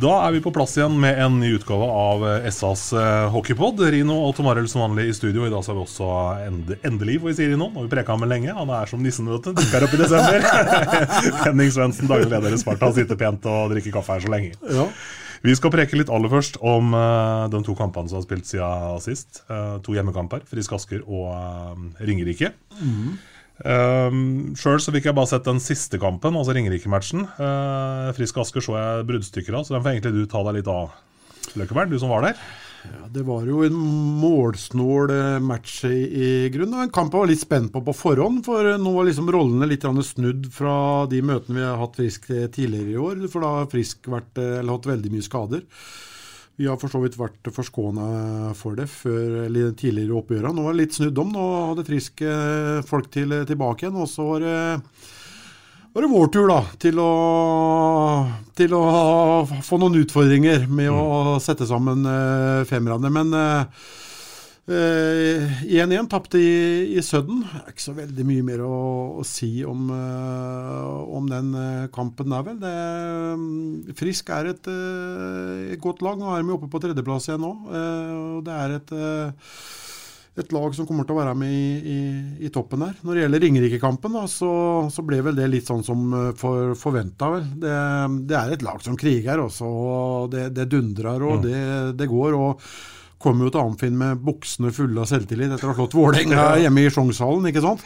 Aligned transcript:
Da 0.00 0.10
er 0.24 0.32
vi 0.32 0.40
på 0.40 0.52
plass 0.54 0.78
igjen 0.78 0.94
med 1.00 1.18
en 1.20 1.34
ny 1.42 1.50
utgave 1.58 1.84
av 1.84 2.22
eh, 2.24 2.46
SAs 2.54 2.86
eh, 2.96 3.26
hockeypod. 3.34 3.82
Rino 3.92 4.14
og 4.24 4.32
Tom 4.36 4.48
Arild 4.48 4.70
som 4.72 4.80
vanlig 4.84 5.10
i 5.10 5.16
studio. 5.16 5.44
I 5.44 5.50
dag 5.52 5.64
så 5.64 5.72
har 5.72 5.76
vi 5.76 5.82
også 5.82 6.06
end 6.46 6.70
endelig, 6.88 7.18
får 7.20 7.28
vi 7.28 7.34
si 7.36 7.48
Rino. 7.50 7.66
Nå 7.66 7.82
har 7.82 7.88
vi 7.88 7.92
preka 7.92 8.16
med 8.16 8.30
lenge. 8.30 8.54
Han 8.56 8.72
er 8.72 8.88
som 8.88 9.02
nissen, 9.04 9.28
vet 9.28 9.44
du. 9.44 9.52
Dukker 9.58 9.84
opp 9.84 9.96
i 9.96 10.00
desember. 10.00 10.46
Henning 11.44 11.72
Svendsen, 11.74 12.08
daglig 12.08 12.30
leder 12.32 12.56
i 12.56 12.60
Sparta, 12.62 12.88
sitter 12.96 13.18
pent 13.20 13.44
og 13.50 13.74
drikker 13.74 13.98
kaffe 13.98 14.16
her 14.16 14.24
så 14.24 14.32
lenge. 14.32 14.54
Vi 15.44 15.56
skal 15.56 15.72
preke 15.74 15.98
litt 16.00 16.12
aller 16.12 16.32
først 16.32 16.56
om 16.64 16.96
eh, 16.96 17.44
de 17.52 17.60
to 17.66 17.76
kampene 17.76 18.08
som 18.08 18.22
har 18.22 18.24
spilt 18.24 18.48
siden 18.48 19.04
sist. 19.04 19.42
To 19.84 19.98
hjemmekamper, 19.98 20.46
Frisk 20.48 20.78
Asker 20.78 21.04
og 21.04 21.28
Ringerike. 22.00 22.54
Ringerike. 22.80 23.29
Um, 23.60 24.56
Sjøl 24.56 24.80
fikk 24.80 25.10
jeg 25.10 25.16
bare 25.16 25.28
sett 25.28 25.44
den 25.48 25.60
siste 25.62 26.00
kampen, 26.00 26.36
altså 26.38 26.54
Ringerike-matchen. 26.56 27.26
Uh, 27.36 28.08
Frisk 28.16 28.40
Asker 28.40 28.64
så 28.64 28.78
jeg 28.78 29.06
bruddstykker 29.10 29.58
av, 29.58 29.66
så 29.66 29.76
den 29.76 29.84
får 29.84 29.96
egentlig 29.96 30.16
du 30.16 30.24
ta 30.30 30.42
deg 30.48 30.60
litt 30.60 30.72
av, 30.72 30.96
Løkkeberg, 31.58 31.90
du 31.90 31.98
som 32.00 32.12
var 32.12 32.28
der. 32.28 32.40
Det 33.10 33.22
var 33.26 33.44
jo 33.44 33.60
en 33.66 33.76
målsnål 34.20 35.12
eh, 35.12 35.38
match 35.44 35.82
i, 35.84 35.96
i 36.08 36.28
grunnen. 36.52 36.78
En 36.84 36.92
kamp 36.94 37.12
jeg 37.12 37.22
var 37.22 37.28
litt 37.28 37.42
spent 37.42 37.72
på 37.74 37.82
på 37.84 37.94
forhånd, 37.96 38.42
for 38.46 38.64
nå 38.80 38.92
var 38.94 39.08
liksom 39.08 39.28
rollene 39.32 39.68
litt 39.68 39.84
snudd 39.84 40.48
fra 40.54 41.06
de 41.10 41.20
møtene 41.20 41.58
vi 41.58 41.66
har 41.66 41.80
hatt 41.80 41.98
Frisk 41.98 42.30
eh, 42.32 42.46
tidligere 42.48 42.94
i 42.94 43.00
år. 43.00 43.26
For 43.32 43.44
da 43.44 43.52
har 43.58 43.72
Frisk 43.72 44.08
vært, 44.08 44.32
eh, 44.40 44.62
hatt 44.64 44.88
veldig 44.88 45.12
mye 45.12 45.26
skader. 45.26 45.66
Vi 46.60 46.66
har 46.68 46.76
for 46.76 46.92
så 46.92 47.00
vidt 47.00 47.16
vært 47.16 47.48
forskåna 47.56 48.50
for 48.58 48.76
det 48.76 48.84
før, 48.92 49.46
eller 49.46 49.70
tidligere 49.72 50.12
i 50.12 50.18
oppgjørene. 50.18 50.52
Nå 50.52 50.66
var 50.66 50.74
det 50.74 50.82
litt 50.82 50.98
snudd 50.98 51.20
om. 51.22 51.30
Nå 51.32 51.44
hadde 51.70 51.86
Frisk 51.86 52.20
eh, 52.20 52.82
folk 52.84 53.08
til, 53.14 53.32
tilbake 53.48 53.86
igjen. 53.86 53.96
Og 53.96 54.10
så 54.12 54.26
var 54.26 54.44
det 54.44 54.58
var 55.90 56.04
det 56.04 56.10
vår 56.12 56.28
tur 56.30 56.44
da, 56.46 56.58
til 56.78 57.00
å, 57.02 57.08
til 58.54 58.76
å 58.76 58.82
få 59.66 59.78
noen 59.80 59.96
utfordringer 60.04 60.68
med 60.70 60.92
å 60.92 61.40
sette 61.42 61.66
sammen 61.66 62.04
uh, 62.06 62.60
femmerne. 62.68 63.10
Men 63.10 63.34
eh, 64.72 65.62
1-1 65.66 66.08
tapte 66.10 66.40
i, 66.40 66.94
i 66.96 67.02
Sudden. 67.04 67.42
Det 67.44 67.60
er 67.60 67.74
ikke 67.74 67.84
så 67.84 67.94
veldig 67.96 68.26
mye 68.28 68.46
mer 68.46 68.62
å, 68.66 68.78
å 69.20 69.26
si 69.26 69.50
om, 69.66 69.90
uh, 69.92 71.02
om 71.16 71.28
den 71.30 71.52
eh, 71.58 71.90
kampen 71.94 72.32
der, 72.32 72.46
vel. 72.46 72.58
Det, 72.62 72.72
mm, 73.42 73.92
Frisk 73.98 74.32
er 74.36 74.52
et, 74.54 74.70
uh, 74.70 75.70
et 75.74 75.82
godt 75.82 76.02
lag. 76.06 76.18
Nå 76.20 76.32
er 76.32 76.42
de 76.42 76.56
oppe 76.56 76.70
på 76.70 76.82
tredjeplass 76.82 77.30
igjen 77.30 77.44
nå. 77.44 77.54
Eh, 77.70 78.16
og 78.38 78.42
det 78.46 78.56
er 78.56 78.78
et 78.78 78.96
eh, 78.96 79.54
et 80.38 80.52
lag 80.54 80.74
som 80.76 80.86
kommer 80.88 81.06
til 81.06 81.16
å 81.16 81.20
være 81.20 81.34
med 81.38 81.50
i, 81.52 81.64
i, 81.92 81.98
i 82.46 82.50
toppen 82.54 82.84
her. 82.84 82.94
Når 83.02 83.16
det 83.16 83.24
gjelder 83.24 83.42
Ringerike-kampen, 83.44 84.16
så, 84.30 84.52
så 84.92 85.04
ble 85.06 85.18
vel 85.26 85.36
det 85.38 85.48
litt 85.50 85.68
sånn 85.68 85.82
som 85.86 86.06
eh, 86.16 86.30
for, 86.38 86.76
forventa. 86.78 87.32
Det, 87.40 87.74
det 88.30 88.38
er 88.38 88.54
et 88.54 88.64
lag 88.64 88.80
som 88.84 88.98
kriger, 89.00 89.42
også, 89.42 89.66
og 89.66 90.30
det, 90.34 90.48
det 90.56 90.68
dundrer 90.70 91.26
og 91.26 91.44
det, 91.44 91.60
det 91.98 92.08
går. 92.10 92.38
og 92.38 92.70
Kommer 93.20 93.46
jo 93.46 93.52
til 93.52 93.60
Amfinn 93.60 94.00
med 94.00 94.22
buksene 94.24 94.72
fulle 94.72 95.02
av 95.02 95.08
selvtillit 95.10 95.52
etter 95.52 95.68
å 95.68 95.74
ha 95.74 95.76
slått 95.76 95.96
Vålerenga 95.98 96.46
hjemme 96.64 96.86
i 96.86 96.92
Sjongshallen, 96.92 97.50
ikke 97.50 97.64
sant. 97.64 97.84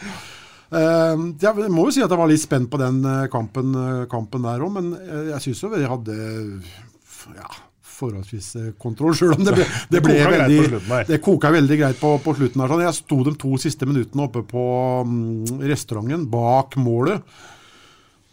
Eh, 0.71 1.23
jeg 1.43 1.69
må 1.71 1.87
jo 1.89 1.93
si 1.93 2.03
at 2.03 2.11
jeg 2.11 2.21
var 2.21 2.31
litt 2.31 2.41
spent 2.41 2.71
på 2.71 2.79
den 2.81 3.03
eh, 3.05 3.27
kampen, 3.31 3.75
eh, 3.77 4.01
kampen 4.11 4.47
der 4.47 4.63
òg, 4.65 4.73
men 4.77 4.91
eh, 4.97 5.31
jeg 5.33 5.43
syns 5.47 5.63
jo 5.65 5.71
vi 5.75 5.83
hadde 5.85 6.15
ja, 7.35 7.49
forholdsvis 7.95 8.47
kontroll, 8.81 9.15
sjøl 9.17 9.35
om 9.37 9.43
det 9.45 9.57
ble, 9.57 9.67
det 9.93 10.01
ble 10.05 10.15
det 10.17 10.31
veldig 10.33 10.61
slutten. 10.69 10.95
Det 11.11 11.19
koka 11.27 11.51
veldig 11.55 11.79
greit 11.83 11.99
på, 12.01 12.13
på 12.23 12.35
slutten. 12.39 12.63
her. 12.63 12.73
Sånn. 12.73 12.85
Jeg 12.87 12.99
sto 13.01 13.19
de 13.27 13.35
to 13.43 13.51
siste 13.61 13.89
minuttene 13.89 14.29
oppe 14.29 14.45
på 14.47 14.65
mm, 15.03 15.59
restauranten 15.67 16.25
bak 16.31 16.79
målet. 16.81 17.37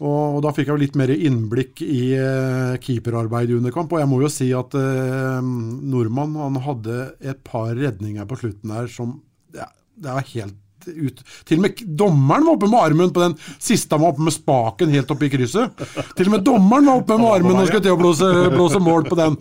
Og, 0.01 0.41
Da 0.43 0.51
fikk 0.55 0.67
jeg 0.67 0.73
jo 0.73 0.81
litt 0.81 0.97
mer 0.99 1.13
innblikk 1.13 1.83
i 1.85 2.15
eh, 2.17 2.73
keeperarbeid 2.81 3.53
i 3.53 3.59
underkamp. 3.59 3.93
Og 3.93 4.01
jeg 4.01 4.09
må 4.09 4.21
jo 4.23 4.31
si 4.31 4.49
at 4.55 4.73
eh, 4.79 5.39
nordmann 5.43 6.35
han 6.39 6.59
hadde 6.65 6.97
et 7.21 7.43
par 7.45 7.73
redninger 7.77 8.27
på 8.29 8.39
slutten 8.41 8.73
her 8.73 8.89
som 8.91 9.19
ja, 9.53 9.69
Det 9.93 10.09
er 10.09 10.29
helt 10.33 10.59
ut 10.83 11.21
Til 11.47 11.61
og 11.61 11.63
med 11.63 11.81
dommeren 11.95 12.43
var 12.43 12.57
oppe 12.57 12.67
med 12.67 12.81
armen 12.81 13.11
på 13.15 13.21
den 13.21 13.37
siste 13.55 13.95
han 13.95 14.03
var 14.03 14.11
oppe 14.11 14.25
med 14.25 14.35
spaken 14.35 14.91
helt 14.91 15.13
oppe 15.13 15.29
i 15.29 15.31
krysset. 15.31 15.83
Til 16.17 16.27
og 16.27 16.33
med 16.33 16.43
dommeren 16.43 16.89
var 16.89 16.99
oppe 16.99 17.19
med 17.21 17.29
armen 17.37 17.61
og 17.61 17.69
skulle 17.69 17.85
til 17.85 17.95
å 17.95 18.01
blåse, 18.01 18.31
blåse 18.51 18.81
mål 18.83 19.07
på 19.07 19.19
den. 19.19 19.37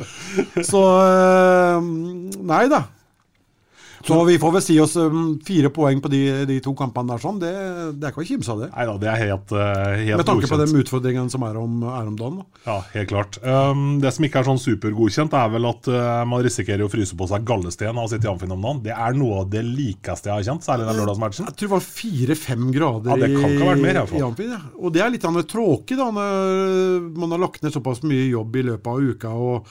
Så 0.63 0.83
eh, 1.03 1.89
Nei 2.53 2.67
da. 2.71 2.85
Så 4.07 4.19
vi 4.29 4.39
får 4.43 4.53
vel 4.57 4.65
si 4.65 4.77
oss 4.83 4.97
um, 5.01 5.39
fire 5.47 5.71
poeng 5.75 6.01
på 6.03 6.11
de, 6.13 6.21
de 6.49 6.59
to 6.65 6.75
kampene 6.79 7.15
der. 7.15 7.23
sånn. 7.23 7.39
Det, 7.43 7.53
det 7.99 8.09
er 8.09 8.15
ikke 8.15 8.25
å 8.25 8.29
kimse 8.29 8.53
av 8.55 8.63
det. 8.65 8.69
Nei 8.75 8.87
da, 8.89 8.97
det 9.03 9.11
er 9.13 9.21
helt, 9.23 9.47
godkjent. 9.53 10.03
helt 10.03 10.23
Med 10.23 10.29
tanke 10.29 10.49
på 10.49 10.59
godkjent. 10.59 10.75
de 10.75 10.85
utfordringene 10.85 11.35
som 11.35 11.47
er 11.47 11.59
om, 11.61 11.79
er 11.87 12.11
om 12.11 12.19
dagen. 12.19 12.41
Da. 12.43 12.63
Ja, 12.67 12.77
helt 12.97 13.13
klart. 13.13 13.39
Um, 13.45 13.85
det 14.03 14.15
som 14.17 14.27
ikke 14.29 14.43
er 14.43 14.49
sånn 14.51 14.63
supergodkjent, 14.63 15.37
er 15.39 15.55
vel 15.55 15.71
at 15.71 15.91
uh, 15.93 16.23
man 16.29 16.45
risikerer 16.47 16.87
å 16.87 16.91
fryse 16.93 17.19
på 17.19 17.31
seg 17.31 17.47
gallesten 17.49 17.97
av 17.97 18.09
å 18.09 18.13
sitte 18.13 18.29
i 18.29 18.33
Amfinn 18.33 18.55
om 18.57 18.67
dagen. 18.69 18.85
Det 18.87 18.95
er 18.97 19.19
noe 19.19 19.43
av 19.43 19.51
det 19.53 19.65
likeste 19.67 20.31
jeg 20.31 20.39
har 20.39 20.49
kjent, 20.51 20.67
særlig 20.67 20.89
den 20.91 21.03
lørdagsmatchen. 21.03 21.49
Jeg 21.51 21.59
tror 21.59 21.71
det 21.71 21.75
var 21.77 21.89
fire-fem 21.89 22.71
grader 22.75 23.13
Ja, 23.13 23.21
det 23.23 23.33
kan 23.35 23.51
ikke 23.51 23.67
ha 23.67 23.73
vært 23.73 23.85
mer, 23.87 24.03
i 24.03 24.23
i 24.23 24.25
Amfin. 24.27 24.55
Ja. 24.57 24.63
Og 24.79 24.95
det 24.95 25.05
er 25.05 25.13
litt 25.15 25.29
tråkig, 25.53 25.99
da, 25.99 26.09
når 26.15 27.11
man 27.19 27.35
har 27.35 27.43
lagt 27.47 27.63
ned 27.65 27.75
såpass 27.75 28.03
mye 28.07 28.29
jobb 28.31 28.57
i 28.57 28.65
løpet 28.73 28.91
av 28.93 29.13
uka. 29.13 29.33
og 29.33 29.69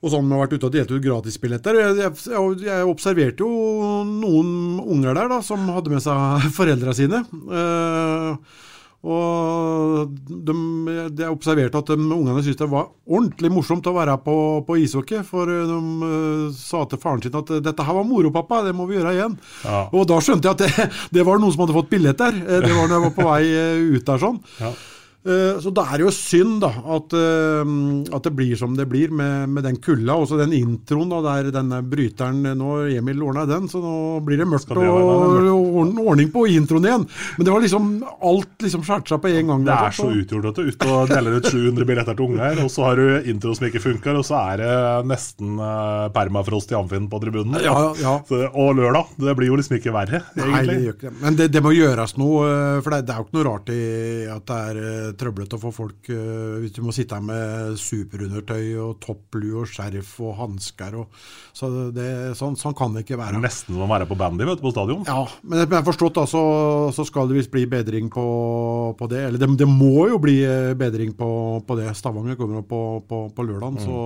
og 0.00 0.08
sånn 0.14 0.24
med 0.24 0.32
å 0.32 0.38
ha 0.40 0.46
vært 0.46 0.54
ute 0.56 0.68
og 0.70 0.72
delt 0.72 0.92
ut 0.94 1.02
gratisbilletter. 1.04 1.76
Jeg, 1.76 2.10
jeg, 2.32 2.56
jeg 2.64 2.88
observerte 2.88 3.44
jo 3.44 4.00
noen 4.08 4.80
unger 4.80 5.12
der 5.18 5.28
da, 5.28 5.42
som 5.44 5.66
hadde 5.68 5.92
med 5.92 6.00
seg 6.04 6.46
foreldra 6.58 6.94
sine. 6.96 7.20
Eh, 7.28 8.58
og 9.00 10.10
de, 10.28 10.54
jeg 11.16 11.30
observerte 11.32 11.80
at 11.80 11.88
de 11.88 11.96
ungene 11.96 12.42
syntes 12.44 12.58
det 12.60 12.66
var 12.68 12.90
ordentlig 13.08 13.48
morsomt 13.54 13.86
å 13.88 13.94
være 13.96 14.18
på, 14.24 14.34
på 14.66 14.76
ishockey. 14.82 15.22
For 15.24 15.48
de 15.48 15.78
eh, 16.08 16.46
sa 16.56 16.82
til 16.88 17.00
faren 17.00 17.22
sin 17.24 17.38
at 17.40 17.52
'dette 17.64 17.86
her 17.86 17.96
var 17.96 18.04
moro, 18.08 18.32
pappa, 18.34 18.60
det 18.66 18.74
må 18.76 18.84
vi 18.90 18.98
gjøre 18.98 19.14
igjen'. 19.16 19.38
Ja. 19.64 19.82
Og 19.96 20.04
da 20.10 20.20
skjønte 20.20 20.48
jeg 20.48 20.56
at 20.56 20.64
det, 20.64 20.88
det 21.16 21.24
var 21.28 21.40
noen 21.40 21.52
som 21.54 21.64
hadde 21.64 21.76
fått 21.80 21.92
billett 21.92 22.20
der. 22.20 22.36
Eh, 22.44 22.60
Det 22.60 22.72
var 22.76 22.88
når 22.88 22.96
jeg 22.98 23.04
var 23.08 23.14
på 23.16 23.28
vei 23.30 23.42
eh, 23.48 23.84
ut 23.96 24.04
der 24.12 24.20
sånn. 24.20 24.40
Ja. 24.60 24.72
Eh, 25.20 25.58
Så 25.60 25.68
da 25.76 25.82
er 25.92 26.00
det 26.00 26.06
jo 26.06 26.12
synd 26.16 26.62
da, 26.62 26.70
at, 26.96 27.12
eh, 27.12 27.72
at 28.16 28.24
det 28.24 28.32
blir 28.38 28.56
som 28.56 28.72
det 28.78 28.86
blir 28.88 29.10
med, 29.12 29.50
med 29.52 29.66
den 29.66 29.76
kulda. 29.76 30.14
Også 30.16 30.38
den 30.40 30.54
introen 30.56 31.10
da, 31.12 31.18
der 31.26 31.50
denne 31.52 31.82
bryteren 31.84 32.40
Nå 32.56 32.70
Emil 32.88 33.20
ordna 33.26 33.44
den, 33.48 33.66
så 33.68 33.82
nå 33.82 33.92
blir 34.24 34.40
det 34.40 34.46
mørkt 34.48 34.70
og, 34.72 34.80
og 34.80 36.00
ordning 36.06 36.30
på 36.32 36.46
introen 36.48 36.86
igjen. 36.88 37.04
Men 37.36 37.44
det 37.46 37.52
var 37.52 37.60
liksom 37.64 37.90
alt 38.06 38.64
liksom 38.64 38.84
skjært 38.86 39.12
seg 39.12 39.20
på 39.20 39.28
en 39.34 39.52
gang. 39.52 39.66
Det 39.68 39.74
er 39.76 39.96
så 39.98 40.08
utgjort 40.08 40.48
at 40.50 40.56
du 40.56 40.62
er 40.64 40.72
ute 40.72 40.88
og 40.94 41.12
deler 41.12 41.36
ut 41.36 41.50
700 41.50 41.88
billetter 41.90 42.16
til 42.16 42.26
unger, 42.30 42.62
og 42.64 42.72
så 42.72 42.86
har 42.88 43.00
du 43.00 43.28
intro 43.34 43.54
som 43.56 43.68
ikke 43.68 43.82
funker, 43.84 44.16
og 44.20 44.24
så 44.26 44.40
er 44.54 44.62
det 44.64 44.72
nesten 45.10 45.60
eh, 45.60 46.06
permafrost 46.16 46.72
i 46.72 46.78
Amfinn 46.80 47.10
på 47.12 47.20
tribunen. 47.22 47.60
Ja, 47.64 47.76
ja. 48.00 48.16
Så, 48.28 48.40
og 48.50 48.72
lørdag. 48.80 49.12
Det 49.20 49.36
blir 49.38 49.52
jo 49.52 49.60
liksom 49.60 49.76
ikke 49.78 49.92
verre, 49.94 50.22
Nei, 50.40 50.64
det 50.68 50.78
gjør 50.86 50.96
ikke 50.96 51.10
det. 51.10 51.14
Men 51.26 51.36
det, 51.38 51.50
det 51.52 51.62
må 51.64 51.74
gjøres 51.76 52.16
noe, 52.20 52.48
eh, 52.48 52.80
for 52.84 52.96
det, 52.96 53.04
det 53.08 53.14
er 53.14 53.20
jo 53.20 53.28
ikke 53.28 53.38
noe 53.38 53.48
rart 53.50 53.72
i 53.76 53.80
at 54.32 54.48
det 54.48 54.60
er 54.70 54.80
eh, 54.80 55.06
trøblete 55.18 55.56
å 55.58 55.62
få 55.62 55.72
folk 55.74 56.10
eh, 56.12 56.56
Hvis 56.62 56.74
du 56.76 56.80
må 56.84 56.94
sitte 56.94 57.18
her 57.18 57.24
med 57.24 57.78
superundertøy 57.80 58.74
og 58.82 58.98
topplue 59.02 59.62
og 59.62 59.70
skjerf 59.70 60.12
og 60.24 60.36
hansker 60.38 60.98
og 61.02 61.22
Så 61.56 61.70
det, 61.96 62.10
sånn, 62.38 62.58
sånn 62.60 62.76
kan 62.78 62.94
det 62.94 63.04
ikke 63.04 63.18
være. 63.20 63.40
Nesten 63.42 63.76
som 63.76 63.86
å 63.86 63.90
være 63.90 64.08
på 64.10 64.18
bandy 64.18 64.46
vet 64.48 64.60
du, 64.60 64.64
på 64.64 64.74
stadion. 64.74 65.04
Ja, 65.08 65.24
men 65.42 65.64
jeg 65.64 65.72
har 65.74 65.86
forstått 65.86 66.18
da, 66.20 66.26
så, 66.30 66.42
så 66.96 67.06
skal 67.08 67.30
det 67.30 67.40
visst 67.40 67.52
bli 67.54 67.66
bedring 67.70 68.10
på, 68.12 68.26
på 68.98 69.10
det. 69.10 69.24
Eller 69.28 69.42
det, 69.42 69.50
det 69.60 69.70
må 69.70 70.08
jo 70.10 70.20
bli 70.22 70.40
eh, 70.46 70.74
bedring 70.78 71.14
på, 71.18 71.30
på 71.66 71.78
det. 71.80 71.90
Stavanger 71.98 72.38
kommer 72.40 72.62
opp 72.62 72.70
på, 72.70 72.84
på, 73.08 73.24
på 73.34 73.48
lørdag, 73.48 73.82
så 73.84 73.98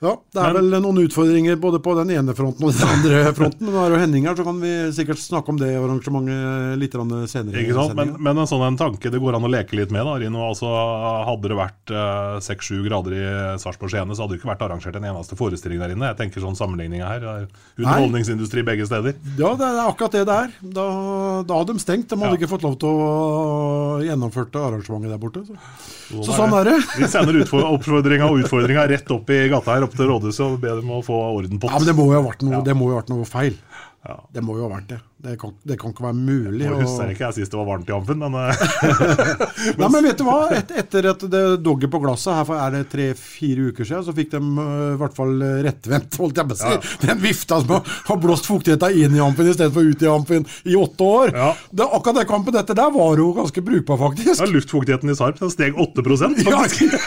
ja, 0.00 0.12
det 0.32 0.40
er 0.40 0.54
vel 0.56 0.70
noen 0.80 0.98
utfordringer 1.02 1.58
både 1.60 1.78
på 1.84 1.92
den 1.98 2.10
ene 2.14 2.32
fronten 2.36 2.64
og 2.64 2.72
den 2.72 2.88
andre 2.94 3.34
fronten. 3.36 3.66
Men 3.68 3.76
er 3.84 3.92
det 3.94 3.98
Henning 4.00 4.28
her, 4.30 4.36
så 4.38 4.46
kan 4.46 4.60
vi 4.62 4.70
sikkert 4.96 5.20
snakke 5.20 5.52
om 5.52 5.58
det 5.60 5.68
arrangementet 5.76 6.78
litt 6.80 6.96
senere. 7.28 7.60
Ikke 7.64 7.76
sant? 7.76 7.94
Men, 7.98 8.14
men 8.18 8.40
en 8.40 8.48
sånn 8.48 8.64
en 8.64 8.78
tanke 8.80 9.12
det 9.12 9.20
går 9.20 9.36
an 9.36 9.44
å 9.44 9.50
leke 9.52 9.76
litt 9.76 9.92
med. 9.92 10.06
da, 10.08 10.14
Rino. 10.22 10.40
Altså, 10.48 10.70
hadde 11.28 11.50
det 11.52 11.58
vært 11.60 11.92
seks-sju 12.46 12.80
grader 12.86 13.16
i 13.18 13.24
Sarpsborg-Skjene, 13.60 14.16
så 14.16 14.24
hadde 14.24 14.36
det 14.36 14.40
ikke 14.40 14.50
vært 14.54 14.64
arrangert 14.66 14.96
en 14.96 15.08
eneste 15.12 15.36
forestilling 15.38 15.82
der 15.84 15.92
inne. 15.94 16.08
Jeg 16.14 16.20
tenker 16.22 16.44
sånn 16.46 16.56
sammenligninga 16.58 17.10
her. 17.10 17.20
Det 17.20 17.34
er 17.34 17.46
Underholdningsindustri 17.84 18.64
begge 18.66 18.88
steder. 18.88 19.16
Ja, 19.36 19.52
det 19.60 19.68
er 19.68 19.82
akkurat 19.84 20.16
det 20.16 20.24
det 20.30 20.38
er. 20.46 20.56
Da, 20.80 20.86
da 21.44 21.60
hadde 21.60 21.76
de 21.76 21.84
stengt. 21.84 22.08
De 22.10 22.16
hadde 22.20 22.32
Ja. 22.34 22.40
ikke 22.40 22.50
fått 22.54 22.64
lov 22.64 22.78
til 22.80 22.88
å 23.04 24.00
gjennomføre 24.04 24.64
arrangementet 24.64 25.12
der 25.12 25.20
borte. 25.20 25.44
Så, 25.44 25.54
så 26.10 26.24
Sånn 26.30 26.38
sånn 26.40 26.56
er 26.60 26.70
det. 26.72 26.76
Vi 26.98 27.06
sender 27.10 27.38
oppfordringa 27.44 28.26
og 28.30 28.40
utfordringa 28.42 28.86
rett 28.90 29.12
opp 29.14 29.28
i 29.30 29.40
gata 29.52 29.76
her, 29.76 29.84
til 29.96 30.06
rådhuset, 30.10 30.40
og 30.46 30.60
be 30.60 30.68
dem 30.80 30.90
å 30.90 31.00
få 31.04 31.16
orden 31.38 31.58
på 31.60 31.70
Ja, 31.70 31.78
men 31.78 31.86
det 31.90 31.96
må 31.96 32.06
jo 32.10 32.16
ha 32.22 32.22
vært 32.28 32.42
noe, 32.46 32.52
Ja. 32.58 32.60
det 32.62 32.76
må 32.76 32.88
jo 32.90 32.96
ha 32.96 33.02
vært 33.02 33.10
noe 33.12 33.24
feil. 33.28 33.56
Ja. 34.00 34.14
Det 34.32 34.40
må 34.40 34.54
jo 34.56 34.64
ha 34.64 34.70
vært 34.78 34.86
det. 34.88 34.96
Det 35.20 35.34
kan, 35.36 35.50
det 35.68 35.76
kan 35.76 35.92
ikke 35.92 36.04
være 36.06 36.16
mulig. 36.16 36.62
Jeg 36.64 36.72
husker 36.78 37.10
ikke 37.12 37.26
jeg 37.26 37.36
sist 37.36 37.52
det 37.52 37.58
var 37.60 37.66
varmt 37.68 37.90
i 37.90 37.92
Amfen, 37.92 38.22
men 38.22 38.36
eh, 38.40 38.62
Nei, 39.80 39.88
men 39.92 40.06
vet 40.06 40.16
du 40.16 40.24
hva? 40.24 40.36
Et, 40.56 40.70
etter 40.80 41.08
at 41.10 41.24
det 41.34 41.42
dogget 41.60 41.92
på 41.92 42.00
glasset, 42.00 42.32
her 42.38 42.46
for 42.48 42.56
er 42.56 42.72
det 42.78 42.86
tre-fire 42.94 43.66
uker 43.68 43.84
siden, 43.84 44.06
så 44.06 44.14
fikk 44.16 44.30
de 44.32 44.40
øh, 44.40 44.94
i 44.94 44.96
hvert 45.02 45.18
fall 45.18 45.34
øh, 45.44 45.58
rettvendt, 45.66 46.16
holdt 46.22 46.40
jeg 46.40 46.48
på 46.48 46.56
å 46.56 46.60
si. 46.62 46.78
Den 47.04 47.20
vifta 47.20 47.58
som 47.60 47.74
har- 47.76 48.20
blåst 48.24 48.48
fuktigheten 48.48 48.96
inn 49.04 49.18
i 49.18 49.20
amfen 49.24 49.50
istedenfor 49.52 49.90
ut 49.92 50.04
i 50.04 50.08
amfen 50.08 50.48
i 50.64 50.78
åtte 50.80 51.10
år. 51.20 51.34
Ja. 51.36 51.50
Det, 51.68 51.84
akkurat 51.84 52.22
den 52.22 52.30
kampen 52.32 52.56
etter 52.62 52.78
der 52.80 52.94
var 52.96 53.20
jo 53.20 53.28
ganske 53.36 53.64
brukbar, 53.68 54.00
faktisk. 54.06 54.40
ja, 54.40 54.48
luftfuktigheten 54.48 55.12
i 55.12 55.18
Sarp 55.18 55.42
den 55.44 55.52
steg 55.52 55.76
8 55.76 56.06
faktisk. 56.08 56.96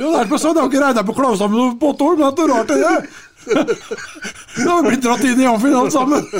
Ja, 0.00 0.06
ja, 0.06 0.12
det 0.14 0.20
er 0.22 0.28
på 0.30 0.38
sånn. 0.40 0.54
Jeg 0.56 0.62
har 0.62 0.70
ikke 0.70 0.80
regnet 0.84 1.06
på 1.10 1.14
Klaushamn 1.18 1.74
på 1.80 1.90
åtte 1.92 2.06
år, 2.06 2.16
men 2.20 2.38
det 2.38 2.44
er 2.46 2.52
rart 2.54 2.70
det 2.70 2.94
er. 3.46 3.74
har 4.64 4.70
har 4.70 4.88
blitt 4.88 5.02
dratt 5.04 5.24
inn 5.24 5.40
i 5.40 5.46
Amfin 5.46 5.74
alt 5.76 5.92
sammen. 5.92 6.22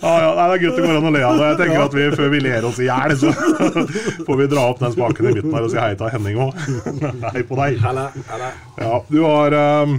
ah, 0.00 0.18
ja, 0.22 0.30
nei, 0.36 0.46
det 0.46 0.54
er 0.56 0.62
godt 0.64 0.76
det 0.76 0.84
går 0.84 0.96
an 0.98 1.08
å 1.08 1.14
le 1.14 1.22
av 1.26 1.38
det. 1.38 1.48
Jeg 1.50 1.58
tenker 1.62 1.84
at 1.86 1.96
vi, 1.96 2.04
Før 2.16 2.28
vi 2.32 2.40
ler 2.44 2.68
oss 2.68 2.80
i 2.82 2.88
hjel, 2.88 3.14
så 3.18 3.30
får 4.26 4.36
vi 4.42 4.50
dra 4.52 4.66
opp 4.72 4.82
den 4.82 4.94
spaken 4.96 5.30
i 5.30 5.34
midten 5.38 5.56
her 5.56 5.66
og 5.66 5.72
si 5.72 5.80
hei 5.82 5.94
til 5.98 6.12
Henning 6.12 6.36
òg. 6.46 6.52
Hei 7.32 7.42
på 7.48 7.58
deg. 7.60 7.80
Ja, 7.82 8.94
du 9.08 9.18
har 9.24 9.58
um, 9.82 9.98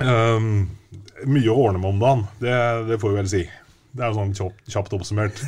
um, 0.00 0.50
mye 1.26 1.52
å 1.52 1.60
ordne 1.68 1.82
med 1.82 1.90
om 1.94 2.02
dagen. 2.02 2.26
Det, 2.42 2.58
det 2.90 3.00
får 3.02 3.12
vi 3.12 3.20
vel 3.22 3.32
si. 3.32 3.44
Det 3.96 4.04
er 4.04 4.10
jo 4.12 4.16
sånn 4.18 4.32
kjapt, 4.36 4.58
kjapt 4.68 4.94
oppsummert. 4.98 5.38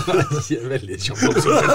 Veldig 0.74 0.98
kjapt 1.02 1.24
oppsummert. 1.26 1.70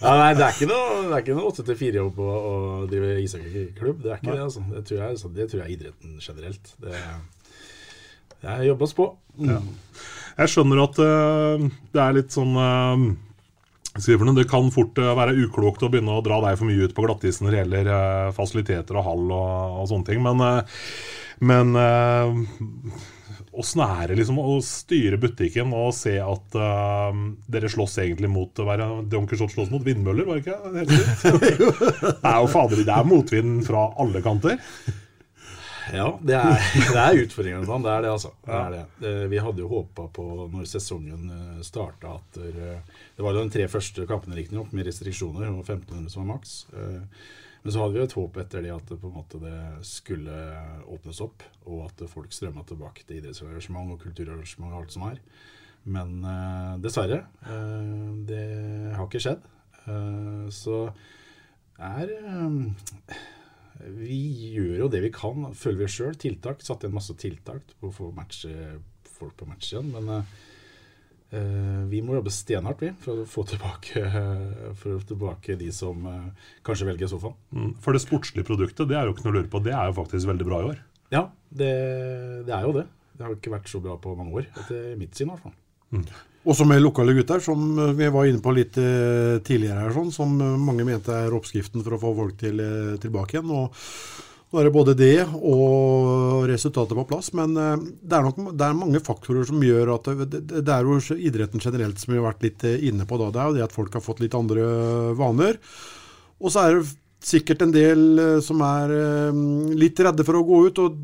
ja, 0.00 0.12
nei, 0.16 0.30
det 0.38 0.44
er 0.46 0.54
ikke 0.54 0.68
noe, 0.70 0.86
det 1.02 1.16
er 1.18 1.20
ikke 1.20 1.36
noe 1.36 1.50
8 1.50 1.64
til 1.66 1.76
4-jobb 1.82 2.22
å, 2.24 2.28
å 2.32 2.54
drive 2.88 3.18
ishockeyklubb. 3.26 3.98
Det 4.06 4.14
er 4.14 4.22
ikke 4.22 4.32
det, 4.32 4.46
altså. 4.46 4.62
Det 4.70 4.84
tror, 4.88 5.00
jeg, 5.02 5.16
altså. 5.16 5.30
det 5.36 5.48
tror 5.50 5.60
jeg 5.64 5.76
idretten 5.76 6.14
generelt. 6.24 6.72
Det, 6.80 7.02
det 8.46 8.54
jobbes 8.70 8.96
på. 8.96 9.10
Ja. 9.50 9.58
Jeg 10.38 10.54
skjønner 10.54 10.80
at 10.86 11.02
uh, 11.02 11.68
det 11.92 12.02
er 12.06 12.16
litt 12.16 12.32
sånn 12.32 12.56
noe? 12.56 14.36
Det 14.38 14.46
kan 14.48 14.72
fort 14.72 15.00
eh, 15.02 15.12
være 15.18 15.36
uklokt 15.42 15.82
å 15.82 15.88
begynne 15.90 16.14
å 16.14 16.24
dra 16.24 16.38
deg 16.44 16.56
for 16.60 16.70
mye 16.70 16.86
ut 16.86 16.94
på 16.94 17.02
glattisen 17.02 17.48
når 17.48 17.54
det 17.54 17.62
gjelder 17.64 18.34
fasiliteter 18.36 19.00
og 19.00 19.06
hall 19.08 19.24
og, 19.34 19.78
og 19.82 19.88
sånne 19.90 20.06
ting, 20.06 20.22
men, 20.22 20.38
men 21.42 21.74
Åssen 23.58 23.82
er 23.82 24.10
det 24.12 24.20
liksom 24.20 24.38
å 24.38 24.58
styre 24.62 25.18
butikken 25.18 25.72
og 25.74 25.90
se 25.96 26.14
at 26.22 26.54
uh, 26.54 27.10
dere 27.50 27.70
slåss 27.72 27.96
egentlig 28.04 28.30
mot 28.30 28.60
å 28.62 28.66
være 28.68 28.86
Don 29.10 29.26
Quijote 29.26 29.56
slåss 29.56 29.72
mot 29.72 29.82
vindmøller, 29.82 30.28
var 30.28 30.38
det 30.38 30.44
ikke? 30.44 30.58
det? 30.76 30.86
Er 32.22 32.38
jo 32.38 32.50
fader, 32.54 32.84
det 32.86 32.94
er 32.94 33.08
motvind 33.08 33.64
fra 33.66 33.88
alle 33.98 34.22
kanter. 34.22 34.60
Ja, 35.88 36.06
det 36.20 36.36
er, 36.36 36.68
det 36.76 37.00
er 37.00 37.18
utfordringer 37.24 37.64
sånn. 37.64 37.82
Det 37.86 37.92
er 37.96 38.02
det, 38.04 38.12
altså. 38.12 38.30
Det 38.44 38.56
er 38.60 38.74
det. 38.74 38.80
Eh, 39.08 39.22
Vi 39.32 39.38
hadde 39.40 39.62
jo 39.64 39.70
håpa 39.72 40.04
på, 40.12 40.26
når 40.52 40.66
sesongen 40.68 41.30
starta, 41.64 42.18
at 42.18 42.36
Det 42.36 43.24
var 43.24 43.32
jo 43.32 43.46
de 43.46 43.54
tre 43.54 43.64
første 43.72 44.04
kampene, 44.06 44.36
riktignok, 44.36 44.68
med 44.76 44.84
restriksjoner, 44.90 45.48
og 45.48 45.62
1500 45.64 46.12
som 46.12 46.26
var 46.26 46.34
maks. 46.34 46.58
Men 47.62 47.74
så 47.74 47.82
hadde 47.82 47.98
vi 47.98 48.04
et 48.06 48.16
håp 48.16 48.38
etter 48.40 48.64
det 48.64 48.72
at 48.74 48.90
det 48.90 48.98
på 49.02 49.10
en 49.10 49.16
måte 49.18 49.40
det 49.42 49.58
skulle 49.86 50.34
åpnes 50.86 51.22
opp, 51.24 51.44
og 51.66 51.86
at 51.88 52.04
folk 52.10 52.34
strømma 52.34 52.64
tilbake 52.68 53.04
til 53.04 53.20
idrettsarrangement 53.20 53.94
og 53.94 54.02
kulturarrangement 54.04 54.74
og 54.74 54.82
alt 54.82 54.94
som 54.94 55.06
er. 55.10 55.22
Men 55.88 56.18
uh, 56.24 56.76
dessverre, 56.82 57.24
Uh, 57.48 58.12
det 58.28 58.44
har 58.94 59.06
ikke 59.06 59.22
skjedd. 59.22 59.44
Uh, 59.86 60.46
så 60.52 60.88
er 61.78 62.12
vi 63.78 64.18
gjør 64.56 64.82
jo 64.82 64.88
det 64.90 65.00
vi 65.04 65.10
kan, 65.14 65.52
føler 65.54 65.84
vi 65.84 65.90
sjøl. 65.94 66.16
Tiltak. 66.18 66.64
Satt 66.66 66.84
inn 66.84 66.94
masse 66.96 67.14
tiltak 67.18 67.76
på 67.78 67.88
å 67.88 67.94
få 67.94 68.08
matche, 68.16 68.50
folk 69.06 69.36
på 69.38 69.46
match 69.48 69.70
igjen. 69.70 69.92
Men 69.94 70.26
vi 71.30 72.00
må 72.00 72.14
jobbe 72.16 72.32
stenhardt 72.32 72.80
vi, 72.80 72.88
for 73.04 73.20
å 73.20 73.26
få 73.28 73.42
tilbake, 73.50 74.00
for 74.80 74.94
å 74.94 75.00
få 75.02 75.08
tilbake 75.10 75.58
de 75.60 75.68
som 75.76 76.06
eh, 76.08 76.46
kanskje 76.64 76.88
velger 76.88 77.10
sofaen. 77.10 77.36
Mm, 77.52 77.74
For 77.84 77.92
det 77.92 78.00
sportslige 78.00 78.48
produktet, 78.48 78.88
det 78.88 78.96
er 78.96 79.04
jo 79.08 79.12
ikke 79.12 79.26
noe 79.26 79.34
å 79.34 79.38
lure 79.40 79.50
på, 79.52 79.60
det 79.66 79.74
er 79.76 79.90
jo 79.90 79.98
faktisk 79.98 80.30
veldig 80.30 80.46
bra 80.48 80.62
i 80.62 80.70
år. 80.70 80.78
Ja, 81.12 81.26
det, 81.50 81.72
det 82.48 82.54
er 82.56 82.64
jo 82.64 82.72
det. 82.78 82.86
Det 83.18 83.26
har 83.26 83.34
ikke 83.36 83.52
vært 83.52 83.68
så 83.68 83.80
bra 83.84 83.98
på 84.00 84.14
mange 84.16 84.40
år, 84.40 84.48
etter 84.56 84.96
mitt 84.96 85.16
syn 85.18 85.28
i 85.28 85.34
hvert 85.34 85.44
fall. 85.48 85.56
Også 86.48 86.64
med 86.68 86.80
lokale 86.80 87.12
gutter, 87.16 87.42
som 87.44 87.60
eh, 87.76 87.92
vi 87.98 88.08
var 88.14 88.28
inne 88.30 88.40
på 88.44 88.54
litt 88.56 88.78
eh, 88.80 89.36
tidligere 89.44 89.84
her, 89.84 89.92
sånn, 89.96 90.14
som 90.14 90.32
eh, 90.40 90.56
mange 90.64 90.86
mente 90.88 91.12
er 91.12 91.36
oppskriften 91.36 91.84
for 91.84 91.96
å 91.96 92.00
få 92.06 92.14
folk 92.22 92.40
til, 92.40 92.62
eh, 92.64 92.96
tilbake 93.02 93.36
igjen. 93.36 93.52
og 93.52 93.76
nå 94.48 94.60
er 94.60 94.64
det 94.64 94.72
både 94.72 94.94
det 94.96 95.16
og 95.36 96.46
resultatet 96.48 96.96
på 96.96 97.04
plass, 97.10 97.32
men 97.36 97.56
eh, 97.60 97.82
det 98.00 98.16
er 98.16 98.24
nok 98.24 98.54
det 98.56 98.64
er 98.64 98.78
mange 98.78 99.02
faktorer 99.04 99.44
som 99.48 99.60
gjør 99.60 99.92
at 99.98 100.08
det, 100.24 100.40
det, 100.54 100.72
er 100.72 100.88
jo 100.88 100.96
idretten 101.18 101.60
generelt 101.60 102.00
som 102.00 102.14
vi 102.14 102.20
har 102.20 102.30
vært 102.30 102.46
litt 102.46 102.64
eh, 102.64 102.86
inne 102.88 103.04
på 103.08 103.18
da. 103.20 103.28
Det 103.34 103.42
er 103.42 103.50
jo 103.50 103.58
det 103.58 103.66
at 103.66 103.76
folk 103.76 103.98
har 103.98 104.04
fått 104.04 104.22
litt 104.24 104.36
andre 104.38 104.64
vaner. 105.18 105.60
Og 106.40 106.54
så 106.54 106.64
er 106.64 106.78
det 106.78 106.94
sikkert 107.28 107.66
en 107.66 107.74
del 107.74 108.22
eh, 108.22 108.38
som 108.46 108.64
er 108.64 108.94
litt 109.76 110.00
redde 110.00 110.24
for 110.24 110.40
å 110.40 110.46
gå 110.48 110.62
ut, 110.70 110.80
og 110.80 110.96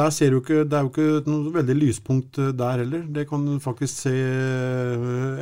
der 0.00 0.16
ser 0.16 0.32
du 0.32 0.40
ikke, 0.40 0.64
det 0.64 0.78
er 0.78 0.88
jo 0.88 0.94
ikke 0.94 1.28
noe 1.28 1.52
veldig 1.58 1.78
lyspunkt 1.82 2.40
der 2.56 2.80
heller. 2.80 3.04
Det 3.12 3.26
kan 3.28 3.44
faktisk 3.60 4.06
se 4.06 4.16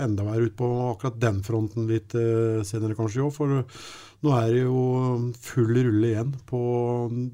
enda 0.03 0.27
verre 0.27 0.51
ut 0.51 0.59
på 0.59 0.75
akkurat 0.89 1.23
den 1.23 1.39
fronten 1.47 1.87
litt 1.87 2.19
senere 2.67 2.99
kanskje 2.99 3.29
òg, 3.29 3.71
nå 4.25 4.35
er 4.35 4.49
det 4.51 4.63
jo 4.65 4.79
full 5.39 5.77
rulle 5.77 6.09
igjen 6.09 6.33
på 6.49 6.61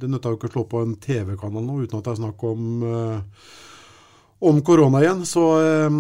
Det 0.01 0.09
nytter 0.11 0.35
jo 0.35 0.37
ikke 0.37 0.51
å 0.51 0.53
slå 0.53 0.65
på 0.69 0.83
en 0.85 0.99
TV-kanal 1.01 1.65
nå 1.65 1.79
uten 1.81 1.97
at 1.97 2.05
det 2.05 2.13
er 2.13 2.21
snakk 2.21 2.45
om 2.45 2.85
eh, 2.85 3.47
om 4.45 4.61
korona 4.67 5.01
igjen, 5.01 5.25
så 5.29 5.45
eh, 5.63 5.99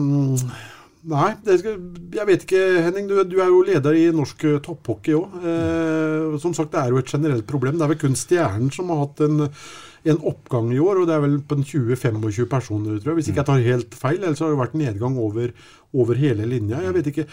Nei, 1.04 1.34
skal, 1.44 1.74
jeg 2.16 2.24
vet 2.30 2.44
ikke, 2.46 2.60
Henning. 2.86 3.08
Du, 3.10 3.18
du 3.28 3.34
er 3.36 3.50
jo 3.52 3.58
leder 3.66 3.96
i 3.98 4.06
norsk 4.16 4.44
eh, 4.48 4.60
topphockey 4.64 5.12
òg. 5.18 5.34
Eh, 5.44 6.36
som 6.40 6.54
sagt, 6.56 6.70
det 6.72 6.80
er 6.80 6.94
jo 6.94 7.00
et 7.02 7.12
generelt 7.12 7.44
problem. 7.48 7.76
Det 7.76 7.84
er 7.84 7.90
vel 7.92 7.98
kun 8.00 8.16
Stjernen 8.16 8.70
som 8.72 8.88
har 8.88 9.02
hatt 9.02 9.20
en, 9.26 9.42
en 9.44 10.22
oppgang 10.30 10.70
i 10.72 10.80
år, 10.80 11.02
og 11.02 11.10
det 11.10 11.18
er 11.18 11.26
vel 11.26 11.36
på 11.44 11.58
20-25 11.60 12.48
personer, 12.48 12.96
tror 12.96 13.12
jeg. 13.12 13.18
Hvis 13.18 13.28
ikke 13.28 13.42
jeg 13.42 13.50
tar 13.50 13.66
helt 13.66 13.98
feil. 14.00 14.22
Ellers 14.22 14.40
har 14.40 14.54
det 14.54 14.62
vært 14.62 14.78
nedgang 14.80 15.20
over, 15.20 15.52
over 15.92 16.22
hele 16.24 16.48
linja. 16.48 16.80
Jeg 16.86 16.96
vet 16.96 17.12
ikke. 17.12 17.28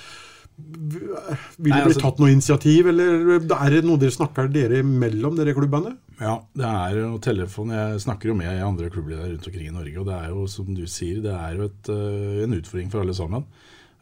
Vil 0.92 1.08
det 1.08 1.72
Nei, 1.72 1.82
bli 1.84 1.94
altså- 1.94 2.02
tatt 2.02 2.20
noe 2.20 2.32
initiativ, 2.34 2.88
eller 2.92 3.36
er 3.40 3.70
det 3.76 3.84
noe 3.86 3.98
dere 4.02 4.12
snakker 4.12 4.52
dere 4.52 4.82
imellom, 4.84 5.36
dere 5.38 5.54
klubbene? 5.56 5.96
Ja, 6.22 6.38
det 6.56 6.66
er 6.68 6.96
jo 7.00 7.18
telefon. 7.20 7.70
Jeg 7.74 8.00
snakker 8.04 8.30
jo 8.30 8.36
med 8.38 8.62
andre 8.62 8.90
klubbledere 8.94 9.32
rundt 9.32 9.48
omkring 9.48 9.68
i 9.68 9.76
Norge, 9.76 9.98
og 10.00 10.06
det 10.06 10.18
er 10.20 10.30
jo 10.30 10.46
som 10.48 10.74
du 10.76 10.84
sier, 10.86 11.22
det 11.22 11.34
er 11.34 11.56
jo 11.58 11.64
et, 11.70 11.90
eh, 11.90 12.44
en 12.46 12.54
utfordring 12.60 12.92
for 12.92 13.02
alle 13.02 13.14
sammen. 13.18 13.46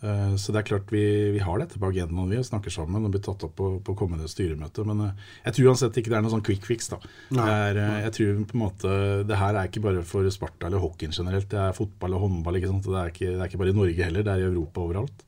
Eh, 0.01 0.35
Så 0.39 0.53
det 0.53 0.59
er 0.61 0.63
klart 0.77 0.89
vi, 0.91 1.31
vi 1.33 1.39
har 1.43 1.59
dette 1.59 1.77
på 1.77 1.89
agendaen 1.91 2.29
vi 2.29 2.37
og 2.39 2.45
snakker 2.47 2.71
sammen 2.71 3.03
og 3.03 3.11
blir 3.11 3.19
tatt 3.21 3.43
opp 3.43 3.55
på, 3.57 3.83
på 3.83 3.95
kommende 3.99 4.29
styremøte. 4.31 4.85
Men 4.87 5.01
eh, 5.01 5.11
jeg 5.45 5.53
tror 5.55 5.67
uansett 5.73 5.91
ikke 5.99 6.09
det 6.09 6.17
er 6.17 6.21
noe 6.23 6.31
sånn 6.31 6.43
quick 6.45 6.63
fix. 6.65 6.87
da. 6.87 6.97
Det 7.29 7.35
Nei. 7.35 7.49
er, 7.49 7.75
jeg 8.07 8.11
tror 8.15 8.45
på 8.47 8.55
en 8.55 8.63
måte, 8.63 9.27
det 9.27 9.37
her 9.37 9.55
er 9.59 9.67
ikke 9.67 9.81
bare 9.83 10.03
for 10.07 10.23
Sparta 10.31 10.67
eller 10.67 10.79
hockeyen 10.79 11.11
generelt. 11.11 11.49
Det 11.51 11.59
er 11.59 11.73
fotball 11.75 12.15
og 12.15 12.21
håndball. 12.29 12.55
ikke 12.55 12.71
sant? 12.71 12.83
Det 12.87 12.95
er 12.95 13.11
ikke, 13.11 13.31
det 13.35 13.41
er 13.43 13.47
ikke 13.51 13.59
bare 13.59 13.73
i 13.75 13.79
Norge 13.79 14.03
heller, 14.07 14.23
det 14.23 14.31
er 14.33 14.39
i 14.45 14.47
Europa 14.53 14.79
overalt. 14.87 15.25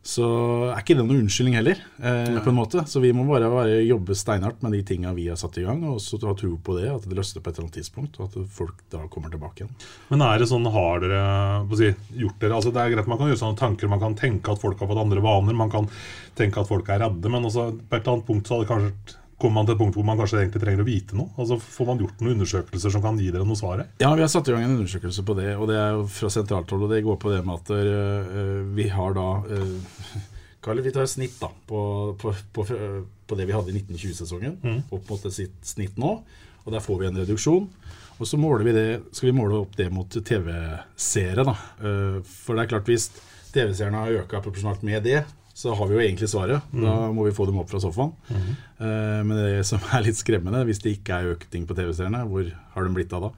Så 0.00 0.24
er 0.70 0.78
ikke 0.80 0.94
det 0.96 1.04
noen 1.04 1.26
unnskyldning 1.26 1.58
heller, 1.58 1.80
eh, 2.00 2.38
på 2.40 2.48
en 2.48 2.56
måte. 2.56 2.86
Så 2.88 3.02
vi 3.04 3.10
må 3.12 3.26
bare, 3.28 3.50
bare 3.52 3.82
jobbe 3.84 4.16
steinhardt 4.16 4.62
med 4.64 4.72
de 4.72 4.80
tinga 4.88 5.12
vi 5.12 5.26
har 5.28 5.36
satt 5.36 5.58
i 5.60 5.64
gang, 5.66 5.82
og 5.90 5.98
så 6.00 6.16
ha 6.24 6.32
tro 6.38 6.54
på 6.56 6.76
det, 6.78 6.88
at 6.88 7.04
det 7.04 7.18
løsner 7.18 7.44
på 7.44 7.52
et 7.52 7.58
eller 7.58 7.66
annet 7.66 7.76
tidspunkt, 7.76 8.16
og 8.16 8.30
at 8.30 8.54
folk 8.56 8.80
da 8.92 9.04
kommer 9.12 9.32
tilbake 9.32 9.60
igjen. 9.60 9.74
Men 10.08 10.24
er 10.24 10.40
det 10.40 10.48
sånn, 10.48 10.64
har 10.72 11.04
dere 11.04 11.76
si, 11.76 11.92
gjort 12.16 12.40
dere 12.40 12.56
altså 12.56 12.72
Det 12.72 12.80
er 12.80 12.94
greit 12.94 13.12
man 13.12 13.20
kan 13.20 13.28
gjøre 13.28 13.42
sånne 13.42 13.60
tanker, 13.60 13.92
man 13.92 14.00
kan 14.00 14.16
tenke 14.16 14.54
at 14.54 14.62
folk 14.62 14.80
har 14.80 14.88
fått 14.88 15.04
andre 15.04 15.24
vaner, 15.24 15.58
man 15.60 15.72
kan 15.72 15.90
tenke 16.38 16.64
at 16.64 16.70
folk 16.70 16.88
er 16.88 17.04
redde, 17.04 17.28
men 17.28 17.44
også 17.44 17.68
på 17.76 17.96
et 17.98 18.00
eller 18.00 18.16
annet 18.16 18.30
punkt 18.30 18.48
så 18.48 18.56
hadde 18.56 18.70
kanskje 18.72 19.19
kommer 19.40 19.60
man 19.60 19.66
til 19.68 19.74
et 19.74 19.80
punkt 19.80 19.96
hvor 19.98 20.04
man 20.06 20.18
kanskje 20.20 20.42
egentlig 20.42 20.60
trenger 20.62 20.82
å 20.84 20.86
vite 20.88 21.16
noe? 21.18 21.30
Altså 21.40 21.56
Får 21.60 21.88
man 21.88 22.00
gjort 22.02 22.20
noen 22.20 22.34
undersøkelser 22.36 22.92
som 22.94 23.02
kan 23.04 23.18
gi 23.20 23.30
dere 23.32 23.46
noe 23.48 23.58
svar? 23.58 23.82
Ja, 24.02 24.10
vi 24.14 24.22
har 24.24 24.30
satt 24.32 24.48
i 24.50 24.54
gang 24.54 24.66
en 24.66 24.76
undersøkelse 24.78 25.24
på 25.26 25.36
det, 25.38 25.54
og 25.56 25.70
det 25.70 25.78
er 25.80 25.94
jo 25.96 26.04
fra 26.12 26.30
sentralt 26.32 26.70
hold. 26.74 26.84
Og 26.86 26.92
det 26.92 27.00
går 27.06 27.16
på 27.22 27.32
det 27.32 27.40
med 27.46 27.56
at 27.56 27.72
uh, 27.72 28.60
vi 28.76 28.86
har 28.92 29.16
da 29.16 29.26
uh, 29.40 30.18
Karl, 30.60 30.82
vi 30.84 30.92
tar 30.92 31.08
snitt 31.08 31.38
da, 31.40 31.48
på, 31.70 31.80
på, 32.20 32.34
på, 32.52 32.66
på 32.68 33.38
det 33.38 33.46
vi 33.48 33.54
hadde 33.56 33.72
i 33.72 33.78
1920-sesongen, 33.80 34.58
Mm. 34.60 34.82
opp 34.92 35.08
mot 35.08 35.24
sitt 35.32 35.56
snitt 35.64 35.96
nå. 35.96 36.18
Og 36.66 36.74
der 36.74 36.84
får 36.84 36.98
vi 37.00 37.08
en 37.08 37.16
reduksjon. 37.22 37.70
Og 38.20 38.28
så 38.28 38.36
måler 38.36 38.66
vi 38.68 38.74
det, 38.76 38.88
skal 39.16 39.30
vi 39.30 39.36
måle 39.38 39.62
opp 39.62 39.72
det 39.78 39.86
mot 39.88 40.12
TV-seere. 40.12 41.46
da. 41.48 41.54
For 42.44 42.52
det 42.58 42.66
er 42.66 42.72
klart 42.74 42.90
hvis 42.92 43.06
TV-seerne 43.54 44.02
har 44.04 44.18
øka 44.20 44.42
proporsjonalt 44.44 44.84
med 44.84 45.06
det, 45.08 45.22
så 45.60 45.74
har 45.76 45.90
vi 45.90 45.98
jo 45.98 46.02
egentlig 46.02 46.30
svaret. 46.32 46.64
Mm. 46.72 46.82
Da 46.86 46.96
må 47.12 47.26
vi 47.26 47.34
få 47.36 47.44
dem 47.50 47.58
opp 47.60 47.68
fra 47.72 47.80
sofaen. 47.82 48.14
Mhm. 48.32 48.52
uh, 48.80 49.20
Men 49.28 49.34
det 49.36 49.64
som 49.68 49.82
er 49.92 50.06
litt 50.06 50.16
skremmende, 50.20 50.64
hvis 50.68 50.80
det 50.80 50.96
ikke 50.98 51.18
er 51.20 51.34
økning 51.34 51.66
på 51.68 51.76
TV-seerne, 51.76 52.24
hvor 52.30 52.46
har 52.76 52.86
de 52.86 52.94
blitt 52.96 53.12
av 53.16 53.28
da? 53.28 53.32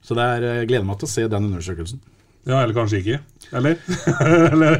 Så 0.00 0.16
det 0.16 0.24
er, 0.24 0.46
jeg 0.62 0.70
gleder 0.70 0.86
meg 0.88 1.02
til 1.02 1.08
å 1.10 1.12
se 1.12 1.26
den 1.28 1.50
undersøkelsen. 1.50 2.00
Ja, 2.48 2.62
eller 2.62 2.72
kanskje 2.72 3.02
ikke? 3.02 3.16
Eller? 3.58 3.74
eller? 4.54 4.78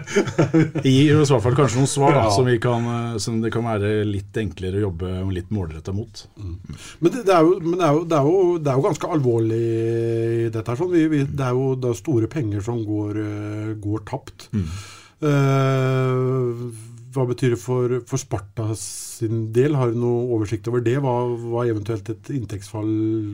Gir 0.87 1.11
i 1.11 1.17
hvert 1.19 1.43
fall 1.45 1.57
kanskje 1.59 1.83
noen 1.83 1.91
svar 1.91 2.15
Ja. 2.17 2.23
som, 2.33 2.47
vi 2.49 2.55
kan, 2.63 2.87
eh, 2.89 3.19
som 3.21 3.43
det 3.43 3.51
kan 3.53 3.67
være 3.67 4.07
litt 4.09 4.39
enklere 4.41 4.79
å 4.81 4.87
jobbe 4.87 5.11
litt 5.37 5.51
målretta 5.53 5.93
mot. 5.93 6.23
Men 6.39 7.11
det, 7.13 7.27
det, 7.29 7.35
er 7.35 7.45
jo, 7.45 7.59
men 7.61 7.77
det, 7.77 7.85
er 7.85 7.99
jo, 7.99 8.05
det, 8.09 8.21
er 8.23 8.31
jo, 8.31 8.55
det 8.63 8.73
er 8.73 8.79
jo 8.81 8.87
ganske 8.87 9.11
alvorlig, 9.19 9.61
dette 10.55 10.73
her. 10.73 10.81
Sånn. 10.81 10.95
Vi, 10.95 11.05
vi, 11.13 11.21
det 11.29 11.45
er 11.51 11.59
jo 11.59 11.93
store 11.99 12.31
penger 12.33 12.65
som 12.65 12.81
går, 12.89 13.21
eh, 13.27 13.75
går 13.85 14.07
tapt. 14.09 14.49
Eh, 15.19 16.63
hva 17.15 17.25
betyr 17.27 17.55
det 17.55 17.61
for, 17.61 17.95
for 18.07 18.21
Sparta 18.21 18.69
sin 18.79 19.49
del? 19.57 19.75
Har 19.79 19.91
du 19.93 19.99
noe 19.99 20.27
oversikt 20.37 20.69
over 20.71 20.83
det? 20.85 20.99
Hva, 21.03 21.15
hva 21.41 21.65
er 21.65 21.73
eventuelt 21.73 22.11
et 22.13 22.31
inntektsfall 22.37 22.91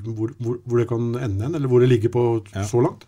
hvor, 0.07 0.33
hvor, 0.39 0.61
hvor 0.65 0.81
det 0.81 0.87
kan 0.91 1.11
ende 1.19 1.49
hen, 1.49 1.57
eller 1.59 1.69
hvor 1.71 1.83
det 1.85 1.91
ligger 1.91 2.13
på 2.15 2.25
så 2.71 2.81
langt? 2.85 3.05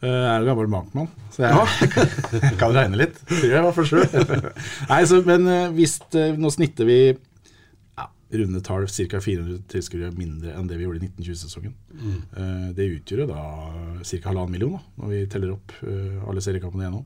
Eh, 0.00 0.08
Jeg 0.08 0.30
er 0.32 0.40
jo 0.42 0.48
gammel 0.48 0.70
bankmann, 0.72 1.10
så 1.34 1.44
jeg 1.44 2.54
kan 2.62 2.74
regne 2.74 2.98
litt. 3.02 3.20
Tror 3.28 3.44
jeg 3.44 3.60
i 3.60 3.64
hvert 3.68 3.76
fall. 3.76 4.46
Nei, 4.90 5.02
så, 5.10 5.20
men 5.28 5.46
eh, 5.52 5.66
hvis 5.76 5.98
Nå 6.40 6.50
snitter 6.56 6.88
vi 6.88 6.98
ja, 7.12 8.08
runde 8.40 8.64
tall 8.66 8.88
ca. 8.88 9.20
400 9.20 9.60
tilskuere 9.70 10.10
mindre 10.16 10.56
enn 10.56 10.66
det 10.72 10.80
vi 10.80 10.88
gjorde 10.88 11.04
i 11.04 11.10
1920-sesongen. 11.12 11.76
Mm. 12.00 12.20
Det 12.74 12.88
utgjør 12.96 13.26
da 13.28 13.44
ca. 14.00 14.20
halvannen 14.30 14.56
million, 14.56 14.78
da, 14.80 14.82
når 15.04 15.12
vi 15.14 15.22
teller 15.36 15.54
opp 15.58 15.76
alle 15.84 16.42
seriekampene 16.48 16.86
igjennom. 16.88 17.04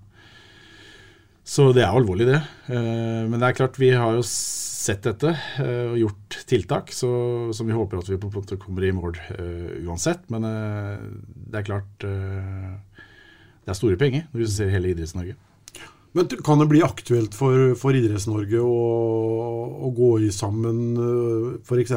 Så 1.44 1.68
det 1.76 1.82
er 1.84 1.92
alvorlig, 1.92 2.26
det. 2.30 2.40
Eh, 2.72 3.24
Men 3.28 3.36
det 3.36 3.50
er 3.50 3.58
klart, 3.58 3.78
vi 3.78 3.90
har 3.92 4.16
jo 4.16 4.24
sett 4.24 5.04
dette 5.04 5.34
eh, 5.60 5.92
og 5.92 5.98
gjort 6.00 6.38
tiltak 6.48 6.92
så, 6.92 7.10
som 7.56 7.68
vi 7.68 7.76
håper 7.76 8.00
at 8.00 8.08
vi 8.08 8.18
på 8.20 8.30
en 8.30 8.36
måte 8.36 8.58
kommer 8.60 8.84
i 8.84 8.92
mål 8.96 9.18
eh, 9.36 9.84
uansett. 9.84 10.24
Men 10.32 10.44
det 10.44 11.60
er 11.60 11.68
klart 11.68 12.04
Det 12.04 13.72
er 13.72 13.76
store 13.76 14.00
penger 14.00 14.26
når 14.32 14.44
du 14.44 14.48
ser 14.52 14.72
hele 14.72 14.92
Idretts-Norge. 14.92 15.36
Men 16.14 16.28
kan 16.46 16.60
det 16.60 16.68
bli 16.70 16.80
aktuelt 16.86 17.34
for, 17.34 17.74
for 17.76 17.96
Idretts-Norge 17.96 18.60
å, 18.62 18.74
å 19.84 19.88
gå 19.96 20.10
i 20.22 20.28
sammen, 20.32 20.94
f.eks. 21.66 21.96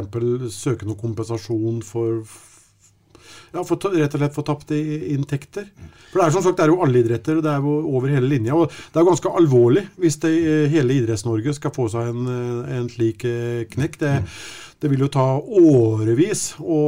søke 0.56 0.88
noe 0.89 0.98
kompensasjon 0.98 1.84
for 1.86 2.24
ja, 3.58 3.64
for, 3.68 3.82
rett 3.94 4.14
og 4.14 4.22
slett 4.22 4.36
for 4.38 4.48
tapte 4.48 4.78
inntekter? 5.14 5.68
For 6.12 6.22
Det 6.22 6.28
er 6.28 6.36
som 6.36 6.46
sagt, 6.46 6.60
det 6.60 6.68
er 6.68 6.74
jo 6.74 6.80
alle 6.86 7.02
idretter, 7.02 7.40
og 7.40 7.46
det 7.46 7.52
er 7.52 7.66
jo 7.66 7.76
over 7.98 8.14
hele 8.14 8.30
linja. 8.30 8.56
og 8.56 8.72
Det 8.72 9.02
er 9.02 9.10
ganske 9.10 9.34
alvorlig 9.42 9.88
hvis 9.98 10.22
det, 10.24 10.34
hele 10.72 11.02
Idretts-Norge 11.02 11.58
skal 11.58 11.74
få 11.76 11.90
seg 11.92 12.14
en, 12.14 12.32
en 12.78 12.88
slik 12.92 13.26
eh, 13.28 13.66
knekk. 13.74 14.00
Det, 14.02 14.14
det 14.82 14.92
vil 14.92 15.02
jo 15.06 15.10
ta 15.10 15.26
årevis 15.42 16.52
å 16.62 16.80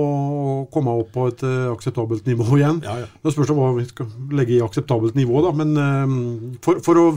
komme 0.73 0.93
opp 1.01 1.11
på 1.15 1.25
et 1.31 1.43
eh, 1.47 1.71
akseptabelt 1.71 2.29
nivå 2.29 2.59
igjen. 2.59 2.83
Det 2.83 3.33
spørs 3.33 3.53
hva 3.57 3.73
vi 3.79 3.87
skal 3.89 4.11
legge 4.37 4.57
i 4.59 4.63
akseptabelt 4.63 5.17
nivå, 5.17 5.41
da. 5.45 5.53
Men 5.57 5.75
eh, 5.83 6.15
for, 6.65 6.83
for 6.85 7.01
å 7.01 7.07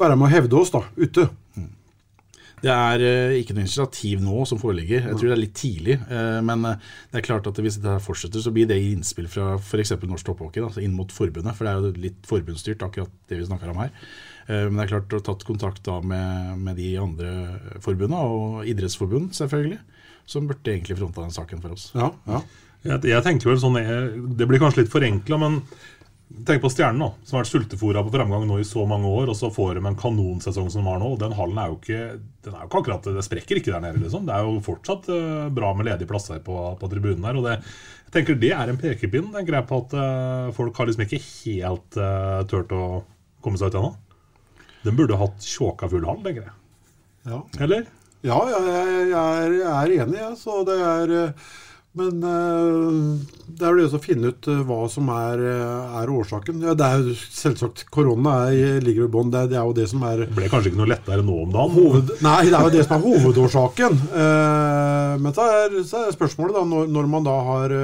være 0.00 0.16
med 0.16 0.30
å 0.30 0.32
hevde 0.32 0.60
oss 0.62 0.72
da, 0.74 0.84
ute. 0.96 1.28
Det 2.62 2.70
er 2.70 3.02
eh, 3.02 3.36
ikke 3.40 3.56
noe 3.56 3.64
initiativ 3.64 4.20
nå 4.22 4.44
som 4.46 4.60
foreligger. 4.60 5.08
Jeg 5.08 5.18
tror 5.18 5.30
det 5.32 5.34
er 5.34 5.40
litt 5.40 5.56
tidlig. 5.58 5.96
eh, 6.06 6.38
men 6.46 6.66
eh, 6.68 6.90
det 7.10 7.18
er 7.18 7.26
klart 7.26 7.48
at 7.50 7.58
hvis 7.58 7.80
dette 7.80 7.96
fortsetter, 8.04 8.42
så 8.44 8.52
blir 8.54 8.68
det 8.70 8.78
innspill 8.78 9.26
fra 9.30 9.56
f.eks. 9.58 9.96
norsk 9.98 10.28
topphockey 10.28 10.62
inn 10.84 10.94
mot 10.94 11.10
forbundet. 11.10 11.56
For 11.58 11.66
det 11.66 11.72
er 11.72 11.80
jo 11.80 12.04
litt 12.04 12.28
forbundsstyrt, 12.30 12.84
akkurat 12.86 13.10
det 13.30 13.40
vi 13.40 13.48
snakker 13.48 13.72
om 13.72 13.82
her. 13.82 13.90
Men 14.46 14.74
det 14.78 14.84
er 14.84 14.90
klart 14.90 15.12
å 15.14 15.20
ha 15.20 15.24
tatt 15.28 15.44
kontakt 15.46 15.84
da 15.86 16.00
med, 16.02 16.56
med 16.66 16.74
de 16.78 16.88
andre 16.98 17.28
forbundene, 17.82 18.18
og 18.26 18.66
idrettsforbund 18.66 19.30
selvfølgelig, 19.38 19.78
som 20.26 20.48
burde 20.50 20.72
egentlig 20.72 20.96
fronta 20.98 21.22
den 21.22 21.34
saken 21.34 21.62
for 21.62 21.76
oss. 21.76 21.84
Ja, 21.94 22.10
Jeg, 22.82 23.04
jeg 23.06 23.22
tenker 23.22 23.52
vel 23.52 23.60
sånn 23.62 23.78
Det 24.34 24.48
blir 24.50 24.58
kanskje 24.58 24.82
litt 24.82 24.90
forenkla, 24.90 25.38
men 25.38 25.60
tenk 26.46 26.62
på 26.62 26.70
Stjernen, 26.72 27.02
da, 27.02 27.10
som 27.24 27.36
har 27.36 27.44
vært 27.44 27.52
sultefòra 27.52 28.02
på 28.04 28.12
framgang 28.14 28.44
nå 28.48 28.58
i 28.60 28.66
så 28.66 28.84
mange 28.88 29.08
år, 29.10 29.30
og 29.32 29.36
så 29.38 29.50
får 29.52 29.78
de 29.78 29.84
en 29.88 29.98
kanonsesong 29.98 30.70
som 30.72 30.82
de 30.82 30.90
har 30.90 31.00
nå. 31.02 31.10
og 31.14 31.20
Den 31.20 31.34
hallen 31.36 31.60
er 31.60 31.72
jo 31.72 31.78
ikke 31.78 32.02
den 32.42 32.56
er 32.56 32.64
jo 32.64 32.68
ikke 32.68 32.80
akkurat, 32.80 33.08
Det 33.14 33.24
sprekker 33.26 33.58
ikke 33.60 33.70
der 33.70 33.82
nede, 33.84 34.02
liksom. 34.02 34.26
Det 34.26 34.34
er 34.34 34.46
jo 34.46 34.62
fortsatt 34.66 35.08
eh, 35.14 35.48
bra 35.54 35.72
med 35.78 35.86
ledige 35.86 36.10
plasser 36.10 36.40
på, 36.42 36.56
på 36.80 36.90
tribunen 36.90 37.26
her. 37.28 37.38
og 37.38 37.46
det, 37.46 37.58
jeg 38.06 38.14
tenker 38.16 38.40
Det 38.40 38.52
er 38.56 38.72
en 38.72 38.80
pekepinn 38.80 39.30
tenker 39.34 39.58
jeg, 39.58 39.68
på 39.70 39.82
at 39.84 39.96
eh, 40.02 40.52
folk 40.56 40.80
har 40.80 40.90
liksom 40.90 41.04
ikke 41.06 41.22
helt 41.22 41.98
uh, 42.02 42.42
turt 42.50 42.74
å 42.74 42.84
komme 43.44 43.60
seg 43.60 43.70
ut 43.70 43.78
ennå. 43.78 43.92
Den 44.82 44.98
burde 44.98 45.20
hatt 45.20 45.46
tjåka 45.46 45.90
full 45.90 46.06
hall, 46.08 46.22
tenker 46.24 46.48
jeg. 46.48 46.56
Ja. 47.30 47.42
Eller? 47.62 47.86
Ja, 48.26 48.38
jeg, 48.50 48.66
jeg, 48.66 49.12
er, 49.22 49.54
jeg 49.60 49.70
er 49.70 49.94
enig, 50.02 50.18
jeg. 50.18 50.38
Så 50.42 50.62
det 50.66 50.78
er 50.82 51.14
Men 51.92 52.22
eh, 52.24 52.92
det 53.52 53.66
er 53.66 53.74
jo 53.74 53.82
det 53.82 53.98
å 53.98 54.00
finne 54.00 54.30
ut 54.32 54.46
eh, 54.48 54.62
hva 54.64 54.78
som 54.88 55.10
er, 55.12 55.42
eh, 55.44 55.96
er 56.00 56.12
årsaken. 56.14 56.62
Ja, 56.64 56.72
det 56.78 56.86
er 56.88 57.02
jo 57.04 57.16
selvsagt 57.20 57.84
Korona 57.92 58.36
er, 58.48 58.78
ligger 58.84 59.08
i 59.08 59.12
bånn. 59.12 59.32
Det, 59.32 59.44
det 59.52 59.58
er 59.60 59.66
jo 59.68 59.76
det 59.76 59.88
som 59.90 60.04
er 60.08 60.24
Det 60.24 60.36
ble 60.38 60.48
kanskje 60.48 60.72
ikke 60.72 60.80
noe 60.80 60.92
lettere 60.94 61.24
nå 61.26 61.36
om 61.44 61.52
dagen? 61.52 61.76
Hoved, 61.76 62.14
nei, 62.24 62.38
det 62.48 62.56
er 62.56 62.68
jo 62.68 62.74
det 62.78 62.84
som 62.86 62.96
er 62.96 63.04
hovedårsaken. 63.04 63.98
Men 65.22 65.34
så 65.36 65.48
er, 65.58 65.80
så 65.88 66.06
er 66.06 66.14
spørsmålet, 66.16 66.56
da, 66.56 66.62
når, 66.72 66.88
når 66.96 67.10
man 67.16 67.28
da 67.28 67.40
har 67.50 67.80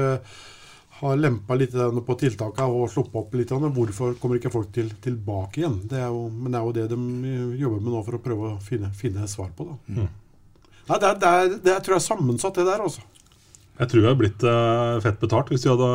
har 0.99 1.15
lempa 1.15 1.55
litt 1.55 1.77
på 2.07 2.15
tiltakene 2.19 2.75
og 2.75 2.89
sluppet 2.91 3.21
opp 3.21 3.35
litt. 3.39 3.53
Hvorfor 3.53 4.17
kommer 4.19 4.41
ikke 4.41 4.51
folk 4.51 4.73
til, 4.75 4.89
tilbake 4.99 5.61
igjen? 5.61 5.77
Det 5.87 6.01
er 6.01 6.09
jo, 6.11 6.25
men 6.33 6.51
det 6.51 6.59
er 6.59 6.65
jo 6.67 6.73
det 6.75 6.87
de 6.91 7.37
jobber 7.61 7.85
med 7.85 7.95
nå 7.95 8.01
for 8.09 8.19
å 8.19 8.23
prøve 8.25 8.49
å 8.49 8.57
finne, 8.65 8.91
finne 8.99 9.29
svar 9.31 9.53
på. 9.55 9.69
da. 9.69 9.79
Mm. 9.95 10.09
Nei, 10.89 10.99
det, 10.99 11.13
er, 11.13 11.21
det, 11.23 11.31
er, 11.31 11.55
det 11.69 11.77
tror 11.85 11.99
jeg 11.99 12.03
er 12.03 12.09
sammensatt, 12.09 12.59
det 12.59 12.67
der. 12.67 12.83
altså. 12.89 13.07
Jeg 13.79 13.91
tror 13.93 14.01
vi 14.01 14.09
hadde 14.09 14.19
blitt 14.19 14.43
eh, 14.43 14.97
fett 15.05 15.21
betalt 15.23 15.51
hvis 15.53 15.63
vi 15.63 15.71
hadde 15.71 15.89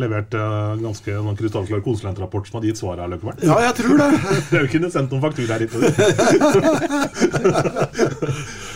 levert 0.00 0.32
uh, 0.32 0.78
ganske 0.80 1.12
noen 1.12 1.36
krystallklar 1.36 1.82
konsulentrapport 1.84 2.48
som 2.48 2.56
hadde 2.56 2.70
gitt 2.70 2.80
svaret 2.80 3.02
her, 3.04 3.10
Løkkeberg. 3.12 3.42
Ja, 3.44 3.58
jeg 3.66 3.74
tror 3.82 4.00
det. 4.00 4.06
vi 4.54 4.70
kunne 4.72 4.88
sendt 4.94 5.12
noen 5.12 5.24
faktura 5.26 5.58
hit. 5.60 5.72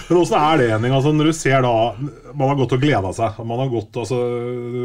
Men 0.09 0.21
åssen 0.21 0.37
er 0.37 0.61
det, 0.61 0.69
Henning? 0.75 0.93
Altså, 0.93 1.15
når 1.17 1.31
du 1.31 1.35
ser 1.37 1.65
da 1.65 1.73
Man 2.37 2.51
har 2.51 2.59
gått 2.59 2.77
og 2.77 2.83
gleda 2.83 3.15
seg. 3.17 3.41
Man 3.49 3.63
har 3.63 3.73
gått, 3.73 3.97
altså, 4.03 4.21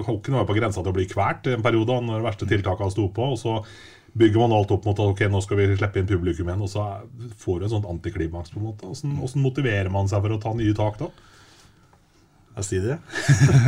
Hokken 0.08 0.38
var 0.38 0.46
jo 0.46 0.52
på 0.54 0.58
grensa 0.62 0.80
til 0.80 0.94
å 0.94 0.96
bli 0.96 1.10
kvalt 1.12 1.52
i 1.52 1.56
en 1.58 1.66
periode 1.66 2.00
når 2.08 2.22
de 2.22 2.28
verste 2.30 2.48
tiltakene 2.48 2.94
sto 2.94 3.12
på. 3.12 3.34
og 3.36 3.40
så 3.42 3.60
bygger 4.18 4.40
man 4.42 4.56
alt 4.56 4.72
opp 4.74 4.88
mot 4.88 4.98
at 4.98 5.12
ok, 5.12 5.28
nå 5.30 5.42
skal 5.44 5.60
vi 5.60 5.66
slippe 5.76 6.00
inn 6.00 6.08
publikum 6.10 6.48
igjen, 6.48 6.64
og 6.64 6.72
så 6.72 6.86
får 7.44 7.60
du 7.60 7.68
en 7.68 7.74
sånn 7.76 7.90
antiklimaks. 7.92 8.54
på 8.54 8.62
en 8.62 8.70
måte. 8.70 8.88
Hvordan, 8.88 9.18
hvordan 9.20 9.44
motiverer 9.44 9.92
man 9.94 10.08
seg 10.10 10.24
for 10.24 10.34
å 10.34 10.40
ta 10.42 10.54
nye 10.56 10.78
tak 10.78 10.96
da? 11.02 11.12
Jeg 12.58 12.66
sier 12.66 12.86
det. 12.88 12.96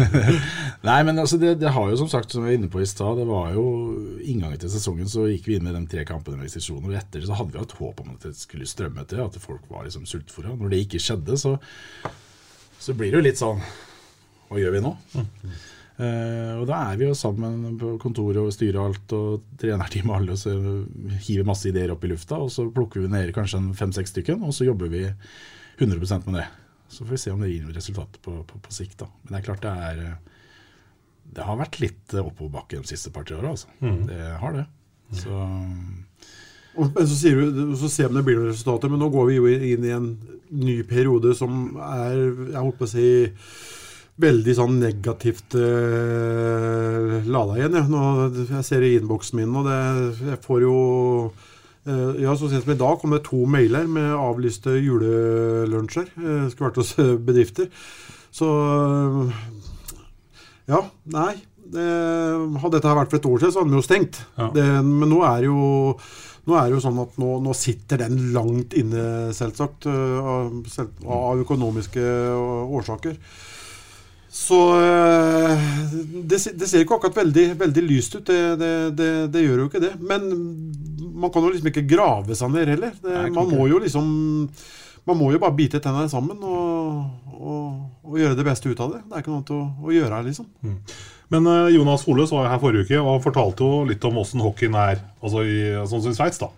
Nei, 0.88 0.98
men 1.06 1.22
altså 1.22 1.38
det, 1.38 1.54
det 1.62 1.74
har 1.76 1.92
jo 1.92 2.00
som 2.00 2.10
sagt, 2.10 2.34
som 2.34 2.42
jeg 2.42 2.56
var 2.56 2.58
inne 2.58 2.72
på 2.74 2.82
i 2.82 2.88
stad, 2.90 3.20
det 3.22 3.28
var 3.30 3.52
jo 3.54 3.66
inngangen 4.26 4.58
til 4.62 4.72
sesongen 4.74 5.10
så 5.12 5.28
gikk 5.30 5.50
vi 5.50 5.58
inn 5.60 5.68
med 5.68 5.78
de 5.78 5.84
tre 5.92 6.06
kampene 6.10 6.40
med 6.40 6.48
restriksjoner. 6.48 6.90
Og 6.90 6.98
etter 6.98 7.22
det 7.22 7.30
så 7.30 7.38
hadde 7.38 7.54
vi 7.54 7.62
hatt 7.62 7.76
håp 7.78 8.02
om 8.02 8.16
at 8.16 8.26
det 8.26 8.34
skulle 8.40 8.70
strømme 8.70 9.06
til, 9.10 9.22
at 9.22 9.38
folk 9.44 9.68
var 9.70 9.86
liksom 9.86 10.08
sultfòra. 10.10 10.56
Når 10.58 10.74
det 10.74 10.84
ikke 10.86 11.04
skjedde, 11.06 11.38
så, 11.38 11.54
så 12.82 12.96
blir 12.98 13.14
det 13.14 13.20
jo 13.20 13.28
litt 13.28 13.42
sånn 13.42 13.62
Hva 14.50 14.58
gjør 14.58 14.80
vi 14.80 14.82
nå? 14.88 14.96
Eh, 16.00 16.54
og 16.56 16.64
da 16.70 16.80
er 16.90 16.98
vi 16.98 17.10
jo 17.10 17.18
sammen 17.18 17.76
på 17.78 17.92
kontoret 18.02 18.40
og 18.40 18.54
styrer 18.56 18.80
alt 18.82 19.14
og 19.18 19.44
trenerteam 19.60 20.10
og 20.10 20.16
alle, 20.16 20.38
og 20.38 20.40
så 20.40 20.56
hiver 21.28 21.46
masse 21.46 21.68
ideer 21.70 21.92
opp 21.94 22.08
i 22.08 22.10
lufta, 22.14 22.40
og 22.40 22.50
så 22.56 22.66
plukker 22.74 23.04
vi 23.04 23.12
ned 23.12 23.34
kanskje 23.36 23.62
fem-seks 23.78 24.16
stykken, 24.16 24.42
og 24.48 24.56
så 24.56 24.66
jobber 24.70 24.90
vi 24.90 25.04
100% 25.78 26.26
med 26.30 26.40
det. 26.40 26.48
Så 26.90 27.06
får 27.06 27.14
vi 27.14 27.22
se 27.22 27.32
om 27.34 27.42
det 27.44 27.52
gir 27.52 27.64
noe 27.66 27.76
resultat 27.76 28.20
på, 28.26 28.40
på, 28.50 28.60
på 28.66 28.74
sikt. 28.74 28.98
da. 29.04 29.10
Men 29.24 29.36
det 29.36 29.40
er 29.40 29.48
klart 29.48 29.66
det 29.66 29.74
er 29.90 30.04
eh, 30.08 30.38
Det 31.38 31.46
har 31.46 31.60
vært 31.60 31.80
litt 31.84 32.16
oppoverbakke 32.18 32.80
de 32.82 32.90
siste 32.90 33.14
par-tre 33.14 33.38
åra, 33.38 33.54
altså. 33.54 33.70
Mm. 33.80 34.06
Det 34.10 34.22
har 34.42 34.56
det. 34.56 34.68
Så 35.20 35.42
men 36.80 37.08
så, 37.08 37.16
sier 37.18 37.40
du, 37.40 37.74
så 37.78 37.90
ser 37.92 38.08
vi 38.08 38.14
om 38.14 38.20
det 38.20 38.26
blir 38.28 38.38
noen 38.40 38.52
resultater, 38.54 38.92
men 38.92 39.02
nå 39.02 39.10
går 39.12 39.26
vi 39.30 39.38
jo 39.40 39.50
inn 39.50 39.86
i 39.88 39.94
en 39.96 40.10
ny 40.50 40.80
periode 40.88 41.34
som 41.38 41.76
er 41.82 42.16
jeg 42.16 42.56
holdt 42.56 42.80
på 42.80 42.88
å 42.88 42.92
si, 42.92 43.08
veldig 44.20 44.56
sånn 44.56 44.78
negativt 44.82 45.56
eh, 45.60 47.28
lada 47.28 47.58
igjen. 47.58 47.78
Ja. 47.80 47.86
Nå, 47.90 48.02
jeg 48.52 48.66
ser 48.68 48.86
i 48.86 48.94
innboksen 49.00 49.42
min, 49.42 49.56
og 49.60 49.68
det, 49.68 49.80
jeg 50.30 50.42
får 50.46 50.66
jo 50.66 50.76
eh, 51.28 51.46
ja, 51.88 52.36
Så 52.36 52.50
sent 52.50 52.66
som 52.66 52.74
i 52.74 52.80
dag 52.80 53.00
kom 53.02 53.14
det 53.16 53.24
to 53.28 53.46
mailer 53.50 53.88
med 53.90 54.12
avlyste 54.14 54.76
julelunsjer. 54.78 56.10
Eh, 56.18 56.48
skulle 56.52 56.70
vært 56.70 56.82
hos 56.82 56.96
eh, 57.00 57.14
bedrifter. 57.16 57.70
Så 58.36 58.50
eh, 58.50 59.38
ja, 60.70 60.84
nei. 61.16 61.36
Det, 61.70 61.86
hadde 62.62 62.80
dette 62.80 62.90
her 62.90 62.98
vært 62.98 63.12
for 63.14 63.20
et 63.20 63.30
år 63.30 63.42
siden, 63.42 63.54
så 63.54 63.62
hadde 63.62 63.74
vi 63.76 63.78
jo 63.78 63.86
stengt. 63.86 64.24
Det, 64.56 64.66
men 64.86 65.12
nå 65.12 65.20
er 65.28 65.46
jo 65.46 65.60
nå 66.50 66.56
er 66.58 66.66
det 66.66 66.80
jo 66.80 66.82
sånn 66.82 66.98
at 67.04 67.20
nå, 67.22 67.36
nå 67.46 67.54
sitter 67.54 68.02
den 68.02 68.32
langt 68.34 68.74
inne, 68.74 69.30
selvsagt, 69.38 69.86
av, 69.86 70.50
av 71.06 71.44
økonomiske 71.44 72.02
årsaker. 72.80 73.20
Så 74.30 74.58
øh, 74.78 75.62
det, 76.30 76.38
det 76.60 76.68
ser 76.70 76.84
ikke 76.84 77.00
akkurat 77.00 77.18
veldig, 77.24 77.46
veldig 77.60 77.84
lyst 77.84 78.16
ut. 78.16 78.28
Det, 78.28 78.60
det, 78.98 79.10
det, 79.34 79.42
gjør 79.42 79.64
jo 79.64 79.70
ikke 79.72 79.82
det. 79.82 79.94
Men 80.00 80.28
man 81.20 81.34
kan 81.34 81.44
jo 81.46 81.54
liksom 81.54 81.72
ikke 81.72 81.88
grave 81.90 82.38
seg 82.38 82.54
ned 82.54 82.70
heller. 82.76 82.94
Man 83.34 83.50
må 83.50 83.68
jo 83.72 83.82
liksom 83.82 84.06
Man 85.10 85.18
må 85.18 85.32
jo 85.34 85.40
bare 85.42 85.56
bite 85.58 85.80
tennene 85.82 86.10
sammen 86.12 86.38
og, 86.46 87.06
og, 87.34 87.78
og 88.06 88.18
gjøre 88.20 88.36
det 88.38 88.46
beste 88.46 88.70
ut 88.70 88.82
av 88.84 88.92
det. 88.94 89.00
Det 89.08 89.16
er 89.16 89.24
ikke 89.24 89.32
noe 89.32 89.40
annet 89.40 89.56
å, 89.56 89.62
å 89.82 89.94
gjøre 89.96 90.12
her, 90.14 90.28
liksom. 90.28 90.46
Men 91.34 91.48
eh, 91.50 91.70
Jonas 91.74 92.04
Holes 92.06 92.34
var 92.34 92.50
her 92.52 92.62
forrige 92.62 92.86
uke 92.86 93.02
og 93.02 93.24
fortalte 93.24 93.66
jo 93.66 93.84
litt 93.90 94.06
om 94.06 94.20
åssen 94.22 94.44
hockeyen 94.44 94.78
er 94.78 95.02
altså 95.22 95.46
i, 95.46 95.58
sånn 95.90 96.04
som 96.04 96.14
i 96.14 96.18
Sveits. 96.18 96.42
da. 96.42 96.52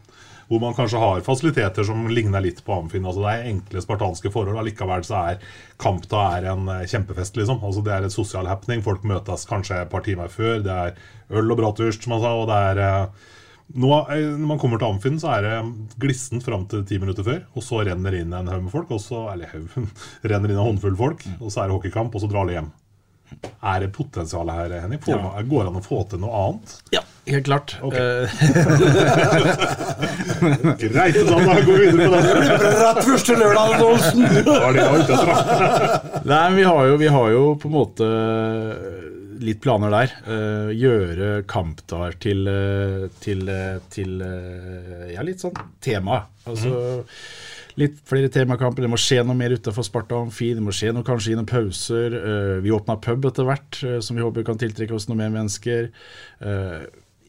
Hvor 0.52 0.60
man 0.60 0.76
kanskje 0.76 1.00
har 1.00 1.22
fasiliteter 1.24 1.86
som 1.88 2.10
ligner 2.12 2.44
litt 2.44 2.58
på 2.66 2.76
Amfin. 2.76 3.06
altså 3.08 3.24
Det 3.24 3.32
er 3.32 3.50
enkle, 3.54 3.84
spartanske 3.86 4.32
forhold. 4.34 4.60
Allikevel 4.60 5.06
så 5.08 5.22
er 5.32 5.46
Kampta 5.80 6.26
er 6.36 6.50
en 6.52 6.68
eh, 6.68 6.88
kjempefest, 6.92 7.40
liksom. 7.40 7.62
altså 7.64 7.84
Det 7.86 7.94
er 7.96 8.08
et 8.08 8.16
sosial 8.16 8.50
happening. 8.52 8.84
Folk 8.84 9.06
møtes 9.08 9.48
kanskje 9.48 9.80
et 9.86 9.94
par 9.94 10.04
timer 10.04 10.28
før. 10.28 10.60
Det 10.66 10.76
er 10.76 11.40
øl 11.40 11.56
og 11.56 11.62
bratwurst, 11.62 12.04
som 12.04 12.18
han 12.18 12.26
sa. 12.26 12.34
og 12.36 12.50
det 12.52 12.60
er... 12.74 12.84
eh, 12.90 13.30
nå, 13.80 13.94
eh, 14.12 14.28
når 14.36 14.50
man 14.50 14.60
kommer 14.60 14.82
til 14.82 14.92
Amfinn, 14.92 15.20
så 15.24 15.32
er 15.38 15.48
det 15.48 15.96
glissent 16.04 16.44
fram 16.44 16.68
til 16.68 16.84
ti 16.84 17.00
minutter 17.00 17.24
før. 17.24 17.42
Og 17.56 17.64
så 17.64 17.86
renner 17.88 18.20
inn 18.20 18.36
en 18.36 18.52
haug 18.52 18.68
med 18.68 18.76
folk, 18.76 18.92
og 18.92 19.00
så, 19.00 19.30
eller 19.32 19.56
haug, 19.56 19.72
renner 20.34 20.52
inn 20.52 20.60
en 20.60 20.68
håndfull 20.74 21.00
folk. 21.00 21.24
Og 21.40 21.48
så 21.48 21.64
er 21.64 21.72
det 21.72 21.78
hockeykamp, 21.80 22.12
og 22.12 22.26
så 22.26 22.32
drar 22.32 22.52
de 22.52 22.60
hjem. 22.60 22.74
Er 23.62 23.80
det 23.84 23.92
potensial 23.94 24.50
her, 24.50 24.72
Henning? 24.82 25.00
Får, 25.02 25.14
Ja. 25.14 25.42
Går 25.42 25.64
det 25.64 25.70
an 25.70 25.78
å 25.78 25.84
få 25.86 26.02
til 26.10 26.20
noe 26.24 26.34
annet? 26.42 26.74
Ja, 26.96 27.02
helt 27.30 27.46
klart. 27.46 27.76
Eh, 27.82 28.26
Greit, 30.82 31.20
da 31.28 31.38
går 31.46 31.62
vi 31.62 31.86
videre 31.86 32.08
på 32.10 32.22
den. 32.26 32.26
Bratt 32.82 33.04
første 33.06 33.38
lørdag, 33.38 33.84
Olsen! 33.86 34.26
Det? 34.42 36.30
Nei, 36.30 36.48
vi 36.58 36.64
har, 36.66 36.82
jo, 36.90 36.98
vi 37.02 37.10
har 37.14 37.32
jo 37.34 37.44
på 37.62 37.70
en 37.70 37.76
måte 37.76 38.10
litt 39.42 39.62
planer 39.62 39.94
der. 39.94 40.10
Uh, 40.26 40.70
gjøre 40.74 41.32
kampdager 41.50 42.18
til, 42.22 42.46
eh, 42.50 43.08
til, 43.24 43.46
til 43.94 44.22
ja, 45.14 45.22
litt 45.26 45.42
sånn 45.42 45.58
tema. 45.82 46.24
Altså 46.50 47.04
litt 47.80 48.00
flere 48.08 48.32
temakamper. 48.32 48.86
Det 48.86 48.92
må 48.92 49.00
skje 49.00 49.22
noe 49.26 49.38
mer 49.38 49.54
utenfor 49.56 49.86
Sparta 49.86 50.20
Amfi. 50.20 50.52
Det 50.58 50.64
må 50.64 50.74
skje 50.76 50.94
noe 50.96 51.08
kanskje 51.08 51.38
noen 51.38 51.50
pauser. 51.50 52.18
Eh, 52.18 52.58
vi 52.66 52.74
åpna 52.76 52.98
pub 53.02 53.30
etter 53.30 53.48
hvert, 53.48 53.80
eh, 53.86 54.00
som 54.04 54.18
vi 54.18 54.26
håper 54.26 54.48
kan 54.48 54.60
tiltrekke 54.62 54.96
oss 54.98 55.08
noe 55.10 55.20
mer 55.20 55.32
mennesker. 55.34 55.92
Eh, 56.42 56.82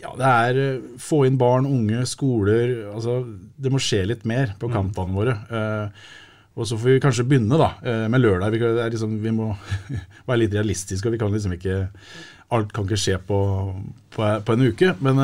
ja, 0.03 0.17
det 0.19 0.33
er 0.33 0.81
få 0.99 1.23
inn 1.29 1.39
barn, 1.39 1.69
unge, 1.69 2.03
skoler. 2.11 2.91
altså 2.91 3.21
Det 3.57 3.71
må 3.71 3.79
skje 3.79 4.03
litt 4.11 4.27
mer 4.27 4.57
på 4.59 4.71
kampene 4.73 5.15
våre. 5.15 5.37
Og 6.59 6.67
så 6.67 6.77
får 6.77 6.91
vi 6.91 7.01
kanskje 7.01 7.25
begynne 7.25 7.57
da, 7.57 7.71
med 8.11 8.21
lørdag. 8.21 8.51
Vi, 8.51 8.59
er 8.67 8.91
liksom, 8.91 9.15
vi 9.23 9.31
må 9.31 9.53
være 10.27 10.41
litt 10.43 10.57
realistiske. 10.59 11.07
og 11.07 11.15
vi 11.15 11.23
kan 11.23 11.31
liksom 11.31 11.55
ikke, 11.55 11.87
Alt 12.53 12.75
kan 12.75 12.85
ikke 12.85 12.99
skje 12.99 13.21
på, 13.25 13.39
på, 14.11 14.27
på 14.43 14.57
en 14.57 14.67
uke. 14.67 14.91
Men 14.99 15.23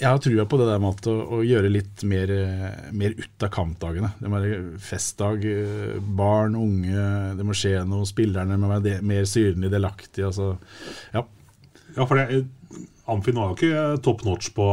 jeg 0.00 0.08
har 0.08 0.20
trua 0.22 0.46
på 0.48 0.58
det 0.58 0.66
der 0.66 0.80
med 0.82 1.08
å, 1.10 1.14
å 1.36 1.40
gjøre 1.46 1.70
litt 1.70 2.02
mer, 2.08 2.30
eh, 2.34 2.88
mer 2.96 3.14
ut 3.18 3.44
av 3.46 3.52
kampdagene. 3.54 4.12
Det 4.18 4.30
må 4.30 4.40
være 4.40 4.80
festdag, 4.82 5.44
eh, 5.46 6.00
barn, 6.18 6.56
unge, 6.58 7.04
det 7.38 7.46
må 7.46 7.56
skje 7.56 7.84
noe. 7.88 8.08
Spillerne 8.08 8.58
må 8.60 8.72
være 8.72 8.86
de, 8.88 8.96
mer 9.06 9.28
synlig 9.28 9.70
delaktige. 9.72 10.30
Altså, 10.30 10.56
ja. 11.14 11.24
Ja, 11.92 12.06
for 12.06 12.18
det, 12.18 12.42
Amfin 13.12 13.36
var 13.36 13.50
jo 13.50 13.56
ikke 13.58 14.02
top 14.04 14.22
notch 14.24 14.52
på 14.56 14.66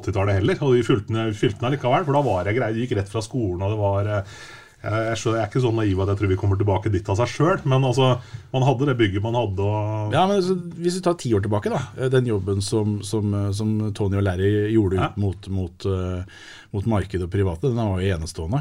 80-tallet 0.00 0.40
heller. 0.40 0.62
Og 0.66 0.76
de 0.76 0.86
fylte 0.86 1.14
den 1.14 1.74
likevel, 1.76 2.06
for 2.06 2.16
da 2.16 2.24
var 2.26 2.46
det 2.46 2.56
greit. 2.58 2.76
de 2.76 2.84
gikk 2.84 2.96
rett 2.98 3.12
fra 3.12 3.22
skolen, 3.24 3.62
og 3.62 3.74
det 3.74 3.80
var 3.80 4.10
eh, 4.10 4.40
jeg, 4.80 5.16
jeg, 5.20 5.32
er 5.36 5.44
ikke 5.44 5.60
så 5.60 5.70
naiv 5.76 5.98
at 6.00 6.08
jeg 6.08 6.18
tror 6.20 6.30
vi 6.30 6.36
kommer 6.40 6.56
tilbake 6.56 6.92
dit 6.92 7.08
av 7.12 7.18
seg 7.18 7.28
sjøl, 7.28 7.58
men 7.68 7.84
altså, 7.84 8.14
man 8.54 8.64
hadde 8.64 8.86
det 8.88 8.94
bygget 8.96 9.24
man 9.24 9.36
hadde. 9.36 9.66
Og, 9.66 10.14
Ja, 10.14 10.22
men 10.24 10.38
altså, 10.38 10.56
Hvis 10.80 10.96
vi 10.96 11.02
tar 11.04 11.18
ti 11.20 11.34
år 11.36 11.44
tilbake, 11.44 11.72
da, 11.72 11.82
eh, 11.98 12.08
den 12.12 12.30
jobben 12.30 12.64
som, 12.64 12.96
som, 13.04 13.34
eh, 13.36 13.50
som 13.56 13.74
Tony 13.96 14.16
og 14.16 14.24
Larry 14.24 14.70
gjorde 14.72 15.02
ut 15.02 15.18
mot, 15.20 15.48
mot, 15.52 15.86
eh, 15.86 16.44
mot 16.72 16.88
markedet 16.94 17.28
og 17.28 17.32
private, 17.34 17.68
den 17.68 17.80
var 17.82 18.00
jo 18.00 18.14
enestående. 18.14 18.60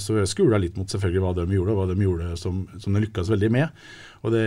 Så 0.00 0.16
jeg 0.16 0.30
skula 0.30 0.58
litt 0.58 0.78
mot 0.80 0.88
selvfølgelig 0.88 1.22
hva 1.22 1.34
de 1.36 1.44
gjorde, 1.52 1.74
og 1.74 1.78
hva 1.78 1.88
de 1.90 2.06
gjorde 2.06 2.30
som, 2.40 2.62
som 2.80 2.96
de 2.96 3.02
lykkes 3.04 3.30
veldig 3.30 3.50
med. 3.52 3.84
Og 4.22 4.32
det 4.32 4.46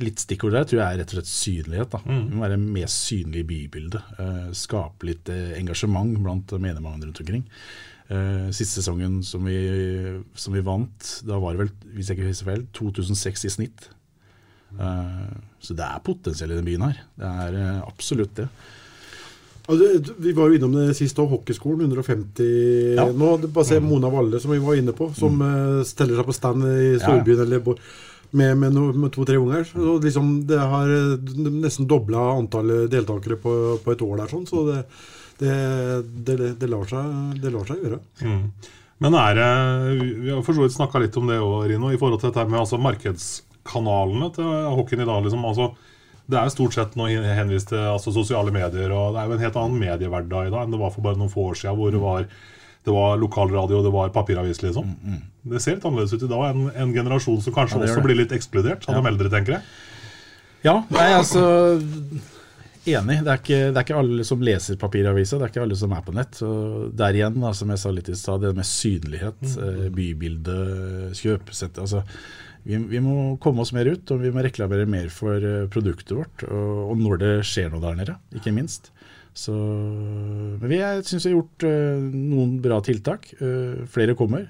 litt 0.00 0.22
stikkord 0.22 0.56
der 0.56 0.64
tror 0.64 0.80
jeg 0.80 0.86
er 0.86 1.02
rett 1.02 1.12
og 1.12 1.18
slett 1.18 1.30
synlighet. 1.30 1.92
da. 1.92 2.00
Vi 2.06 2.32
må 2.32 2.46
være 2.46 2.56
mer 2.62 2.88
synlig 2.90 3.42
i 3.44 3.48
bybildet. 3.50 4.16
Skape 4.56 5.10
litt 5.10 5.28
engasjement 5.28 6.16
blant 6.24 6.56
medlemmene 6.56 7.04
rundt 7.10 7.20
omkring. 7.20 7.44
Eh, 8.08 8.48
Siste 8.56 8.80
sesongen 8.80 9.18
som 9.26 9.44
vi, 9.44 9.58
som 10.38 10.54
vi 10.56 10.62
vant, 10.64 11.10
da 11.28 11.36
var 11.42 11.52
det 11.56 11.66
vel, 11.66 11.72
hvis 11.96 12.08
jeg 12.08 12.16
ikke 12.18 12.30
husker 12.30 12.48
feil, 12.52 12.66
2006 12.78 13.44
i 13.44 13.50
snitt. 13.52 13.88
Uh, 14.78 15.28
Så 15.64 15.72
det 15.76 15.84
er 15.84 16.00
potensial 16.04 16.50
i 16.52 16.56
den 16.58 16.66
byen 16.66 16.82
her. 16.84 16.98
Det 17.16 17.28
er 17.44 17.54
uh, 17.56 17.86
absolutt 17.88 18.34
det. 18.36 18.48
Altså, 19.68 20.14
vi 20.24 20.32
var 20.36 20.48
jo 20.48 20.56
innom 20.56 20.72
det 20.76 20.94
siste 20.96 21.20
år, 21.20 21.28
hockeyskolen. 21.34 21.88
150 21.92 22.94
Ja. 22.96 23.04
nå. 23.12 23.30
Bare 23.52 23.64
se 23.68 23.80
Mona 23.84 24.08
Valle, 24.12 24.40
som 24.40 24.52
vi 24.54 24.60
var 24.64 24.78
inne 24.80 24.94
på, 24.96 25.10
som 25.16 25.36
eh, 25.44 25.82
steller 25.84 26.16
seg 26.16 26.28
på 26.30 26.36
stand 26.36 26.64
i 26.64 26.94
storbyen 27.02 27.42
eller 27.44 27.60
bo- 27.60 27.76
med, 28.32 28.56
med, 28.60 28.72
no, 28.72 28.86
med 28.96 29.12
to-tre 29.12 29.36
unger. 29.36 29.64
Så 29.68 29.98
liksom, 30.04 30.30
det 30.48 30.56
har 30.60 30.88
nesten 31.52 31.88
dobla 31.88 32.30
antallet 32.38 32.88
deltakere 32.92 33.36
på, 33.40 33.52
på 33.84 33.92
et 33.92 34.04
år 34.08 34.16
der, 34.22 34.32
sånn, 34.32 34.46
så 34.48 34.64
det, 34.70 34.78
det, 35.38 35.54
det, 36.26 36.36
det, 36.58 36.68
lar 36.70 36.86
seg, 36.90 37.12
det 37.42 37.52
lar 37.54 37.68
seg 37.68 37.84
gjøre. 37.84 38.00
Mm. 38.24 38.42
Men 38.98 39.14
er 39.14 39.36
det 39.38 39.50
Vi 40.24 40.32
har 40.32 40.42
for 40.42 40.56
så 40.56 40.64
vidt 40.64 40.74
snakka 40.74 40.98
litt 41.04 41.16
om 41.20 41.28
det 41.30 41.38
òg, 41.38 41.68
Rino, 41.70 41.92
i 41.94 41.98
forhold 42.00 42.20
til 42.22 42.32
dette 42.32 42.48
med 42.50 42.58
altså, 42.64 42.80
markedskanalene 42.82 44.32
til 44.34 44.48
hockeyen 44.74 45.04
i 45.04 45.08
dag. 45.08 45.22
Liksom. 45.26 45.44
Altså, 45.46 45.68
det 46.28 46.36
er 46.40 46.50
stort 46.52 46.74
sett 46.76 46.96
nå 46.98 47.06
henvist 47.08 47.70
til 47.70 47.80
altså, 47.94 48.12
sosiale 48.12 48.52
medier, 48.52 48.90
og 48.92 49.14
det 49.14 49.22
er 49.22 49.30
jo 49.30 49.36
en 49.38 49.44
helt 49.46 49.58
annen 49.62 49.78
mediehverdag 49.80 50.48
i 50.50 50.52
dag 50.52 50.64
enn 50.66 50.74
det 50.74 50.80
var 50.82 50.90
for 50.92 51.06
bare 51.06 51.20
noen 51.20 51.32
få 51.32 51.46
år 51.52 51.60
siden, 51.60 51.78
hvor 51.78 51.94
det 51.94 52.02
var, 52.02 52.26
det 52.84 52.96
var 52.96 53.20
lokalradio 53.22 53.78
og 53.78 53.86
det 53.86 53.92
var 53.94 54.10
papiravis, 54.16 54.60
liksom. 54.64 54.90
Det 55.48 55.62
ser 55.64 55.78
litt 55.78 55.86
annerledes 55.88 56.12
ut 56.18 56.26
i 56.26 56.32
dag. 56.34 56.42
En, 56.50 56.66
en 56.74 56.96
generasjon 56.98 57.40
som 57.44 57.54
kanskje 57.56 57.78
Ja, 57.78 57.86
også 57.86 58.02
blir 58.04 58.18
litt 58.18 58.34
ekskludert 58.36 58.84
av 58.90 58.98
Ja. 58.98 59.00
de 59.00 59.12
eldre, 59.14 59.30
tenker 59.32 59.56
jeg. 59.56 59.70
Ja, 60.66 60.74
nei, 60.90 61.06
altså 61.14 61.46
Enig. 62.88 63.20
Det 63.24 63.32
er, 63.32 63.40
ikke, 63.42 63.60
det 63.68 63.76
er 63.76 63.86
ikke 63.86 64.00
alle 64.00 64.26
som 64.26 64.42
leser 64.44 64.80
papiravisa, 64.80 65.38
det 65.38 65.46
er 65.46 65.52
ikke 65.52 65.64
alle 65.66 65.78
som 65.78 65.94
er 65.96 66.04
på 66.06 66.14
nett. 66.16 66.40
Så 66.40 66.50
Der 66.96 67.16
igjen, 67.16 67.38
da, 67.42 67.54
som 67.56 67.72
jeg 67.72 67.82
sa 67.82 67.94
litt 67.94 68.10
i 68.12 68.18
stad, 68.18 68.44
det 68.44 68.54
med 68.56 68.68
synlighet, 68.68 69.40
mm. 69.44 69.88
bybilde, 69.96 70.58
kjøpesett 71.18 71.80
altså, 71.82 72.04
vi, 72.68 72.76
vi 72.90 73.00
må 73.00 73.36
komme 73.42 73.64
oss 73.64 73.72
mer 73.76 73.88
ut, 73.88 74.10
og 74.12 74.22
vi 74.22 74.32
må 74.34 74.42
reklamere 74.44 74.88
mer 74.90 75.08
for 75.12 75.40
eh, 75.40 75.66
produktet 75.72 76.16
vårt. 76.18 76.44
Og, 76.48 76.82
og 76.92 77.00
når 77.00 77.22
det 77.22 77.32
skjer 77.48 77.70
noe 77.72 77.84
der 77.84 77.96
nede, 78.00 78.16
ikke 78.36 78.52
minst. 78.56 78.90
Så, 79.38 79.54
men 79.54 80.66
vi 80.66 80.80
syns 81.06 81.24
vi 81.24 81.30
har 81.30 81.36
gjort 81.36 81.64
uh, 81.68 82.08
noen 82.10 82.56
bra 82.62 82.80
tiltak. 82.82 83.28
Uh, 83.38 83.86
flere 83.90 84.16
kommer. 84.18 84.48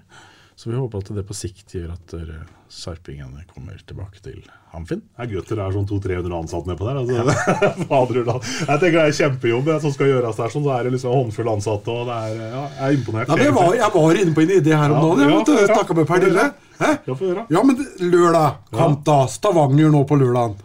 Så 0.58 0.72
vi 0.72 0.76
håper 0.76 0.98
at 0.98 1.10
det 1.14 1.22
på 1.22 1.36
sikt 1.38 1.70
gjør 1.76 1.92
at 1.94 2.12
eh, 2.18 2.38
sarpingene 2.66 3.44
kommer 3.52 3.76
tilbake 3.86 4.18
til 4.24 4.40
Hamfinn. 4.72 5.04
Det 5.06 5.22
er 5.22 5.28
godt 5.30 5.52
det 5.52 5.60
er 5.62 5.76
sånn 5.76 5.84
200-300 5.86 6.34
ansatte 6.34 6.70
nedpå 6.72 6.88
der. 6.88 6.96
Altså. 6.98 7.52
Fader, 7.92 8.18
jeg 8.18 8.80
tenker 8.82 8.96
det 8.96 9.04
er 9.04 9.14
kjempejobb 9.20 9.68
det 9.70 9.76
som 9.84 9.92
skal 9.94 10.10
gjøres 10.10 10.40
der. 10.40 10.50
Sånn, 10.50 10.64
så 10.66 10.72
er 10.74 10.88
det 10.88 10.92
liksom 10.96 11.14
håndfull 11.14 11.50
ansatte, 11.52 11.94
og 11.94 12.10
det 12.10 12.16
er, 12.16 12.40
ja, 12.42 12.62
jeg 12.74 12.88
er 12.88 12.96
imponert. 12.96 13.30
Ja, 13.30 13.36
men 13.38 13.46
jeg, 13.46 13.54
var, 13.54 13.76
jeg 13.78 13.94
var 13.94 14.18
inne 14.24 14.34
på 14.34 14.42
en 14.42 14.54
idé 14.56 14.74
her 14.74 14.96
om 14.96 14.98
Ja, 14.98 15.04
dagen. 15.04 15.22
Jeg 15.22 15.30
ja, 15.30 15.36
vet 15.36 15.52
du, 15.52 15.70
snakka 15.70 15.98
med 16.00 16.10
Pernille. 16.10 16.48
Hæ? 16.80 16.90
Ja. 17.06 17.46
Ja, 17.54 17.64
men 17.70 17.86
lørdag. 18.16 18.58
Kamp 18.74 19.06
da. 19.06 19.20
Stavanger 19.30 19.94
nå 19.94 20.02
på 20.10 20.18
lørdag. 20.18 20.58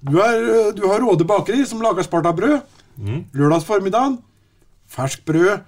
Du, 0.00 0.16
er, 0.16 0.48
eh, 0.54 0.72
du 0.80 0.82
har 0.88 1.04
Råde 1.04 1.28
bakeri 1.28 1.60
som 1.68 1.84
lager 1.84 2.08
Sparta-brød. 2.08 2.64
Mm. 2.96 3.20
Lørdags 3.36 3.68
formiddag. 3.68 4.16
Ferskt 4.96 5.28
brød. 5.28 5.60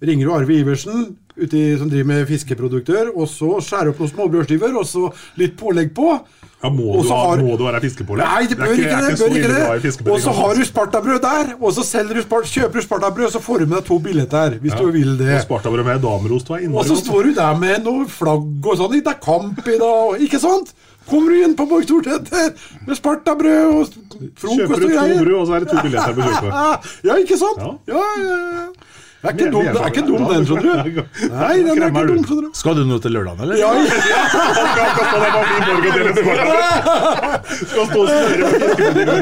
Ringer 0.00 0.24
du 0.24 0.34
Arve 0.40 0.56
Iversen 0.56 1.06
ute 1.36 1.56
i, 1.58 1.76
som 1.78 1.90
driver 1.92 2.06
med 2.12 2.26
fiskeprodukter, 2.30 3.10
og 3.14 3.28
så 3.28 3.58
skjærer 3.60 3.92
opp 3.92 3.98
noen 4.00 4.12
småbrødskiver, 4.14 4.76
og 4.80 4.86
så 4.88 5.10
litt 5.36 5.56
pålegg 5.60 5.92
på. 5.96 6.18
Ja, 6.64 6.70
må, 6.72 7.02
du 7.04 7.08
har- 7.12 7.36
må 7.44 7.56
du 7.60 7.64
være 7.66 7.80
fiskepålegg? 7.84 8.24
Nei, 8.24 8.46
det 8.48 8.56
bør 8.56 8.72
ikke, 8.72 8.88
det. 8.88 9.10
er 9.12 9.16
så 9.16 9.26
bør 9.28 9.36
ikke 9.36 9.50
det. 9.52 10.10
Og 10.14 10.20
så 10.24 10.32
har 10.32 10.54
du 10.56 10.62
Sparta-brød 10.64 11.20
der, 11.20 11.52
og 11.60 11.72
så 11.76 11.84
du 12.08 12.22
spart, 12.22 12.48
kjøper 12.48 12.72
du 12.80 12.86
Sparta-brød, 12.86 13.30
så 13.36 13.40
får 13.44 13.58
du 13.60 13.66
med 13.66 13.76
deg 13.78 13.84
to 13.86 13.98
billetter, 13.98 14.58
hvis 14.62 14.72
Ja. 14.72 14.78
du 14.80 14.90
vil 14.90 15.16
det. 15.18 15.34
Og 15.36 15.42
Spartabrød 15.44 15.84
med 15.84 16.00
damerost 16.02 16.48
var 16.48 16.58
Og 16.64 16.84
så 16.86 16.96
står 16.96 17.22
du 17.24 17.34
der 17.34 17.54
med 17.58 17.84
noe 17.84 18.06
flagg 18.08 18.66
og 18.66 18.76
sånn. 18.78 18.92
Det 18.92 19.06
er 19.06 19.20
kamp 19.20 19.58
i 19.68 19.78
dag, 19.78 20.20
ikke 20.20 20.40
sant? 20.40 20.72
Kommer 21.06 21.30
du 21.30 21.44
inn 21.44 21.54
på 21.54 21.68
Borg 21.68 21.84
Stortetter 21.84 22.54
med 22.86 22.96
Sparta-brød 22.96 23.66
og 23.76 23.86
greier. 23.86 24.56
Kjøper 24.56 24.80
du 24.80 24.88
to 24.88 25.24
brød, 25.24 25.36
og 25.38 25.46
så 25.46 25.54
er 25.54 25.60
det 25.60 25.68
to 25.68 25.82
billetter 25.84 26.14
på 26.16 26.22
kjøpet. 26.24 26.88
Ja, 27.06 27.14
ikke 27.20 27.36
sant? 27.38 27.60
Ja, 27.86 28.00
ja, 28.16 28.36
ja. 28.56 28.66
Det 29.26 29.32
er 29.32 29.34
ikke 29.36 29.50
dum, 29.52 29.66
er 29.66 29.72
det 29.72 29.80
ikke 29.90 30.04
dum 30.06 30.22
den, 30.30 30.44
skjønner 30.46 30.62
du. 30.86 31.02
Nei, 31.34 31.54
den 31.56 31.82
er 31.82 31.88
ikke 31.88 32.06
dum, 32.06 32.20
du. 32.22 32.26
skjønner 32.28 32.44
du. 32.46 32.50
Skal 32.60 32.74
du 32.78 32.82
nå 32.86 32.96
til 33.02 33.10
lørdagen, 33.16 33.40
eller? 33.42 33.56
Ja, 33.58 33.70
ja. 33.74 33.86
Skal 37.56 37.86
stå 37.90 37.98
og 38.00 38.08
fiskebutikken 38.08 39.06
der. 39.06 39.12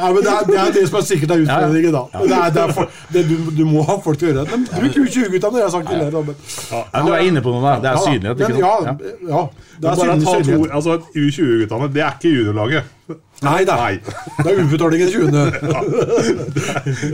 Men 0.00 0.16
det 0.24 0.30
er, 0.32 0.42
det 0.46 0.58
er 0.60 0.72
det 0.74 0.84
som 0.88 0.96
er 1.00 1.04
sikkert 1.06 1.30
er 1.34 1.42
utfordringen, 1.44 1.92
da. 1.94 2.02
Det 2.24 2.36
er, 2.36 2.50
det 2.54 2.62
er 2.62 2.72
for, 2.76 2.84
det, 3.14 3.20
du, 3.30 3.34
du 3.58 3.64
må 3.68 3.82
ha 3.88 3.96
folk 4.04 4.18
til 4.20 4.26
å 4.28 4.32
gjøre 4.32 4.44
det. 4.46 4.50
Bruk 4.74 4.94
U20-gutta, 5.04 5.46
når 5.50 5.58
jeg 5.60 5.66
har 5.66 5.74
sagt 5.74 5.86
tidligere. 5.90 6.10
Ja. 6.70 6.82
Men, 6.94 7.00
du 7.06 7.12
er 7.16 7.22
inne 7.30 7.40
på 7.44 7.50
noe 7.54 7.62
der. 7.66 7.76
Det 7.84 7.88
er 7.90 7.94
Ja, 7.94 8.04
synlighet, 8.06 8.36
ikke 8.40 8.60
Ja, 8.60 8.74
sant? 8.86 9.00
Ja. 9.06 9.10
ja, 9.34 9.42
det 9.80 9.86
er 9.86 9.90
bare 9.90 9.96
synlig, 10.00 10.24
ta 10.24 10.30
to, 10.30 10.44
synlighet. 10.44 10.72
altså 10.80 10.92
U20-guttene, 11.16 11.86
det 11.94 12.02
er 12.06 12.12
ikke 12.18 12.30
juniorlaget. 12.36 12.84
Nei 13.42 13.64
da. 13.64 13.76
Nei. 13.80 14.00
Det 14.40 14.46
er 14.52 14.58
utbetaling 14.64 15.00
i 15.00 15.10
20. 15.10 15.32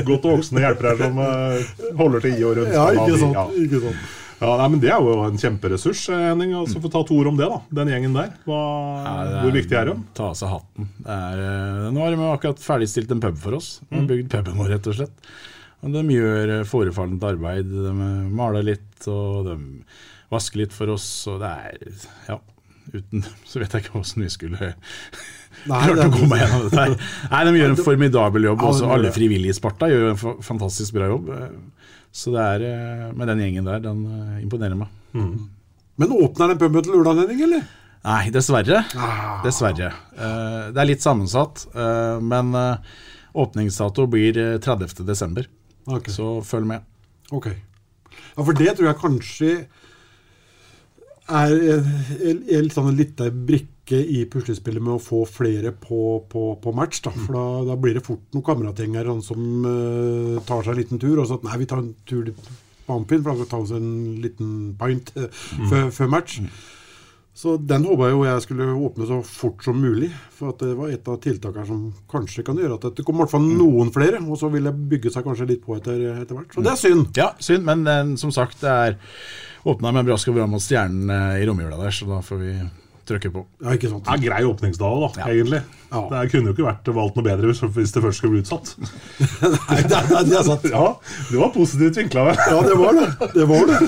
Godt 0.09 0.25
voksne 0.27 0.61
hjelpere 0.65 0.97
som 1.01 1.19
eh, 1.23 1.59
holder 1.99 2.21
til 2.25 2.33
i 2.41 2.45
og 2.49 2.57
rundt. 2.61 2.73
Ja, 2.75 2.87
ikke 2.95 3.19
sant. 3.21 3.37
Ja. 3.37 3.45
Ikke 3.67 3.81
sant. 3.85 4.01
Ja, 4.37 4.51
nei, 4.61 4.67
men 4.69 4.81
Det 4.83 4.91
er 4.93 5.01
jo 5.01 5.13
en 5.25 5.39
kjemperessurs, 5.41 6.03
eh, 6.13 6.25
Henning. 6.29 6.51
Altså, 6.59 6.81
Få 6.83 6.89
ta 6.93 7.01
to 7.09 7.15
ord 7.23 7.29
om 7.31 7.39
det, 7.39 7.47
da. 7.49 7.59
Den 7.79 7.89
gjengen 7.95 8.17
der. 8.19 8.31
Hva, 8.49 8.59
Ja, 9.07 9.13
er, 9.23 9.31
hvor 9.47 9.55
viktig 9.57 9.79
er 9.81 9.87
de? 9.93 9.97
Ta 10.19 10.25
av 10.33 10.37
seg 10.41 10.51
hatten. 10.53 10.85
Det 11.07 11.15
er, 11.17 11.37
eh, 11.47 11.87
nå 11.95 11.99
har 12.05 12.11
de 12.17 12.21
akkurat 12.35 12.61
ferdigstilt 12.67 13.15
en 13.17 13.23
pub 13.25 13.39
for 13.47 13.53
oss. 13.61 13.69
De 13.89 13.95
har 14.03 14.11
bygd 14.11 14.29
puben 14.35 14.59
vår, 14.61 14.69
rett 14.75 14.91
og 14.93 14.99
slett. 14.99 15.17
Og 15.87 15.95
de 15.95 16.03
gjør 16.17 16.47
forefallent 16.69 17.25
arbeid. 17.31 17.67
De 17.71 17.95
maler 18.35 18.63
litt, 18.75 18.99
og 19.13 19.47
de 19.47 19.57
vasker 20.35 20.59
litt 20.65 20.75
for 20.75 20.87
oss. 20.99 21.07
Og 21.31 21.37
det 21.45 21.53
er 21.55 21.75
Ja, 22.29 22.37
uten 22.93 23.23
dem 23.23 23.33
så 23.47 23.63
vet 23.63 23.73
jeg 23.79 23.87
ikke 23.87 24.01
åssen 24.03 24.27
vi 24.27 24.31
skulle 24.33 24.75
Nei, 25.67 25.81
klart 25.87 25.99
å 25.99 26.05
er- 26.07 26.13
komme 26.19 26.37
gjennom 26.43 26.67
dette 26.67 26.83
her. 26.85 26.95
Nei, 27.33 27.41
de 27.49 27.55
gjør 27.61 27.73
en 27.75 27.81
formidabel 27.89 28.49
jobb. 28.51 28.63
Også 28.69 28.91
alle 28.97 29.11
frivillige 29.15 29.55
i 29.55 29.57
Sparta 29.57 29.89
gjør 29.91 30.11
en 30.13 30.21
fantastisk 30.45 30.95
bra 30.99 31.09
jobb. 31.15 31.33
Eh, 31.33 31.49
Så 32.17 32.33
det 32.33 32.45
er 32.55 32.63
eh, 32.69 33.09
Med 33.13 33.29
den 33.29 33.43
gjengen 33.45 33.67
der, 33.69 33.81
den 33.85 34.05
eh, 34.07 34.43
imponerer 34.45 34.77
meg. 34.79 34.89
Men 35.97 36.13
åpner 36.13 36.53
den 36.53 36.59
puben 36.61 36.83
til 36.85 37.03
Henning, 37.09 37.43
eller? 37.49 37.67
Nei, 38.07 38.31
dessverre. 38.31 38.85
Ah. 38.95 39.41
Dessverre. 39.43 39.89
Det 40.15 40.79
er 40.79 40.87
litt 40.87 41.03
sammensatt, 41.03 41.65
men 42.23 42.53
åpningsdato 43.37 44.05
blir 44.13 44.37
eh, 44.39 44.59
30. 44.63 45.03
desember. 45.09 45.49
Så 46.13 46.29
følg 46.47 46.69
med. 46.69 46.85
Ok. 47.35 47.49
Ja, 47.51 48.45
for 48.45 48.53
det 48.57 48.77
tror 48.77 48.89
jeg 48.93 49.01
kanskje 49.01 49.51
er 51.27 51.55
en 51.57 52.45
litt 52.47 52.77
sånn 52.77 52.93
en 52.93 52.99
liten 53.01 53.41
brikke 53.49 53.73
i 53.95 54.25
puslespillet 54.31 54.83
med 54.83 54.97
å 54.97 55.03
få 55.03 55.23
flere 55.29 55.73
på, 55.73 56.21
på, 56.31 56.47
på 56.63 56.73
match. 56.77 57.03
Da. 57.05 57.13
For 57.15 57.37
da, 57.37 57.45
da 57.71 57.77
blir 57.81 57.99
det 57.99 58.05
fort 58.07 58.25
noen 58.35 58.47
kameratgjenger 58.47 59.11
sånn 59.13 59.27
som 59.27 59.67
uh, 59.67 60.41
tar 60.47 60.65
seg 60.65 60.75
en 60.75 60.81
liten 60.81 61.03
tur. 61.03 61.21
Og 61.21 61.29
så 61.29 61.39
at 61.39 61.47
nei, 61.47 61.61
vi 61.63 61.69
tar 61.71 61.83
en 61.85 61.93
tur 62.09 62.33
på 62.87 62.97
Amfin, 62.97 63.23
for 63.23 63.33
da 63.33 63.37
skal 63.37 63.45
vi 63.45 63.53
ta 63.53 63.61
oss 63.65 63.77
en 63.77 63.93
liten 64.23 64.51
pint 64.79 65.13
eh, 65.19 65.45
før, 65.71 65.89
før 65.95 66.11
match. 66.13 66.41
Så 67.37 67.59
den 67.61 67.85
håpa 67.85 68.07
jeg 68.09 68.15
jo 68.15 68.23
jeg 68.25 68.43
skulle 68.47 68.67
åpne 68.87 69.07
så 69.11 69.19
fort 69.29 69.65
som 69.67 69.77
mulig. 69.77 70.09
For 70.39 70.55
at 70.55 70.63
det 70.63 70.77
var 70.79 70.95
et 70.95 71.11
av 71.11 71.19
tiltakene 71.21 71.67
som 71.69 71.83
kanskje 72.09 72.47
kan 72.47 72.57
gjøre 72.57 72.79
at 72.79 72.87
det 72.97 73.05
kommer 73.05 73.25
i 73.25 73.27
hvert 73.27 73.35
fall 73.35 73.51
noen 73.59 73.93
flere. 73.93 74.23
Og 74.25 74.41
så 74.41 74.49
vil 74.55 74.71
det 74.71 74.73
bygge 74.95 75.13
seg 75.13 75.27
kanskje 75.27 75.51
litt 75.51 75.67
på 75.67 75.77
etter, 75.77 76.01
etter 76.15 76.39
hvert. 76.39 76.57
Så 76.57 76.65
det 76.65 76.73
er 76.73 76.81
synd. 76.81 77.11
Ja, 77.19 77.29
synd, 77.45 77.67
men 77.69 77.85
uh, 77.85 78.17
som 78.23 78.33
sagt, 78.35 78.63
det 78.65 78.73
er 78.73 78.99
åpna 79.67 79.93
med 79.93 80.09
brask 80.09 80.31
og 80.33 80.39
bram 80.39 80.55
mot 80.55 80.63
stjernen 80.63 81.11
i 81.37 81.47
romjula 81.49 81.77
der, 81.81 81.93
så 81.93 82.07
da 82.09 82.23
får 82.25 82.39
vi 82.39 82.53
trykke 83.09 83.31
på. 83.35 83.43
Ja, 83.65 83.75
ikke 83.77 83.91
sant. 83.93 84.05
Det 84.07 84.15
er 84.17 84.23
grei 84.29 84.43
åpningsdag, 84.49 85.01
da, 85.03 85.09
Ja. 85.23 85.27
egentlig. 85.33 85.63
Ja. 85.87 86.01
Det 86.11 86.31
kunne 86.33 86.51
jo 86.51 86.55
ikke 86.57 86.65
vært 86.67 86.89
valgt 86.97 87.17
noe 87.17 87.25
bedre 87.25 87.47
hvis, 87.53 87.61
hvis 87.77 87.93
det 87.95 88.03
først 88.03 88.19
skulle 88.19 88.35
bli 88.35 88.43
utsatt. 88.43 88.73
Nei, 89.71 89.77
det, 89.87 89.99
er- 90.01 90.27
det 90.27 90.35
er 90.41 90.47
sant. 90.49 90.65
Ja, 90.73 90.87
Det 91.31 91.39
var 91.39 91.53
positivt 91.55 92.01
vinkla. 92.01 92.25
Ja, 92.35 92.59
det 92.67 92.75
var 92.81 92.99
det. 92.99 93.07
Det 93.37 93.47
var 93.47 93.71
det. 93.71 93.79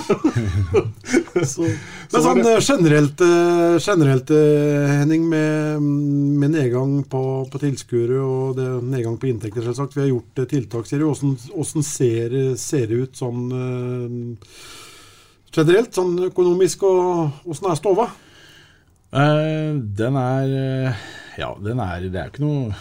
Så, 1.49 1.63
men 1.67 2.23
sånn 2.25 2.41
eh, 2.47 2.61
generelt, 2.65 3.21
eh, 3.25 3.77
generelt 3.83 4.31
eh, 4.35 4.93
Henning, 5.01 5.27
med, 5.31 5.83
med 5.83 6.55
nedgang 6.55 6.95
på, 7.11 7.23
på 7.53 7.61
tilskuere 7.63 8.19
og 8.23 8.57
det, 8.59 8.69
nedgang 8.89 9.19
på 9.21 9.29
inntekter, 9.31 9.67
selvsagt. 9.67 9.95
Vi 9.99 10.05
har 10.07 10.11
gjort 10.13 10.43
tiltak, 10.51 10.87
sier 10.89 11.03
du. 11.03 11.11
Hvordan 11.11 11.85
ser, 11.87 12.39
ser 12.59 12.87
det 12.91 13.03
ut 13.05 13.19
sånn 13.19 13.45
generelt? 15.55 15.93
Sånn 15.97 16.17
økonomisk, 16.29 16.83
og 16.87 17.45
hvordan 17.45 17.73
er 17.75 17.79
stova? 17.83 18.09
Eh, 19.09 19.75
den 19.99 20.17
er 20.21 20.51
eh, 20.53 21.05
Ja, 21.41 21.55
den 21.65 21.81
er 21.81 22.03
Det 22.13 22.19
er 22.21 22.27
jo 22.27 22.33
ikke 22.35 22.43
noe 22.43 22.75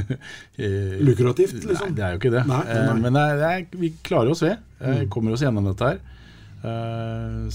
eh, 0.60 0.98
Lukrativt, 1.00 1.56
liksom? 1.64 1.92
Nei, 1.92 1.96
det 1.96 2.04
er 2.04 2.16
jo 2.16 2.20
ikke 2.20 2.32
det. 2.34 2.42
Nei, 2.50 2.64
nei, 2.68 2.96
men 3.00 3.16
det 3.16 3.22
er, 3.22 3.38
det 3.40 3.52
er, 3.52 3.78
vi 3.80 3.92
klarer 4.04 4.34
oss 4.34 4.44
ved. 4.44 4.60
Eh, 4.80 5.06
Kommer 5.12 5.36
oss 5.36 5.44
gjennom 5.46 5.70
dette 5.70 5.92
her. 5.94 6.02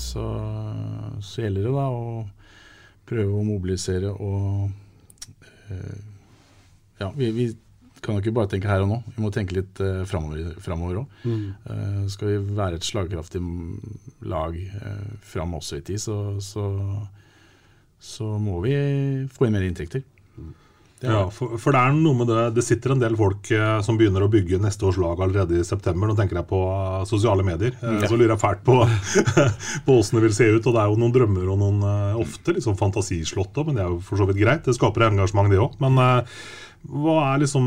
Så, 0.01 0.23
så 1.21 1.43
gjelder 1.43 1.67
det 1.67 1.73
da 1.75 1.83
å 1.93 2.23
prøve 3.05 3.35
å 3.37 3.43
mobilisere 3.45 4.09
og 4.09 4.71
Ja, 6.97 7.11
vi, 7.13 7.29
vi 7.35 7.45
kan 8.05 8.17
jo 8.17 8.23
ikke 8.23 8.35
bare 8.37 8.49
tenke 8.49 8.69
her 8.69 8.83
og 8.85 8.89
nå. 8.89 8.99
Vi 9.15 9.23
må 9.23 9.31
tenke 9.33 9.57
litt 9.57 9.81
eh, 9.83 10.03
framover 10.09 11.01
òg. 11.01 11.13
Mm. 11.25 12.09
Skal 12.13 12.31
vi 12.31 12.57
være 12.57 12.79
et 12.79 12.87
slagkraftig 12.87 13.41
lag 14.29 14.57
eh, 14.57 15.05
fram 15.25 15.55
også 15.57 15.79
i 15.79 15.85
tid, 15.85 16.01
så, 16.01 16.17
så, 16.43 16.65
så 18.01 18.35
må 18.41 18.59
vi 18.65 18.75
få 19.33 19.47
inn 19.47 19.55
mer 19.57 19.65
inntekter. 19.67 20.03
Det 20.95 21.09
er- 21.09 21.11
Ja, 21.11 21.29
for, 21.29 21.57
for 21.59 21.75
det 21.75 21.79
er 21.83 21.91
noe 21.93 22.15
med 22.15 22.27
det 22.31 22.53
Det 22.55 22.63
sitter 22.63 22.93
en 22.93 23.01
del 23.01 23.17
folk 23.19 23.49
eh, 23.51 23.81
som 23.83 23.97
begynner 23.99 24.23
å 24.23 24.29
bygge 24.31 24.57
neste 24.63 24.85
års 24.87 24.95
lag 24.97 25.19
allerede 25.19 25.59
i 25.59 25.63
september. 25.67 26.07
Nå 26.07 26.15
tenker 26.15 26.39
jeg 26.39 26.47
på 26.47 26.59
uh, 26.71 27.03
sosiale 27.05 27.43
medier. 27.43 27.75
Eh, 27.81 27.99
Ja. 27.99 28.07
Så 28.07 28.15
lurer 28.15 28.31
jeg 28.33 28.39
fælt 28.41 28.63
på 28.63 28.77
På 29.85 29.97
åssen 29.99 30.15
det 30.19 30.23
vil 30.29 30.33
se 30.37 30.47
ut. 30.55 30.65
Og 30.65 30.73
det 30.73 30.81
er 30.81 30.87
jo 30.93 30.99
noen 31.01 31.13
drømmer 31.13 31.51
og 31.51 31.59
noen 31.59 31.83
uh, 31.83 32.15
ofte 32.23 32.55
liksom 32.55 32.77
fantasislott 32.79 33.51
fantasislått 33.51 33.59
òg, 33.59 33.67
men 33.67 33.75
det 33.75 33.83
er 33.83 33.91
jo 33.91 33.99
for 34.07 34.17
så 34.23 34.25
vidt 34.29 34.39
greit. 34.39 34.63
Det 34.65 34.75
skaper 34.77 35.09
engasjement, 35.09 35.51
det 35.51 35.59
òg. 35.59 35.75
Men 35.83 35.99
eh, 35.99 36.39
hva 36.85 37.15
er 37.31 37.41
liksom 37.41 37.65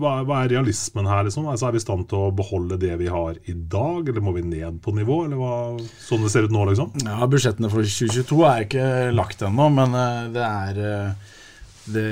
hva, 0.00 0.14
hva 0.26 0.40
er 0.42 0.52
realismen 0.56 1.06
her, 1.08 1.24
liksom? 1.26 1.46
Altså, 1.50 1.68
er 1.68 1.76
vi 1.76 1.80
i 1.80 1.84
stand 1.84 2.08
til 2.10 2.26
å 2.26 2.32
beholde 2.34 2.78
det 2.80 2.94
vi 3.00 3.10
har 3.12 3.38
i 3.50 3.54
dag, 3.54 4.08
eller 4.10 4.24
må 4.24 4.34
vi 4.36 4.44
ned 4.46 4.80
på 4.84 4.94
nivå? 4.96 5.20
Eller 5.26 5.40
hva, 5.40 5.54
sånn 6.02 6.24
det 6.24 6.32
ser 6.34 6.48
ut 6.48 6.54
nå, 6.54 6.64
liksom? 6.70 6.92
Ja, 7.06 7.28
Budsjettene 7.30 7.70
for 7.72 7.86
2022 7.86 8.42
er 8.50 8.66
ikke 8.66 8.88
lagt 9.14 9.44
ennå, 9.46 9.68
men 9.76 9.98
eh, 10.00 10.20
det 10.34 10.44
er 10.48 10.82
eh, 10.90 11.32
det, 11.94 12.06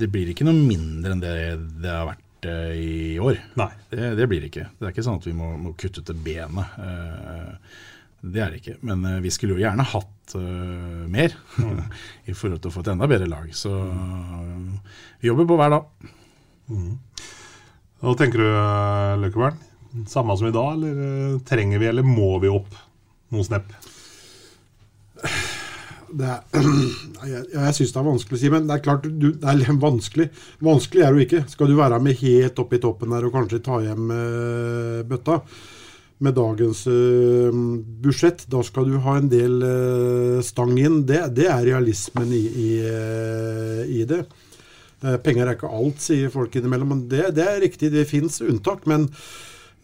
det 0.00 0.10
blir 0.12 0.32
ikke 0.32 0.46
noe 0.48 0.56
mindre 0.56 1.14
enn 1.14 1.22
det 1.22 1.34
det 1.84 1.92
har 1.92 2.08
vært 2.08 2.48
eh, 2.50 2.72
i 2.80 2.94
år. 3.22 3.42
Nei. 3.60 3.70
Det, 3.92 4.14
det 4.18 4.30
blir 4.30 4.42
det 4.42 4.50
ikke. 4.50 4.70
Det 4.78 4.88
er 4.88 4.96
ikke 4.96 5.06
sånn 5.06 5.20
at 5.20 5.28
vi 5.28 5.36
må, 5.36 5.52
må 5.60 5.76
kutte 5.78 6.04
til 6.06 6.24
benet. 6.26 6.78
Det 8.26 8.42
er 8.42 8.52
det 8.52 8.60
ikke. 8.62 8.76
Men 8.86 9.04
uh, 9.06 9.18
vi 9.22 9.32
skulle 9.34 9.56
jo 9.56 9.62
gjerne 9.62 9.86
hatt 9.86 10.36
uh, 10.38 11.06
mer 11.10 11.34
i 12.30 12.34
forhold 12.34 12.60
til 12.62 12.70
å 12.70 12.74
få 12.74 12.84
et 12.84 12.92
enda 12.94 13.08
bedre 13.10 13.28
lag. 13.30 13.50
Så 13.56 13.70
uh, 13.70 14.94
vi 15.20 15.30
jobber 15.30 15.48
på 15.48 15.58
hver 15.60 15.74
dag. 15.76 16.14
Hva 18.02 18.14
tenker 18.18 18.42
du, 18.42 18.48
Løkkebern? 19.22 19.60
Samme 20.10 20.34
som 20.36 20.48
i 20.48 20.54
dag, 20.54 20.74
eller 20.74 21.36
trenger 21.48 21.80
vi, 21.80 21.88
eller 21.88 22.04
må 22.06 22.34
vi 22.42 22.50
opp 22.52 22.74
noen 23.34 23.46
snepp? 23.46 23.70
Det 26.16 26.22
er, 26.22 26.44
jeg 27.26 27.40
jeg 27.50 27.74
syns 27.74 27.90
det 27.92 27.98
er 27.98 28.04
vanskelig 28.06 28.36
å 28.36 28.38
si, 28.38 28.50
men 28.52 28.68
det 28.68 28.76
er 28.76 28.82
klart 28.84 29.08
du, 29.10 29.24
det 29.42 29.48
er 29.50 29.78
vanskelig. 29.82 30.28
Vanskelig 30.64 31.02
er 31.02 31.10
det 31.10 31.18
jo 31.18 31.24
ikke. 31.24 31.40
Skal 31.50 31.72
du 31.72 31.74
være 31.76 31.98
med 32.00 32.20
helt 32.20 32.60
opp 32.62 32.76
i 32.76 32.80
toppen 32.80 33.10
der 33.12 33.26
og 33.26 33.34
kanskje 33.34 33.58
ta 33.66 33.80
hjem 33.82 34.12
bøtta 35.10 35.40
med 36.18 36.36
dagens 36.36 36.86
uh, 36.88 37.52
budsjett, 38.02 38.46
da 38.52 38.62
skal 38.64 38.88
du 38.88 38.96
ha 39.04 39.18
en 39.20 39.28
del 39.32 39.58
uh, 39.60 40.38
stang 40.44 40.76
inn. 40.80 41.02
Det, 41.08 41.20
det 41.36 41.48
er 41.52 41.66
realismen 41.68 42.32
i, 42.32 42.44
i, 42.46 42.70
uh, 42.86 43.82
i 43.84 44.04
det. 44.08 44.24
Penger 45.22 45.44
er 45.44 45.58
ikke 45.58 45.68
alt, 45.70 46.00
sier 46.00 46.32
folk 46.32 46.54
innimellom. 46.56 46.94
Men 46.94 47.02
det, 47.10 47.28
det 47.36 47.44
er 47.44 47.60
riktig, 47.62 47.92
det 47.92 48.06
fins 48.08 48.40
unntak. 48.40 48.86
Men 48.88 49.04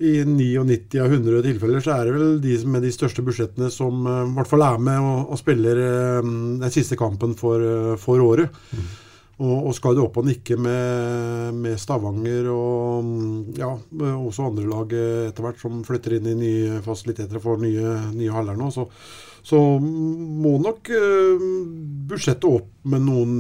i 0.03 0.17
99 0.25 1.03
av 1.05 1.13
100 1.13 1.45
tilfeller 1.45 1.85
så 1.85 1.99
er 1.99 2.09
det 2.09 2.15
vel 2.17 2.41
de 2.43 2.57
med 2.73 2.83
de 2.83 2.91
største 2.91 3.23
budsjettene 3.23 3.69
som 3.71 4.01
i 4.09 4.33
hvert 4.35 4.51
fall 4.51 4.65
er 4.67 4.81
med 4.83 4.99
og, 4.99 5.29
og 5.31 5.39
spiller 5.39 5.79
den 6.25 6.73
siste 6.75 6.97
kampen 6.99 7.37
for, 7.39 7.63
for 8.03 8.25
året. 8.25 8.57
Og, 9.41 9.69
og 9.69 9.73
skal 9.75 9.97
du 9.97 10.03
opp 10.05 10.19
og 10.21 10.27
nikke 10.29 10.59
med, 10.61 11.57
med 11.57 11.81
Stavanger 11.81 12.51
og 12.53 13.55
ja, 13.57 13.71
også 14.13 14.51
andre 14.51 14.67
lag 14.69 14.93
etter 14.93 15.47
hvert 15.47 15.63
som 15.63 15.81
flytter 15.87 16.19
inn 16.19 16.29
i 16.29 16.39
nye 16.39 16.81
fasiliteter 16.85 17.41
og 17.41 17.47
får 17.47 17.63
nye, 17.65 17.95
nye 18.13 18.35
haller 18.35 18.59
nå, 18.61 18.69
så, 18.75 18.85
så 19.43 19.59
må 19.81 20.59
nok 20.63 20.93
uh, 20.93 21.47
budsjettet 22.13 22.47
opp 22.51 22.69
med 22.93 23.07
noen 23.09 23.33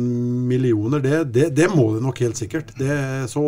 millioner. 0.49 1.05
Det, 1.05 1.21
det, 1.35 1.51
det, 1.61 1.69
må 1.75 1.91
det 1.95 2.03
nok 2.07 2.25
helt 2.25 2.41
sikkert. 2.41 2.73
Det, 2.79 2.97
så 3.31 3.45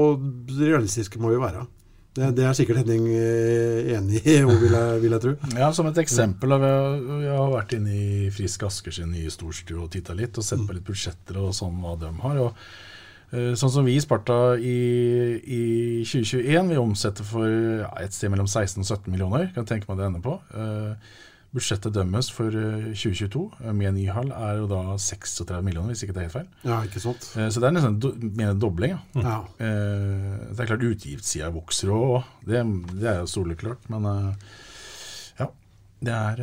realistiske 0.60 1.22
må 1.22 1.32
vi 1.32 1.40
være. 1.42 1.64
Det, 2.14 2.28
det, 2.38 2.44
er 2.46 2.54
sikkert 2.54 2.84
Henning 2.84 3.08
eh, 3.10 3.90
enig 3.96 4.20
i, 4.22 4.36
vil 4.62 4.70
jeg, 4.70 4.98
vil 5.02 5.16
jeg 5.16 5.22
tro. 5.24 5.34
Ja, 5.58 5.72
Som 5.74 5.90
et 5.90 5.98
eksempel. 5.98 6.54
Vi 6.62 7.26
har, 7.26 7.50
vært 7.50 7.74
inne 7.74 7.90
i 7.94 8.30
Frisk 8.34 8.62
Asker 8.68 8.94
sin 8.94 9.10
nye 9.10 9.32
storstue 9.34 9.82
og 9.82 9.90
titta 9.94 10.14
litt, 10.14 10.38
og 10.38 10.46
sett 10.46 10.62
på 10.62 10.76
litt 10.76 10.86
budsjetter 10.86 11.40
og 11.42 11.50
sånn 11.58 11.80
hva 11.82 11.96
de 11.98 12.12
har. 12.22 12.40
og 12.44 12.54
uh, 13.34 13.52
Sånn 13.58 13.74
som 13.74 13.88
vi 13.88 13.96
i 13.98 14.04
Sparta 14.04 14.54
i, 14.54 14.78
i 15.42 15.64
2021, 16.06 16.70
vi 16.70 16.78
omsetter 16.78 17.26
for 17.26 17.50
ja, 17.50 17.90
et 18.04 18.14
sted 18.14 18.30
mellom 18.30 18.46
16 18.46 18.78
og 18.78 18.86
17 18.86 19.10
millioner. 19.10 19.50
Kan 19.56 19.66
tenke 19.66 19.90
meg 19.90 19.98
det 19.98 20.06
ender 20.12 20.22
på. 20.22 20.38
Uh, 20.54 20.94
Budsjettet 21.54 21.94
dømmes 21.94 22.32
for 22.34 22.50
2022 22.50 23.44
eh, 23.62 23.70
med 23.70 23.92
en 23.92 23.94
ny 23.94 24.08
hall 24.10 24.32
er 24.34 24.56
jo 24.58 24.64
da 24.70 24.96
36 24.98 25.60
millioner, 25.62 25.92
hvis 25.92 26.02
ikke 26.02 26.16
det 26.16 26.22
er 26.22 26.26
helt 26.26 26.34
feil. 26.34 26.48
Ja, 26.66 26.80
ikke 26.82 27.02
sant. 27.04 27.28
Eh, 27.38 27.46
så 27.46 27.62
det 27.62 27.68
er 27.68 27.76
nesten 27.76 28.00
do, 28.02 28.10
en 28.18 28.58
dobling. 28.58 28.96
Ja. 29.14 29.22
ja. 29.22 29.36
Eh, 29.62 30.32
det 30.50 30.64
er 30.64 30.70
klart 30.72 30.88
utgiftssida 30.88 31.52
vokser 31.54 31.92
òg, 31.94 32.26
det, 32.48 32.64
det, 32.96 33.06
er 33.12 33.22
jo 33.22 33.30
soleklart. 33.30 33.86
Men 33.92 34.10
ja, 35.38 35.46
det 36.02 36.18
er 36.18 36.42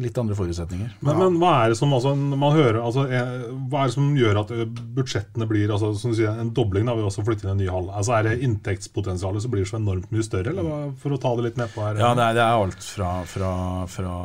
litt 0.00 0.18
andre 0.18 0.36
forutsetninger. 0.36 0.96
Men, 1.00 1.18
men, 1.20 1.36
hva 1.40 1.52
er 1.62 1.72
det 1.72 1.78
som 1.78 1.92
altså, 1.94 2.12
man 2.16 2.54
hører, 2.54 2.78
altså, 2.82 3.06
hva 3.06 3.82
er 3.82 3.90
det 3.90 3.94
som 3.94 4.08
gjør 4.18 4.40
at 4.42 4.52
budsjettene 4.96 5.48
blir 5.50 5.72
altså, 5.72 5.92
som 5.98 6.12
du 6.12 6.18
sier, 6.18 6.32
en 6.40 6.52
dobling? 6.56 6.88
da 6.88 6.96
vi 6.98 7.04
også 7.06 7.24
flytter 7.26 7.48
inn 7.48 7.54
en 7.54 7.62
ny 7.62 7.68
hall? 7.72 7.90
Altså, 7.90 8.16
Er 8.18 8.28
det 8.28 8.34
inntektspotensialet 8.46 9.44
som 9.44 9.54
blir 9.54 9.68
så 9.68 9.78
enormt 9.80 10.10
mye 10.14 10.26
større? 10.26 10.54
eller 10.54 10.90
For 11.02 11.16
å 11.16 11.20
ta 11.22 11.34
det 11.38 11.46
litt 11.48 11.60
nedpå 11.60 11.84
her. 11.84 12.00
Ja, 12.02 12.12
det 12.18 12.26
er, 12.26 12.38
det 12.38 12.44
er 12.44 12.64
alt 12.64 12.88
fra, 12.88 13.12
fra, 13.30 13.52
fra 13.92 14.16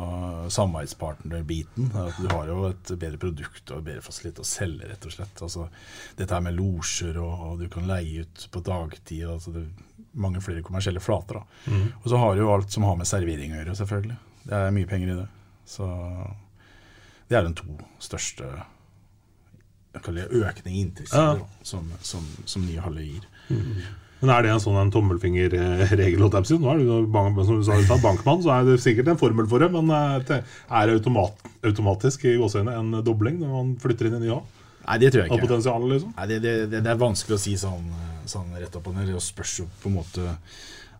samarbeidspartnerbiten. 0.52 1.92
Du 2.18 2.26
har 2.32 2.50
jo 2.50 2.66
et 2.70 2.94
bedre 2.96 3.22
produkt 3.22 3.72
og 3.74 3.86
bedre 3.86 4.04
fasilitet 4.04 4.42
å 4.42 4.48
selge, 4.48 4.90
rett 4.90 5.08
og 5.08 5.16
slett. 5.16 5.46
Altså, 5.46 5.68
dette 6.18 6.36
her 6.36 6.44
med 6.44 6.58
losjer, 6.58 7.16
og, 7.22 7.46
og, 7.48 7.56
du 7.62 7.70
kan 7.72 7.88
leie 7.88 8.26
ut 8.26 8.46
på 8.52 8.64
dagtid. 8.66 9.26
altså 9.30 9.54
det 9.54 9.66
mange 10.12 10.40
flere 10.44 10.62
kommersielle 10.64 11.00
flater. 11.00 11.40
Mm. 11.66 11.86
Og 12.02 12.08
så 12.10 12.18
har 12.20 12.34
du 12.34 12.42
jo 12.42 12.50
alt 12.52 12.72
som 12.72 12.84
har 12.86 12.98
med 12.98 13.08
servering 13.08 13.54
å 13.54 13.60
gjøre, 13.60 13.76
selvfølgelig. 13.78 14.18
Det 14.42 14.58
er 14.58 14.74
mye 14.74 14.90
penger 14.90 15.12
i 15.12 15.16
det. 15.20 15.28
Så 15.68 15.88
det 17.28 17.38
er 17.38 17.46
den 17.46 17.56
to 17.56 17.78
største 18.02 18.48
økning 19.92 20.76
i 20.76 20.80
inntektssider 20.86 21.42
ja. 21.42 21.48
som, 21.66 21.90
som, 22.04 22.24
som 22.48 22.64
nye 22.64 22.80
haller 22.80 23.04
gir. 23.04 23.26
Mm. 23.48 23.82
Men 24.22 24.30
Er 24.30 24.44
det 24.44 24.52
en 24.54 24.60
sånn 24.62 24.78
en 24.78 24.90
tommelfingerregel? 24.94 26.20
Nå 26.22 26.28
er 26.30 26.78
det 26.78 26.98
bank, 27.10 27.38
som 27.42 27.58
du 27.58 27.64
sa, 27.66 27.78
bankmann, 27.98 28.42
så 28.44 28.52
er 28.54 28.68
det 28.68 28.76
sikkert 28.84 29.10
en 29.10 29.18
formel 29.18 29.48
for 29.50 29.64
det. 29.64 29.68
Men 29.74 29.90
eh, 29.90 30.36
er 30.38 30.86
det 30.86 31.00
automat, 31.00 31.42
automatisk 31.66 32.28
i 32.30 32.36
gåseøyne 32.38 32.76
en 32.78 33.00
dobling 33.02 33.40
når 33.40 33.50
man 33.56 33.72
flytter 33.82 34.08
inn 34.08 34.20
i 34.20 34.22
ny 34.22 34.30
hall? 34.30 34.44
Nei, 34.84 34.98
det 35.02 35.10
tror 35.14 35.24
jeg 35.24 35.32
ikke. 35.32 35.58
Liksom? 35.90 36.14
Nei, 36.14 36.28
det, 36.30 36.38
det, 36.44 36.54
det, 36.76 36.86
er 36.86 37.02
vanskelig 37.02 37.34
å 37.34 37.42
si 37.42 37.56
sånn, 37.58 37.90
sånn 38.30 38.54
rett 38.54 38.78
opp 38.78 38.86
og 38.90 38.94
ned. 38.94 39.10
Det 39.10 39.24
spørs 39.26 39.56
jo 39.64 39.66
på 39.82 39.90
en 39.90 39.98
måte 39.98 40.36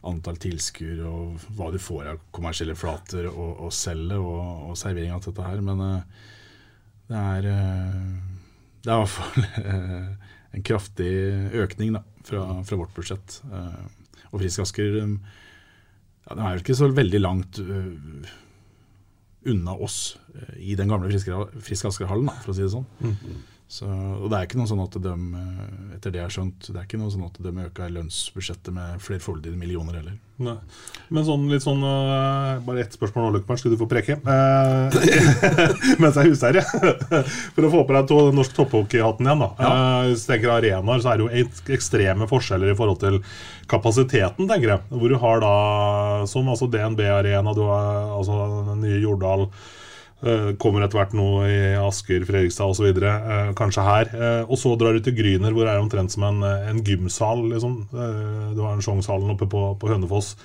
antall 0.08 0.38
tilskuere 0.42 1.06
og 1.06 1.46
hva 1.56 1.70
du 1.72 1.78
får 1.82 2.10
av 2.10 2.22
kommersielle 2.34 2.74
flater 2.78 3.28
og, 3.30 3.62
og 3.66 3.72
selge 3.74 4.18
og, 4.18 4.68
og, 4.70 4.76
servering 4.78 5.14
av 5.14 5.22
dette 5.24 5.46
her. 5.46 5.62
Men 5.64 5.82
uh, 5.82 6.28
det 7.10 7.22
er 7.22 7.48
uh, 7.52 8.06
Det 8.82 8.90
er 8.90 8.96
i 8.96 9.04
hvert 9.04 9.14
fall 9.14 9.46
uh, 9.68 10.32
en 10.52 10.66
kraftig 10.66 11.12
økning 11.62 11.94
da, 11.96 12.02
fra, 12.26 12.44
fra 12.66 12.78
vårt 12.80 12.94
budsjett. 12.96 13.38
og 14.32 14.40
Frisk 14.42 14.64
Asker 14.66 14.98
um, 15.06 15.14
ja, 16.26 16.34
er 16.34 16.56
jo 16.56 16.64
ikke 16.64 16.76
så 16.76 16.90
veldig 16.92 17.20
langt 17.22 17.62
unna 19.42 19.72
oss 19.74 20.18
i 20.60 20.76
den 20.78 20.92
gamle 20.92 21.08
Frisk 21.10 21.88
Asker-hallen, 21.88 22.28
for 22.42 22.52
å 22.52 22.54
si 22.54 22.62
det 22.62 22.74
sånn. 22.74 22.86
Mm. 23.00 23.40
Så, 23.72 23.87
og 23.88 24.26
det 24.28 24.37
er 24.37 24.44
ikke 24.44 24.58
noe 24.61 24.68
sånn 24.68 24.82
at 24.82 24.96
de, 25.00 25.12
eh, 25.38 25.68
etter 25.96 26.12
det 26.12 26.18
jeg 26.20 26.26
har 26.26 26.35
skjønt, 26.35 26.66
det 26.68 26.76
er 26.76 26.85
ikke 26.85 26.98
noe 27.00 27.12
sånn 27.14 27.24
at 27.24 27.38
de 27.40 27.52
øker 27.62 27.94
lønnsbudsjettet 27.94 28.74
med 28.76 29.00
flerfoldige 29.00 29.56
millioner 29.56 29.96
heller. 29.96 30.18
Nei. 30.42 30.58
Men 31.08 31.24
sånn 31.24 31.46
litt 31.48 31.62
sånn 31.62 31.80
uh, 31.85 32.58
Bare 32.66 32.82
ett 32.82 32.96
spørsmål 32.96 33.28
nå, 33.28 33.30
Løkberg, 33.37 33.61
skulle 33.61 33.76
du 33.76 33.80
få 33.80 33.88
preke? 33.88 34.18
Uh, 34.26 34.92
mens 36.02 36.18
jeg 36.18 36.20
er 36.20 36.28
husherre. 36.28 36.64
For 37.54 37.64
å 37.64 37.72
få 37.72 37.85
på 37.88 37.96
deg 37.96 38.12
to, 38.12 38.20
norsk 38.37 38.56
topphockeyhatten 38.58 39.28
igjen, 39.28 39.44
da. 39.46 39.50
Ja. 39.56 39.72
Uh, 39.72 40.08
hvis 40.11 40.26
du 40.26 40.32
tenker 40.35 40.52
arenaer, 40.58 41.04
så 41.04 41.14
er 41.14 41.22
det 41.22 41.28
jo 41.28 41.76
ekstreme 41.78 42.28
forskjeller 42.28 42.74
i 42.74 42.78
forhold 42.78 43.00
til 43.06 43.20
kapasiteten, 43.72 44.50
tenker 44.50 44.74
jeg. 44.74 44.85
Hvor 44.92 45.14
du 45.14 45.20
har 45.22 45.44
da 45.44 45.54
som 46.28 46.52
altså 46.52 46.68
DNB-arena, 46.68 47.56
du 47.56 47.64
har 47.70 48.18
altså 48.18 48.42
den 48.74 48.85
nye 48.85 49.00
Jordal. 49.00 49.48
Uh, 50.22 50.52
kommer 50.54 50.85
etter 50.85 51.00
hvert 51.00 51.14
noe 51.18 51.48
i 51.50 51.54
Asker, 51.82 52.22
Fredrikstad 52.28 52.70
osv. 52.70 52.98
Uh, 53.02 53.50
kanskje 53.58 53.82
her. 53.82 54.11
Uh, 54.14 54.42
og 54.46 54.61
så 54.61 54.76
drar 54.78 54.94
du 54.94 55.02
til 55.02 55.16
Gryner, 55.18 55.50
hvor 55.50 55.66
det 55.66 55.72
er 55.72 55.82
omtrent 55.82 56.14
som 56.14 56.26
en, 56.28 56.44
en 56.46 56.82
gymsal. 56.87 57.42
Liksom. 57.50 57.80
Du 57.90 58.61
har 58.62 58.76
en 58.76 58.85
Sjongshallen 58.85 59.35
oppe 59.35 59.48
på, 59.50 59.64
på, 59.80 59.90
Hønefoss. 59.90 60.37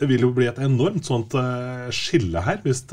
Det 0.00 0.08
vil 0.08 0.24
jo 0.24 0.32
bli 0.32 0.48
et 0.48 0.60
enormt 0.64 1.04
sånt 1.04 1.34
skille 1.92 2.40
her, 2.46 2.62
hvis, 2.64 2.86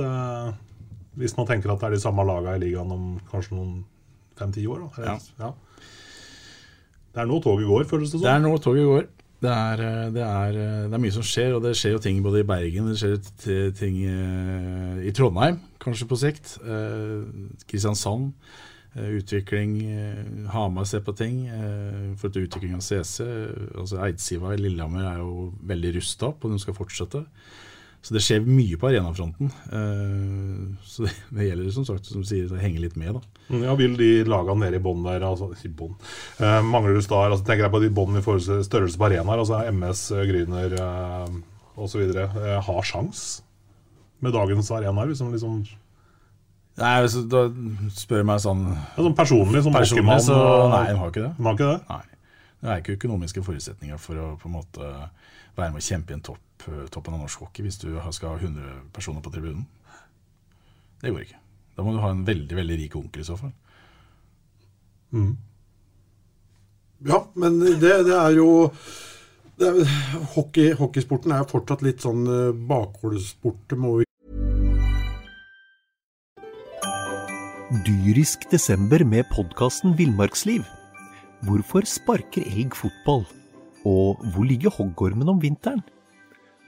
hvis, 1.15 1.35
man 1.37 1.47
tenker 1.47 1.71
at 1.71 1.79
det 1.79 1.87
er 1.87 1.95
de 1.95 2.01
samme 2.03 2.25
lagene 2.27 2.57
i 2.57 2.63
ligaen 2.65 2.91
om 2.91 3.05
kanskje 3.31 3.55
noen 3.55 3.77
fem-ti 4.35 4.65
år. 4.67 4.83
Ja. 4.99 5.15
Ja. 5.39 5.53
Det 7.15 7.23
er 7.23 7.29
nå 7.29 7.39
toget 7.45 7.69
går, 7.69 7.87
føles 7.87 8.11
det 8.11 8.19
som. 8.19 8.25
Det 8.27 8.33
er 8.33 8.43
nå 8.43 8.51
toget 8.61 8.89
går. 8.89 9.07
Det 9.37 9.49
er, 9.53 9.81
eh, 9.85 10.13
det, 10.13 10.23
er, 10.23 10.55
eh, 10.57 10.85
det 10.89 10.95
er, 10.95 11.01
mye 11.01 11.13
som 11.13 11.25
skjer, 11.25 11.53
og 11.53 11.61
det 11.65 11.75
skjer 11.77 11.93
jo 11.93 12.01
ting 12.01 12.23
både 12.25 12.41
i 12.41 12.47
Bergen 12.47 12.89
det 12.89 12.97
skjer 12.97 13.73
ting 13.77 13.99
eh, 14.09 15.03
i 15.05 15.13
Trondheim, 15.13 15.59
kanskje 15.83 16.09
på 16.09 16.17
sikt. 16.23 16.57
Kristiansand. 17.69 18.33
Utvikling 18.97 19.75
Hamar 20.49 20.87
ser 20.89 21.03
på 21.05 21.13
ting. 21.13 21.43
For 22.17 22.33
til 22.33 22.47
utvikling 22.47 22.79
av 22.79 22.81
CC. 22.81 23.21
altså 23.77 23.99
Eidsiva 24.07 24.55
i 24.55 24.57
Lillehammer 24.57 25.05
er 25.05 25.19
jo 25.21 25.51
veldig 25.69 25.91
rusta 25.99 26.31
opp, 26.31 26.47
og 26.47 26.55
de 26.55 26.57
skal 26.63 26.73
fortsette. 26.73 27.21
Så 28.05 28.13
det 28.15 28.21
skjer 28.23 28.45
mye 28.45 28.77
på 28.79 28.87
arenafronten. 28.87 29.49
Uh, 29.71 30.77
så 30.87 31.07
det, 31.07 31.13
det, 31.33 31.47
gjelder 31.49 31.73
som 31.75 31.87
sagt 31.87 32.07
som 32.07 32.23
sier, 32.27 32.47
å 32.53 32.61
henge 32.61 32.79
litt 32.83 32.95
med. 32.99 33.17
da. 33.17 33.41
Mm, 33.49 33.65
ja, 33.65 33.73
Vil 33.79 33.97
de 33.99 34.11
lagene 34.29 34.65
nede 34.65 34.79
i 34.79 34.83
bånn 34.83 35.03
der 35.07 35.25
altså, 35.27 35.49
i 35.51 35.71
bånd. 35.71 35.97
Uh, 36.39 36.61
Mangler 36.65 36.95
du 36.95 37.03
Star 37.03 37.31
altså, 37.31 37.43
tenker 37.47 37.67
jeg 37.67 37.73
på 37.73 37.83
de 37.83 37.91
båndene 37.97 38.21
i 38.21 38.63
størrelse 38.67 38.99
på 38.99 39.09
arenaer, 39.09 39.43
altså 39.43 39.59
MS, 39.73 40.05
Gryner 40.29 40.77
uh, 40.79 41.35
osv., 41.75 42.05
uh, 42.15 42.47
har 42.69 42.87
sjans 42.87 43.25
med 44.23 44.33
dagens 44.37 44.71
arenaer? 44.71 45.11
Liksom, 45.11 45.33
liksom 45.35 45.59
Nei, 46.77 46.95
hvis 47.01 47.15
du 47.25 47.37
spør 47.97 48.25
meg 48.29 48.41
sånn 48.43 48.67
ja, 48.69 48.99
sånn 49.01 49.15
Personlig, 49.17 49.63
som 49.65 49.73
personlig 49.73 50.19
så, 50.21 50.35
Nei, 50.69 50.83
de 50.91 50.99
har 50.99 51.09
ikke 51.09 51.23
det. 51.23 51.31
De 51.33 51.47
har 51.47 51.57
ikke 51.57 51.71
det? 51.71 51.79
Nei. 51.89 52.03
Det 52.57 52.69
er 52.69 52.81
ikke 52.81 52.97
økonomiske 52.97 53.43
forutsetninger 53.45 54.01
for 54.01 54.21
å 54.21 54.27
på 54.37 54.49
en 54.49 54.55
måte 54.59 54.91
være 55.57 55.73
med 55.73 55.81
å 55.81 55.87
kjempe 55.87 56.13
i 56.13 56.17
en 56.17 56.23
topp 56.25 56.46
Eh, 56.65 56.87
toppen 56.91 57.15
av 57.15 57.21
norsk 57.23 57.45
hockey 57.45 57.65
hvis 57.65 57.79
du 57.83 57.89
skal 58.15 58.33
ha 58.33 58.39
100 58.39 58.87
personer 58.95 59.23
på 59.23 59.31
tribunen. 59.33 59.67
Det 61.01 61.13
går 61.13 61.27
ikke. 61.27 61.41
Da 61.77 61.85
må 61.85 61.93
du 61.93 62.01
ha 62.01 62.09
en 62.11 62.25
veldig 62.27 62.57
veldig 62.57 62.79
rik 62.81 62.95
onkel 62.97 63.21
i 63.21 63.27
så 63.27 63.37
fall. 63.39 63.53
Mm. 65.13 65.35
Ja, 67.07 67.21
men 67.37 67.59
det, 67.61 67.93
det 68.07 68.17
er 68.17 68.33
jo 68.35 68.49
det 69.57 69.69
er, 69.69 69.93
hockey, 70.33 70.73
Hockeysporten 70.77 71.33
er 71.33 71.45
fortsatt 71.49 71.85
litt 71.85 72.03
sånn 72.03 72.25
bakholdsport. 72.69 73.77
Dyrisk 77.85 78.45
desember 78.51 79.05
med 79.05 79.29
podkasten 79.33 79.95
Villmarksliv. 79.97 80.65
Hvorfor 81.45 81.85
sparker 81.89 82.45
elg 82.49 82.73
fotball? 82.77 83.25
Og 83.85 84.21
hvor 84.33 84.47
ligger 84.49 84.73
hoggormen 84.73 85.29
om 85.29 85.41
vinteren? 85.41 85.83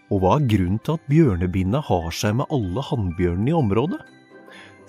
Og 0.10 0.24
hva 0.24 0.38
er 0.39 0.45
grunnen 0.50 0.80
til 0.82 0.95
at 0.98 1.04
bjørnebinna 1.06 1.84
har 1.86 2.08
seg 2.17 2.39
med 2.39 2.50
alle 2.56 2.82
hannbjørnene 2.82 3.52
i 3.52 3.54
området? 3.54 4.00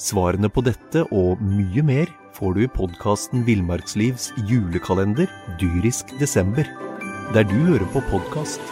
Svarene 0.00 0.48
på 0.48 0.62
dette 0.64 1.02
og 1.12 1.42
mye 1.44 1.84
mer 1.84 2.08
får 2.32 2.54
du 2.56 2.60
i 2.64 2.70
podkasten 2.72 3.42
Villmarkslivs 3.44 4.30
julekalender 4.48 5.28
dyrisk 5.60 6.14
desember, 6.22 6.64
der 7.36 7.44
du 7.44 7.52
hører 7.68 7.84
på 7.92 8.00
podkast. 8.08 8.64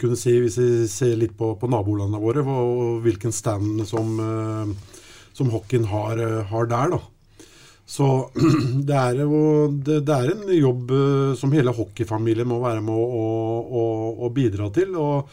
Kunne 0.00 0.16
si, 0.16 0.38
Hvis 0.40 0.56
vi 0.56 0.88
ser 0.88 1.20
litt 1.20 1.36
på, 1.36 1.52
på 1.60 1.68
nabolandene 1.68 2.24
våre, 2.24 2.40
og 2.40 3.04
hvilken 3.04 3.36
stand 3.36 3.84
som, 3.84 4.16
eh, 4.16 4.96
som 5.36 5.52
hockeyen 5.52 5.90
har, 5.92 6.16
eh, 6.16 6.40
har 6.48 6.72
der. 6.72 6.96
da. 6.96 7.04
Så 7.90 8.10
det 8.88 8.98
er 8.98 9.24
jo 9.24 9.40
det, 9.70 10.02
det 10.06 10.18
er 10.18 10.34
en 10.34 10.52
jobb 10.54 10.92
eh, 10.94 11.32
som 11.38 11.56
hele 11.56 11.74
hockeyfamilien 11.74 12.48
må 12.48 12.60
være 12.62 12.84
med 12.84 12.94
å, 12.94 13.24
å, 13.80 13.88
å 14.26 14.30
bidra 14.34 14.70
til. 14.74 14.94
og 14.98 15.32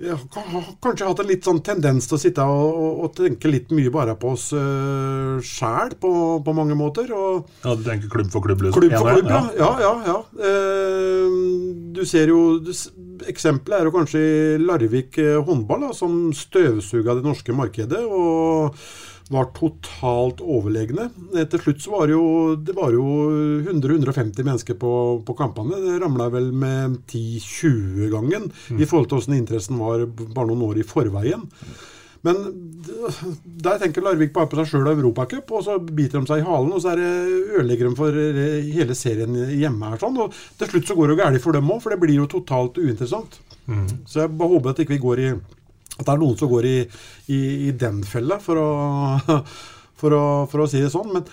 jeg 0.00 0.16
har 0.16 0.68
kanskje 0.80 1.04
hatt 1.10 1.18
en 1.20 1.28
litt 1.28 1.44
sånn 1.44 1.58
tendens 1.60 2.06
til 2.08 2.16
å 2.16 2.20
sitte 2.22 2.44
og, 2.48 2.68
og, 2.72 2.92
og 3.04 3.10
tenke 3.18 3.50
litt 3.52 3.72
mye 3.76 3.90
bare 3.92 4.14
på 4.16 4.30
oss 4.32 4.46
uh, 4.56 5.36
sjæl, 5.44 5.92
på, 6.00 6.12
på, 6.40 6.54
mange 6.56 6.72
måter. 6.78 7.10
Og, 7.12 7.50
ja, 7.60 7.74
Du 7.76 7.84
tenker 7.84 8.08
klubb 8.08 8.30
for 8.32 8.46
klubb? 8.46 8.64
Liksom. 8.64 8.80
Klubb 8.80 8.96
for 8.96 9.18
klubb, 9.18 9.28
ja. 9.28 9.42
ja, 9.60 9.68
ja, 9.84 9.92
ja. 10.08 10.16
Uh, 10.40 11.92
du 11.92 12.00
ser 12.08 12.32
jo 12.32 12.40
du, 12.64 12.72
Eksempelet 13.28 13.76
er 13.76 13.90
jo 13.90 13.92
kanskje 13.92 14.24
Larvik 14.64 15.20
håndball, 15.44 15.84
da, 15.90 15.92
som 15.92 16.30
støvsuga 16.32 17.18
det 17.18 17.26
norske 17.26 17.52
markedet. 17.52 18.00
og 18.08 18.80
var 19.30 19.50
totalt 19.54 20.40
overlegne. 20.42 21.06
Til 21.52 21.62
slutt 21.62 21.84
så 21.84 21.92
var 21.94 22.10
det 22.10 22.16
jo, 22.16 22.56
det 22.58 22.74
var 22.74 22.94
jo 22.94 23.04
100-150 23.62 24.42
mennesker 24.42 24.78
på, 24.80 24.92
på, 25.26 25.36
kampene. 25.38 25.78
Det 25.84 26.00
ramla 26.02 26.26
vel 26.34 26.50
med 26.50 26.98
10-20-gangen 27.06 28.50
mm. 28.50 28.80
i 28.80 28.88
forhold 28.90 29.06
til 29.10 29.20
hvordan 29.20 29.38
interessen 29.38 29.78
var 29.78 30.04
bare 30.10 30.50
noen 30.50 30.66
år 30.66 30.82
i 30.82 30.86
forveien. 30.86 31.46
Men 32.26 32.40
der 33.64 33.78
tenker 33.80 34.04
Larvik 34.04 34.34
bare 34.34 34.50
på 34.50 34.58
seg 34.58 34.68
sjøl 34.68 34.90
og 34.90 34.98
Europacup, 34.98 35.54
og 35.56 35.62
så 35.64 35.78
biter 35.80 36.20
de 36.20 36.28
seg 36.28 36.42
i 36.42 36.48
halen, 36.48 36.74
og 36.74 36.82
så 36.82 36.92
er 36.92 37.00
det 37.00 37.12
ødelegger 37.60 37.88
de 37.88 37.96
for 37.96 38.18
hele 38.74 38.96
serien 38.98 39.38
hjemme 39.54 39.94
her. 39.94 40.02
sånn, 40.02 40.18
og 40.20 40.34
Til 40.60 40.74
slutt 40.74 40.90
så 40.90 40.98
går 40.98 41.08
det 41.08 41.16
jo 41.16 41.22
galt 41.22 41.44
for 41.46 41.56
dem 41.56 41.70
òg, 41.70 41.80
for 41.80 41.94
det 41.94 42.02
blir 42.02 42.18
jo 42.18 42.28
totalt 42.28 42.82
uinteressant. 42.82 43.40
Mm. 43.70 43.86
Så 44.10 44.24
jeg 44.24 44.34
bare 44.36 44.52
håper 44.52 44.74
at 44.74 44.82
ikke 44.82 44.96
vi 44.98 45.04
går 45.06 45.22
i 45.22 45.30
at 46.00 46.08
det 46.08 46.16
er 46.16 46.20
noen 46.22 46.36
som 46.40 46.50
går 46.50 46.68
i, 46.68 46.76
i, 47.32 47.40
i 47.68 47.72
den 47.76 48.02
fella, 48.08 48.40
for 48.42 48.60
å, 48.60 48.68
for, 50.00 50.20
for 50.50 50.64
å, 50.64 50.68
si 50.70 50.82
det 50.82 50.92
sånn. 50.92 51.12
Men 51.16 51.26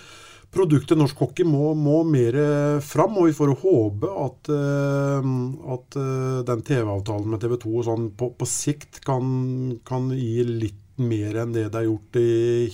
produktet 0.52 0.98
norsk 1.00 1.22
hockey 1.24 1.46
må, 1.48 1.72
må 1.76 2.02
mer 2.08 2.36
fram, 2.84 3.16
og 3.20 3.30
vi 3.30 3.36
får 3.36 3.54
håpe 3.62 4.12
at, 4.24 4.52
uh, 4.52 5.30
at 5.76 5.98
uh, 6.00 6.42
den 6.48 6.66
TV-avtalen 6.68 7.32
med 7.32 7.42
TV 7.44 7.56
2 7.64 7.86
sånn, 7.88 8.10
på, 8.16 8.32
på, 8.36 8.48
sikt 8.48 9.02
kan, 9.04 9.78
kan, 9.88 10.12
gi 10.16 10.44
litt 10.48 10.84
mer 10.98 11.36
enn 11.44 11.52
det 11.54 11.68
det 11.70 11.78
er 11.78 11.84
gjort 11.86 12.16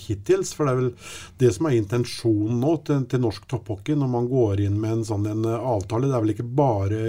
hittils. 0.01 0.55
For 0.57 0.65
det 0.65 0.71
er 0.71 0.79
vel 0.79 0.87
det 1.43 1.51
som 1.53 1.67
er 1.69 1.75
intensjonen 1.77 2.63
nå 2.63 2.71
til, 2.87 3.03
til 3.11 3.21
norsk 3.21 3.45
topphockey, 3.51 3.99
når 3.99 4.09
man 4.15 4.31
går 4.31 4.63
inn 4.65 4.79
med 4.81 4.97
en 4.97 5.05
sånn 5.05 5.27
en 5.29 5.45
avtale. 5.45 6.09
Det 6.09 6.17
er 6.17 6.25
vel 6.25 6.33
ikke 6.33 6.47
bare 6.57 7.03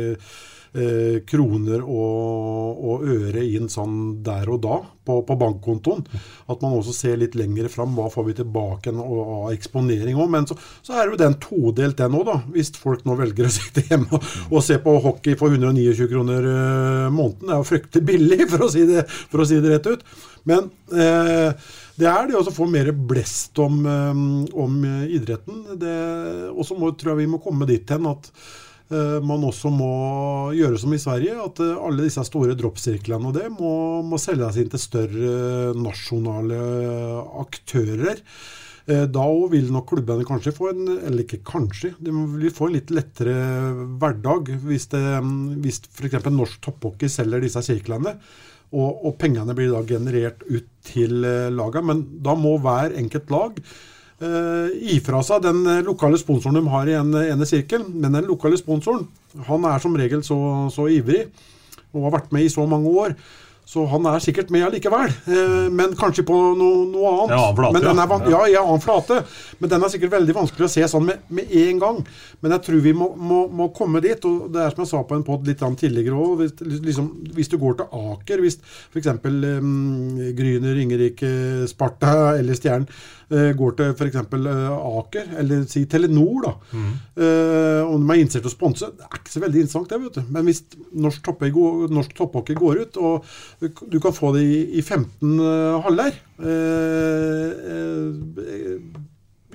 eh, 0.77 1.17
kroner 1.29 1.83
og, 1.83 2.81
og, 2.81 3.07
øre 3.07 3.45
inn 3.45 3.71
sånn 3.73 4.23
der 4.25 4.49
og 4.53 4.61
da 4.65 4.79
på, 5.07 5.21
på, 5.27 5.37
bankkontoen. 5.39 6.05
At 6.51 6.63
man 6.63 6.77
også 6.79 6.95
ser 6.97 7.21
litt 7.21 7.37
lenger 7.39 7.71
fram. 7.73 7.95
Hva 7.97 8.09
får 8.13 8.29
vi 8.29 8.37
tilbake 8.41 8.93
av 8.93 9.51
eksponering 9.55 10.19
òg? 10.19 10.31
Men 10.33 10.49
så, 10.51 10.59
så, 10.83 10.97
er 10.97 11.11
jo 11.11 11.21
den 11.21 11.39
todelt, 11.43 11.99
den 12.01 12.19
òg, 12.19 12.27
da. 12.29 12.37
Hvis 12.55 12.73
folk 12.81 13.07
nå 13.07 13.17
velger 13.21 13.49
å 13.49 13.55
sitte 13.59 13.87
hjemme 13.89 14.11
og, 14.17 14.29
og 14.51 14.65
se 14.67 14.79
på 14.83 14.99
hockey 15.07 15.39
for 15.39 15.55
129 15.55 16.11
kroner 16.13 16.51
eh, 16.53 17.09
måneden. 17.15 17.47
Det 17.47 17.55
er 17.55 17.63
jo 17.63 17.71
fryktelig 17.73 18.07
billig, 18.13 18.41
for 18.53 18.69
å 18.69 18.71
si 18.73 18.87
det, 18.89 19.07
å 19.07 19.49
si 19.49 19.63
det 19.63 19.75
rett 19.75 19.91
ut. 19.91 20.07
Men 20.47 20.71
eh, 20.95 21.73
det 21.97 22.07
er 22.11 22.29
det 22.29 22.39
å 22.39 22.55
få 22.55 22.69
mer 22.71 22.93
blest 22.93 23.57
om, 23.63 23.81
um, 23.87 24.45
om 24.53 24.79
idretten. 25.09 25.65
Og 26.53 26.63
så 26.69 26.77
tror 26.77 27.15
jeg 27.15 27.23
vi 27.23 27.33
må 27.33 27.41
komme 27.43 27.67
dit 27.69 27.89
hen 27.91 28.07
at 28.11 28.29
Eh, 28.29 28.66
man 29.27 29.43
også 29.49 29.71
må 29.75 29.93
gjøre 30.55 30.79
som 30.79 30.93
i 30.95 31.01
Sverige, 31.01 31.39
at 31.43 31.63
eh, 31.65 31.75
alle 31.75 32.07
disse 32.07 32.23
store 32.29 32.55
droppsirklene 32.59 33.31
og 33.31 33.35
det 33.35 33.49
må, 33.55 33.73
må 34.07 34.21
selges 34.21 34.61
inn 34.61 34.71
til 34.71 34.83
større 34.83 35.73
nasjonale 35.75 36.61
aktører. 37.43 38.23
Eh, 38.87 39.03
da 39.11 39.25
vil 39.51 39.73
nok 39.75 39.89
klubbene 39.91 40.27
kanskje 40.29 40.55
få 40.55 40.71
en 40.71 40.85
eller 40.95 41.25
ikke 41.25 41.43
kanskje, 41.47 41.97
de 41.99 42.15
vil 42.37 42.55
få 42.55 42.69
en 42.69 42.77
litt 42.77 42.93
lettere 42.95 43.35
hverdag 43.99 44.53
hvis, 44.63 44.87
det, 44.95 45.03
hvis 45.65 45.83
f.eks. 45.91 46.21
norsk 46.31 46.63
topphockey 46.69 47.11
selger 47.11 47.43
disse 47.43 47.65
sirklene. 47.67 48.15
Og, 48.77 49.03
og, 49.07 49.13
pengene 49.19 49.55
blir 49.55 49.71
da 49.71 49.83
generert 49.87 50.41
ut 50.47 50.67
til 50.85 51.21
laget. 51.55 51.85
Men 51.87 52.01
da 52.23 52.35
må 52.39 52.57
hver 52.59 52.97
enkelt 52.99 53.31
lag 53.31 53.61
ifra 54.97 55.21
seg 55.25 55.43
den 55.45 55.59
eh, 55.69 55.83
lokale 55.85 56.17
sponsoren 56.21 56.57
de 56.57 56.71
har 56.73 56.89
i 56.89 56.97
en, 56.97 57.13
ene 57.21 57.49
sirkel. 57.49 57.85
Men 57.93 58.17
den 58.17 58.29
lokale 58.31 58.57
sponsoren 58.61 59.07
han 59.49 59.67
er 59.69 59.83
som 59.83 59.97
regel 59.97 60.25
så, 60.25 60.39
så 60.73 60.89
ivrig 60.89 61.27
og 61.93 62.09
har 62.09 62.19
vært 62.19 62.33
med 62.33 62.47
i 62.47 62.53
så 62.53 62.65
mange 62.69 62.93
år 62.93 63.17
så 63.67 63.83
han 63.91 64.05
er 64.07 64.23
sikkert 64.23 64.53
med 64.55 64.63
allikevel, 64.63 65.11
eh, 65.27 65.65
men 65.75 65.97
kanskje 65.99 66.23
på 66.27 66.35
noe, 66.55 66.85
noe 66.87 67.09
annet. 67.11 67.33
Ja, 67.35 67.47
flate, 67.59 67.75
men 67.75 67.83
den 67.83 67.99
er, 67.99 68.29
ja, 68.31 68.43
ja, 68.53 68.61
annen 68.63 68.83
flate. 68.85 69.17
Men 69.59 69.73
den 69.73 69.83
er 69.83 69.91
sikkert 69.91 70.13
veldig 70.13 70.37
vanskelig 70.37 70.69
å 70.69 70.71
se 70.71 70.87
sånn 70.93 71.09
med, 71.09 71.25
med 71.35 71.51
en 71.65 71.81
gang. 71.83 71.99
Men 72.45 72.55
jeg 72.55 72.63
tror 72.69 72.85
vi 72.85 72.93
må, 72.95 73.09
må, 73.19 73.41
må 73.51 73.67
komme 73.75 73.99
dit. 74.05 74.23
og 74.23 74.53
Det 74.55 74.63
er 74.63 74.71
som 74.71 74.85
jeg 74.85 74.93
sa 74.93 75.03
på 75.09 75.19
en 75.19 75.27
pod 75.27 75.51
litt 75.51 75.65
tidligere 75.83 76.15
òg. 76.15 76.45
Hvis, 76.45 76.55
liksom, 76.87 77.11
hvis, 77.35 77.51
du 77.51 77.59
går 77.59 77.81
til 77.81 77.91
Aker, 78.15 78.45
hvis 78.45 78.61
f.eks. 78.63 79.11
Um, 79.27 80.15
Gryner, 80.39 80.79
Ringerike, 80.79 81.33
Sparta 81.67 82.37
eller 82.39 82.55
Stjernen 82.55 82.87
går 83.29 83.73
til 83.75 83.91
f.eks. 83.91 84.19
Uh, 84.31 84.99
Aker, 85.01 85.33
eller 85.41 85.65
si 85.67 85.83
Telenor, 85.91 86.37
da, 86.45 86.53
mm. 86.71 86.93
uh, 87.19 87.83
og 87.89 87.97
de 87.99 88.15
er 88.15 88.21
interessert 88.21 88.45
til 88.47 88.53
å 88.53 88.55
sponse, 88.55 88.91
det 88.95 89.07
er 89.09 89.19
ikke 89.19 89.33
så 89.33 89.43
veldig 89.43 89.65
interessant, 89.65 89.91
det. 89.91 89.99
vet 90.05 90.19
du. 90.21 90.31
Men 90.37 90.47
hvis 90.47 90.63
norsk 90.95 91.27
topphockey 91.27 92.59
går 92.59 92.85
ut 92.85 93.01
og 93.03 93.27
du 93.91 93.99
kan 94.03 94.15
få 94.15 94.33
det 94.37 94.45
i, 94.47 94.61
i 94.79 94.83
15 94.83 95.41
uh, 95.41 95.47
eh, 95.47 95.77
haller. 95.87 96.19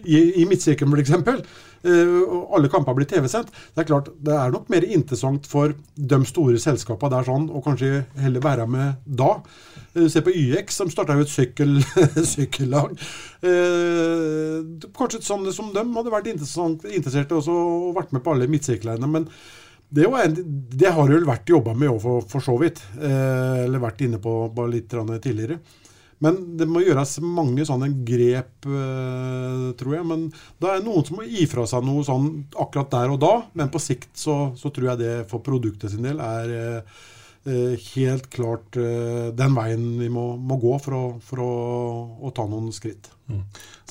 I, 0.01 0.19
i 0.41 0.45
midtsirkelen, 0.49 0.95
f.eks. 0.97 1.45
Uh, 1.85 2.45
alle 2.55 2.69
kamper 2.71 2.95
blir 2.97 3.09
TV-sendt. 3.09 3.51
Det 3.73 3.83
er 3.83 3.89
klart, 3.89 4.11
det 4.21 4.35
er 4.37 4.53
nok 4.53 4.69
mer 4.71 4.85
interessant 4.85 5.47
for 5.49 5.73
de 5.95 6.19
store 6.29 6.61
selskapene 6.61 7.15
der 7.15 7.27
sånn, 7.27 7.49
og 7.49 7.65
kanskje 7.65 8.03
heller 8.21 8.43
være 8.45 8.67
med 8.69 9.01
da. 9.05 9.33
Uh, 9.95 10.07
se 10.11 10.23
på 10.25 10.33
YX, 10.33 10.81
som 10.81 10.91
starta 10.93 11.17
jo 11.17 11.25
et 11.25 11.33
sykkel, 11.33 11.79
sykkellag. 12.35 12.95
Eh, 13.41 14.59
kanskje 14.93 15.23
sånn 15.25 15.47
som 15.55 15.71
dem 15.73 15.95
hadde 15.97 16.13
vært 16.13 16.29
interessert 16.29 17.33
også, 17.33 17.55
og 17.55 17.97
vært 17.97 18.13
med 18.13 18.23
på 18.25 18.35
alle 18.35 18.49
midtsirklene. 18.51 19.09
Men 19.09 19.27
det, 19.91 20.05
en, 20.05 20.35
det, 20.71 20.91
har 20.93 21.09
vel 21.09 21.25
vært 21.27 21.49
jobba 21.51 21.73
med 21.75 21.97
for, 22.03 22.23
for, 22.29 22.43
så 22.43 22.55
vidt. 22.61 22.83
Eh, 23.01 23.65
eller 23.65 23.81
vært 23.83 24.05
inne 24.05 24.21
på 24.23 24.67
litt 24.71 24.93
tidligere. 24.93 25.59
Men 26.21 26.37
det 26.57 26.67
må 26.69 26.83
gjøres 26.83 27.15
mange 27.25 27.65
sånne 27.65 27.89
grep, 28.05 28.67
eh, 28.67 29.63
tror 29.79 29.95
jeg. 29.95 30.07
Men 30.07 30.27
det 30.61 30.69
er 30.69 30.83
noen 30.85 31.05
som 31.07 31.17
må 31.17 31.25
gi 31.25 31.47
fra 31.49 31.65
seg 31.69 31.87
noe 31.87 32.05
sånn 32.05 32.29
akkurat 32.61 32.91
der 32.93 33.15
og 33.15 33.21
da. 33.23 33.33
Men 33.57 33.71
på 33.73 33.81
sikt 33.81 34.13
så, 34.21 34.37
så 34.59 34.69
tror 34.73 34.91
jeg 34.91 35.01
det 35.01 35.15
for 35.31 35.43
produktet 35.45 35.93
sin 35.93 36.05
del 36.05 36.21
er 36.21 36.55
eh, 36.57 36.99
eh 37.41 37.87
helt 37.95 38.27
klart 38.29 38.77
den 38.77 39.55
veien 39.57 39.85
vi 39.97 40.11
må, 40.13 40.35
må 40.37 40.59
gå 40.61 40.75
for, 40.83 40.93
å, 40.93 41.05
for 41.25 41.41
å, 41.41 41.53
å, 42.21 42.33
ta 42.37 42.45
noen 42.45 42.69
skritt. 42.75 43.09
Mm. 43.25 43.41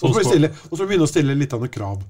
Og 0.01 0.15
så 0.15 0.15
må 0.15 0.85
vi 0.85 0.87
begynne 0.87 1.09
å 1.09 1.11
stille 1.11 1.35
litt 1.35 1.57
av 1.57 1.65
noen 1.65 1.75
krav 1.75 2.05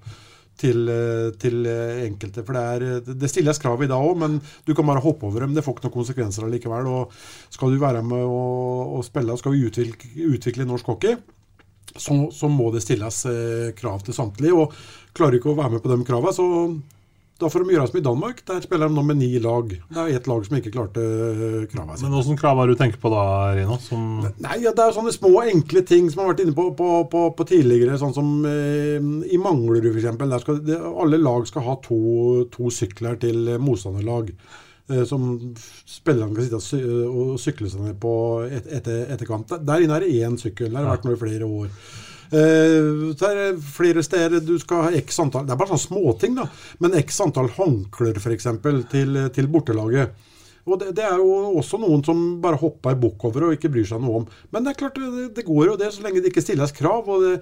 til, 0.60 0.84
eh, 0.92 1.30
til 1.40 1.64
eh, 1.68 2.04
enkelte. 2.06 2.44
For 2.46 2.56
det, 2.56 2.62
er, 2.62 3.16
det 3.22 3.30
stilles 3.30 3.60
krav 3.62 3.82
i 3.82 3.88
dag 3.90 4.04
òg, 4.04 4.16
men 4.20 4.38
du 4.66 4.74
kan 4.76 4.88
bare 4.88 5.02
hoppe 5.04 5.28
over 5.28 5.46
dem. 5.46 5.56
Det 5.56 5.64
får 5.64 5.76
ikke 5.76 5.88
noen 5.88 5.96
konsekvenser 5.96 6.46
allikevel. 6.46 6.88
Og 6.90 7.18
skal 7.52 7.72
du 7.72 7.80
være 7.82 8.04
med 8.06 8.22
og, 8.24 8.96
og 8.98 9.04
spille, 9.06 9.34
og 9.34 9.42
skal 9.42 9.56
vi 9.56 9.66
utvikle, 9.70 10.30
utvikle 10.36 10.68
norsk 10.68 10.92
hockey, 10.92 11.18
så, 11.90 12.14
så, 12.34 12.48
må 12.48 12.70
det 12.74 12.84
stilles 12.84 13.24
eh, 13.30 13.70
krav 13.78 14.04
til 14.06 14.16
samtlige. 14.16 14.56
Og 14.56 14.74
klarer 15.16 15.36
du 15.36 15.40
ikke 15.40 15.54
å 15.54 15.60
være 15.60 15.76
med 15.76 15.84
på 15.84 15.92
de 15.92 16.00
kravene, 16.06 16.36
så 16.36 16.48
da 17.40 17.48
får 17.50 17.64
de 17.64 17.74
gjøre 17.74 17.88
som 17.88 17.98
i 17.98 18.04
Danmark. 18.04 18.42
Der 18.48 18.60
spiller 18.64 18.90
de 18.90 18.96
nå 18.96 19.04
med 19.06 19.18
ni 19.20 19.30
lag. 19.42 19.72
Det 19.72 20.00
er 20.02 20.14
ett 20.18 20.28
lag 20.30 20.44
som 20.46 20.56
ikke 20.58 20.72
klarte 20.74 21.04
krava 21.72 21.96
sine. 21.96 22.10
Men 22.10 22.16
Hvilke 22.20 22.40
krav 22.42 22.60
har 22.60 22.70
du 22.70 22.76
tenkt 22.78 23.00
på 23.02 23.12
da, 23.12 23.24
Rino? 23.56 23.78
Som... 23.82 24.06
Nei, 24.44 24.60
ja, 24.64 24.74
Det 24.76 24.86
er 24.86 24.96
sånne 24.96 25.14
små, 25.14 25.32
enkle 25.48 25.84
ting 25.88 26.10
som 26.12 26.24
har 26.24 26.32
vært 26.32 26.44
inne 26.44 26.56
på, 26.56 26.70
på, 26.78 26.90
på, 27.12 27.26
på 27.38 27.48
tidligere. 27.48 27.98
Sånn 28.00 28.16
som 28.16 28.32
eh, 28.48 28.98
i 29.32 29.40
Manglerud, 29.40 29.88
f.eks. 29.90 30.80
Alle 30.90 31.20
lag 31.20 31.48
skal 31.48 31.66
ha 31.68 31.78
to, 31.84 32.00
to 32.52 32.72
sykler 32.74 33.16
til 33.22 33.56
motstanderlag. 33.62 34.34
Eh, 34.90 35.04
som 35.08 35.32
spillerne 35.88 36.34
kan 36.34 36.60
sitte 36.60 37.08
og 37.08 37.34
sykle 37.40 37.70
seg 37.70 37.88
ned 37.88 37.98
på 38.02 38.12
et, 38.48 38.68
etter, 38.80 39.04
etterkant. 39.14 39.56
Der 39.64 39.84
inne 39.84 39.98
er 39.98 40.06
det 40.06 40.14
én 40.20 40.38
sykkel. 40.40 40.72
Der 40.72 40.82
har 40.82 40.88
det 40.88 40.96
vært 40.98 41.08
nå 41.08 41.16
i 41.16 41.20
flere 41.24 41.48
år. 41.48 41.74
Uh, 42.30 43.10
er 43.26 43.56
flere 43.58 44.04
steder 44.06 44.42
du 44.46 44.52
skal 44.62 44.84
ha 44.86 44.90
x 45.00 45.16
antall 45.18 45.48
Det 45.48 45.50
er 45.50 45.58
bare 45.58 45.72
sånne 45.72 45.82
småting, 45.82 46.36
da. 46.38 46.44
Men 46.78 46.94
x 47.00 47.18
antall 47.24 47.50
håndklær 47.56 48.20
f.eks. 48.20 48.46
Til, 48.92 49.22
til 49.34 49.50
bortelaget. 49.50 50.28
Og 50.68 50.78
det, 50.78 50.92
det, 50.98 51.06
er 51.08 51.18
jo 51.18 51.56
også 51.58 51.80
noen 51.80 52.04
som 52.06 52.22
bare 52.42 52.60
hopper 52.60 52.98
bukk 53.00 53.24
over 53.26 53.48
og 53.48 53.56
ikke 53.56 53.72
bryr 53.72 53.88
seg 53.88 54.02
noe 54.04 54.22
om. 54.22 54.30
Men 54.54 54.62
det 54.62 54.74
er 54.74 54.80
klart, 54.84 55.00
det, 55.00 55.30
det 55.40 55.46
går 55.48 55.72
jo 55.72 55.76
det, 55.80 55.90
så 55.94 56.04
lenge 56.04 56.22
det 56.22 56.30
ikke 56.30 56.44
stilles 56.44 56.74
krav. 56.76 57.08
og 57.08 57.26
det 57.26 57.36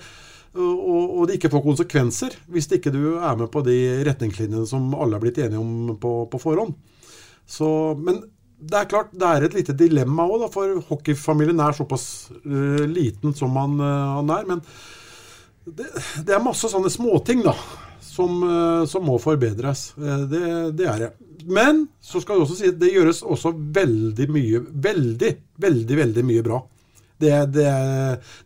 og, 0.56 1.18
og 1.20 1.26
det 1.28 1.36
ikke 1.36 1.50
får 1.52 1.64
konsekvenser 1.64 2.34
hvis 2.50 2.70
ikke 2.72 2.92
du 2.94 3.18
er 3.18 3.36
med 3.38 3.50
på 3.52 3.60
de 3.66 3.76
retningslinjene 4.08 4.64
som 4.66 4.94
alle 4.96 5.18
har 5.18 5.22
blitt 5.22 5.40
enige 5.44 5.60
om 5.60 5.98
på, 6.00 6.12
på 6.32 6.40
forhånd. 6.40 6.72
Så, 7.48 7.68
men 8.00 8.22
det 8.58 8.78
er 8.78 8.88
klart, 8.90 9.10
det 9.14 9.26
er 9.26 9.44
et 9.46 9.54
lite 9.54 9.74
dilemma 9.78 10.24
òg, 10.26 10.48
for 10.50 10.80
hockeyfamilien 10.88 11.60
er 11.62 11.76
såpass 11.76 12.06
uh, 12.42 12.82
liten 12.90 13.34
som 13.36 13.54
han, 13.58 13.76
uh, 13.78 14.16
han, 14.18 14.32
er. 14.34 14.48
Men 14.48 14.62
det, 15.64 15.86
det, 16.24 16.34
er 16.34 16.42
masse 16.42 16.70
sånne 16.72 16.90
småting 16.90 17.44
da, 17.46 17.54
som, 18.02 18.42
uh, 18.42 18.82
som 18.90 19.06
må 19.06 19.18
forbedres. 19.22 19.92
Eh, 19.98 20.24
Det, 20.30 20.42
det 20.78 20.90
er 20.90 21.04
det. 21.04 21.12
Men 21.46 21.86
så 22.02 22.20
skal 22.20 22.36
jeg 22.36 22.48
også 22.48 22.58
si 22.58 22.72
at 22.72 22.80
det 22.80 22.90
gjøres 22.90 23.22
også 23.22 23.52
veldig 23.54 24.26
mye 24.34 24.58
Veldig, 24.88 25.30
veldig, 25.62 25.96
veldig 26.02 26.24
mye 26.26 26.42
bra. 26.44 26.58
Det, 27.18 27.32
det, 27.50 27.66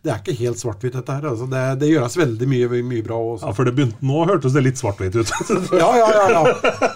det 0.01 0.09
er 0.09 0.17
ikke 0.17 0.33
helt 0.39 0.57
svart-hvitt, 0.57 0.95
dette 0.97 1.13
her. 1.13 1.27
Altså. 1.29 1.45
Det, 1.49 1.61
det 1.83 1.89
gjøres 1.91 2.15
veldig 2.17 2.47
mye, 2.49 2.79
mye 2.89 3.03
bra. 3.05 3.19
Også. 3.35 3.45
Ja, 3.45 3.53
for 3.53 3.69
det 3.69 3.73
begynte, 3.77 3.99
Nå 4.09 4.23
hørtes 4.25 4.55
det 4.55 4.63
litt 4.65 4.81
svart-hvitt 4.81 5.17
ut. 5.19 5.33
Ja, 5.83 5.89
ja, 5.99 6.07
ja, 6.09 6.23
ja. 6.33 6.41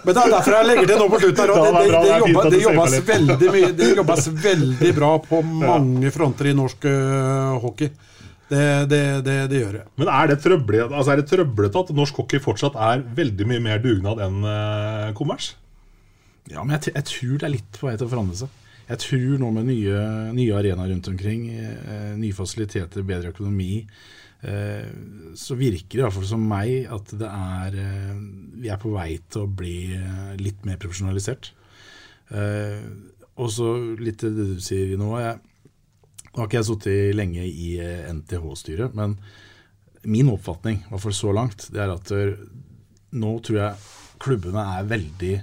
Men 0.01 0.17
det 0.17 0.23
er 0.23 0.33
derfor 0.33 0.55
jeg 0.57 0.69
legger 0.71 0.89
til 0.89 1.01
nå 1.03 1.07
på 1.13 1.19
slutten. 1.21 1.43
her. 1.43 1.53
det 1.53 1.67
Det, 1.67 1.77
det, 1.77 1.93
det 1.93 2.01
det, 2.01 2.17
fint 2.17 2.33
jobba- 2.33 2.49
det, 2.49 2.61
jobbes 2.65 2.97
veldig 3.11 3.51
mye, 3.53 3.71
det 3.77 3.91
jobbes 4.01 4.27
veldig 4.49 4.91
bra 4.97 5.11
på 5.27 5.41
mange 5.51 6.13
fronter 6.17 6.49
i 6.49 6.55
norsk 6.57 6.89
uh, 6.89 7.61
hockey. 7.61 7.93
Det, 8.47 8.65
det, 8.89 9.03
det, 9.27 9.37
det 9.51 9.61
gjør 9.61 9.73
det. 9.81 9.85
Men 9.99 10.09
er 10.15 10.29
det 10.31 10.39
trøblete 10.41 10.95
altså 10.95 11.83
at 11.83 11.95
norsk 11.95 12.21
hockey 12.23 12.41
fortsatt 12.41 12.77
er 12.79 13.03
veldig 13.17 13.47
mye 13.53 13.63
mer 13.69 13.81
dugnad 13.83 14.21
enn 14.23 14.37
kommers? 15.19 15.51
Ja, 16.47 16.63
men 16.63 16.77
jeg, 16.77 16.93
jeg 16.95 17.05
tror 17.09 17.41
det 17.41 17.47
er 17.49 17.53
litt 17.57 17.77
på 17.77 17.89
vei 17.89 17.97
til 17.99 18.07
å 18.07 18.11
forandre 18.13 18.39
seg. 18.39 18.63
Jeg 18.87 19.01
tror 19.03 19.39
nå 19.41 19.49
med 19.51 19.67
nye, 19.67 19.95
nye 20.35 20.53
arenaer 20.55 20.93
rundt 20.93 21.09
omkring, 21.11 21.49
eh, 21.51 22.13
nye 22.15 22.35
fasiliteter, 22.35 23.03
bedre 23.03 23.33
økonomi, 23.33 23.85
eh, 24.47 24.87
så 25.35 25.57
virker 25.59 25.97
det 25.97 26.05
iallfall 26.05 26.27
som 26.29 26.45
meg 26.47 26.87
at 26.87 27.11
det 27.19 27.27
er 27.27 27.75
eh, 27.75 28.13
Vi 28.57 28.71
er 28.73 28.79
på 28.79 28.93
vei 28.93 29.19
til 29.29 29.43
å 29.43 29.51
bli 29.51 29.93
litt 30.41 30.63
mer 30.65 30.79
profesjonalisert. 30.81 31.51
Og 33.37 33.51
så 33.53 33.67
litt 34.01 34.17
til 34.17 34.33
det 34.33 34.47
du 34.55 34.63
sier 34.65 34.97
nå. 34.97 35.11
Jeg, 35.21 35.37
nå 36.31 36.39
har 36.39 36.47
ikke 36.47 36.57
jeg 36.57 36.67
sittet 36.71 37.13
lenge 37.15 37.45
i 37.45 37.77
NTH-styret, 38.09 38.97
men 38.97 39.13
min 40.09 40.31
oppfatning, 40.33 40.81
i 40.81 40.89
hvert 40.89 41.05
fall 41.05 41.13
så 41.13 41.35
langt, 41.37 41.67
det 41.69 41.83
er 41.83 41.93
at 41.93 42.09
nå 43.13 43.35
tror 43.45 43.59
jeg 43.61 43.85
klubbene 44.25 44.65
er 44.79 44.89
veldig 44.89 45.35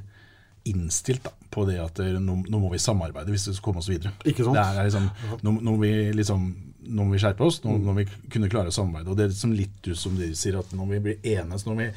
innstilt 0.75 1.23
da, 1.29 1.33
på 1.55 1.65
det 1.69 1.79
at 1.83 2.03
eh, 2.03 2.17
nå, 2.21 2.35
nå 2.51 2.61
må 2.61 2.71
vi 2.75 2.83
samarbeide 2.83 3.31
hvis 3.33 3.49
vi 3.51 3.55
skal 3.57 3.65
komme 3.71 3.83
oss 3.85 3.89
videre. 3.93 4.13
Ikke 4.27 4.45
sant? 4.47 4.59
Liksom, 4.83 5.09
nå, 5.47 5.55
nå, 5.55 5.65
må 5.71 5.79
vi 5.81 5.93
liksom, 6.19 6.45
nå 6.91 7.07
må 7.07 7.15
vi 7.17 7.23
skjerpe 7.23 7.47
oss, 7.47 7.63
nå, 7.65 7.79
nå 7.81 7.93
må 7.95 7.97
vi 8.03 8.09
kunne 8.35 8.51
klare 8.53 8.73
å 8.73 8.77
samarbeide. 8.77 9.11
Og 9.13 9.19
det 9.19 9.29
er 9.29 9.33
liksom 9.35 9.55
litt 9.57 9.87
ut 9.89 9.99
som 9.99 10.19
de 10.19 10.33
sier, 10.37 10.59
at 10.61 10.75
når 10.77 10.91
vi 10.97 11.03
blir 11.09 11.29
enige. 11.37 11.63
når 11.71 11.81
vi 11.85 11.91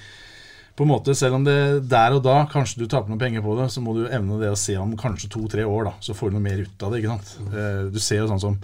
på 0.78 0.86
en 0.86 0.92
måte, 0.92 1.16
Selv 1.18 1.34
om 1.40 1.44
det 1.48 1.58
der 1.90 2.14
og 2.14 2.22
da 2.22 2.36
kanskje 2.52 2.84
du 2.84 2.86
taper 2.86 3.10
noen 3.10 3.18
penger 3.24 3.42
på 3.42 3.56
det, 3.58 3.72
så 3.74 3.82
må 3.82 3.96
du 3.98 4.04
evne 4.14 4.38
det 4.38 4.52
å 4.54 4.60
se 4.62 4.76
om 4.78 4.92
kanskje 5.00 5.32
to-tre 5.34 5.64
år, 5.66 5.88
da, 5.90 5.94
så 6.06 6.14
får 6.14 6.30
du 6.30 6.38
noe 6.38 6.46
mer 6.46 6.62
ut 6.62 6.84
av 6.86 6.94
det. 6.94 7.00
ikke 7.02 7.16
sant? 7.16 7.32
Eh, 7.50 7.84
Du 7.90 7.98
ser 8.00 8.22
jo 8.22 8.28
sånn 8.30 8.44
som 8.44 8.60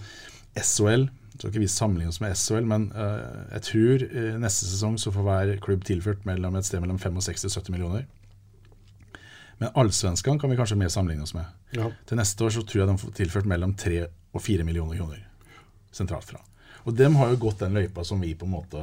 SHL. 0.54 1.08
Så 1.34 1.40
skal 1.48 1.50
ikke 1.50 1.64
vi 1.64 1.72
sammenligne 1.74 2.14
oss 2.14 2.22
med 2.22 2.36
SHL, 2.38 2.68
men 2.70 2.84
eh, 2.94 3.24
jeg 3.56 3.64
tror 3.66 4.04
neste 4.44 4.68
sesong 4.70 5.00
så 5.02 5.10
får 5.16 5.26
hver 5.26 5.54
klubb 5.66 5.82
tilført 5.90 6.22
mellom 6.30 6.54
et 6.60 6.68
sted 6.70 6.80
mellom 6.84 7.00
65 7.02 7.50
og 7.50 7.56
70 7.58 7.74
millioner. 7.74 8.06
Men 9.60 9.70
allsvenskene 9.80 10.40
kan 10.42 10.50
vi 10.52 10.58
kanskje 10.60 10.78
mer 10.80 10.90
sammenligne 10.94 11.24
oss 11.28 11.34
med. 11.38 11.46
Ja. 11.78 11.90
Til 12.10 12.18
neste 12.20 12.46
år 12.46 12.54
så 12.56 12.64
tror 12.66 12.82
jeg 12.84 12.90
de 12.90 12.98
får 13.02 13.14
tilført 13.20 13.50
mellom 13.50 13.76
3 13.80 14.00
og 14.34 14.42
4 14.42 14.66
millioner 14.68 14.98
kroner 14.98 15.22
sentralt 15.94 16.26
fra. 16.26 16.40
Og 16.84 16.96
dem 16.98 17.16
har 17.20 17.30
jo 17.32 17.38
gått 17.46 17.62
den 17.62 17.76
løypa 17.78 18.04
som 18.04 18.20
vi 18.24 18.34
på 18.36 18.48
en 18.48 18.56
måte 18.58 18.82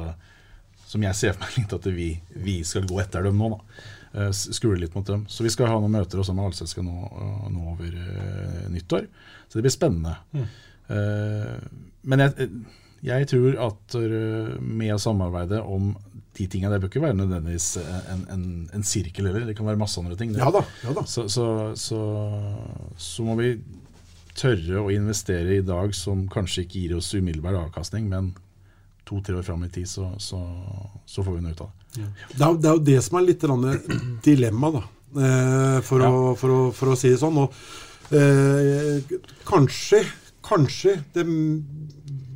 Som 0.87 1.03
jeg 1.05 1.15
ser 1.15 1.35
for 1.35 1.43
meg 1.45 1.57
litt 1.59 1.73
at 1.75 1.85
vi, 1.95 2.07
vi 2.43 2.55
skal 2.67 2.87
gå 2.87 2.97
etter 2.99 3.23
dem 3.23 3.37
nå. 3.39 3.49
da. 3.53 3.83
Eh, 4.25 4.31
Skule 4.35 4.79
litt 4.81 4.95
mot 4.95 5.07
dem. 5.07 5.21
Så 5.31 5.43
vi 5.45 5.51
skal 5.53 5.69
ha 5.71 5.77
noen 5.79 5.93
møter 5.93 6.19
også 6.19 6.33
med 6.35 6.49
allsvenskene 6.49 6.87
nå, 6.91 7.11
eh, 7.21 7.45
nå 7.53 7.67
over 7.75 7.93
eh, 8.01 8.65
nyttår. 8.73 9.05
Så 9.47 9.59
det 9.59 9.63
blir 9.67 9.71
spennende. 9.75 10.17
Eh, 10.91 11.55
men 12.11 12.25
jeg, 12.25 12.49
jeg 13.05 13.27
tror 13.31 13.57
at 13.67 13.97
eh, 13.97 14.55
med 14.61 14.95
å 14.95 15.01
samarbeide 15.01 15.61
om 15.65 15.93
de 16.37 16.45
tingene 16.47 16.71
Det 16.71 16.85
bør 16.85 16.89
ikke 16.93 17.01
være 17.03 17.17
nødvendigvis 17.19 17.65
en, 17.81 18.21
en, 18.31 18.43
en 18.71 18.83
sirkel 18.87 19.27
heller. 19.27 19.43
Det 19.49 19.55
kan 19.57 19.67
være 19.67 19.81
masse 19.81 19.99
andre 19.99 20.15
ting. 20.15 20.31
Ja 20.39 20.47
da, 20.53 20.61
ja 20.85 20.93
da. 20.95 21.03
Så, 21.09 21.25
så, 21.29 21.45
så, 21.75 21.99
så 22.95 23.25
må 23.27 23.35
vi 23.41 23.49
tørre 24.37 24.79
å 24.79 24.93
investere 24.93 25.57
i 25.57 25.65
dag 25.65 25.91
som 25.97 26.23
kanskje 26.31 26.63
ikke 26.63 26.79
gir 26.79 26.95
oss 26.97 27.11
umiddelbar 27.17 27.59
avkastning, 27.65 28.07
men 28.07 28.31
to-tre 29.07 29.35
år 29.41 29.43
fram 29.43 29.65
i 29.67 29.69
tid, 29.73 29.89
så, 29.91 30.07
så, 30.23 30.39
så 31.05 31.23
får 31.25 31.35
vi 31.35 31.43
noe 31.43 31.55
ut 31.55 31.63
av 31.65 31.71
det. 31.73 32.07
Det 32.31 32.45
er, 32.45 32.57
det 32.63 32.69
er 32.69 32.75
jo 32.77 32.83
det 32.87 32.97
som 33.03 33.19
er 33.19 33.27
litt 33.27 33.45
dilemma, 34.23 34.71
da. 34.77 34.83
for, 35.11 35.83
for, 35.89 36.05
å, 36.07 36.33
for, 36.39 36.55
å, 36.55 36.59
for 36.75 36.93
å 36.93 36.97
si 36.99 37.11
det 37.11 37.19
sånn. 37.19 37.41
Og, 37.43 37.57
eh, 38.15 39.17
kanskje, 39.47 40.05
kanskje 40.47 40.95
det, 41.15 41.25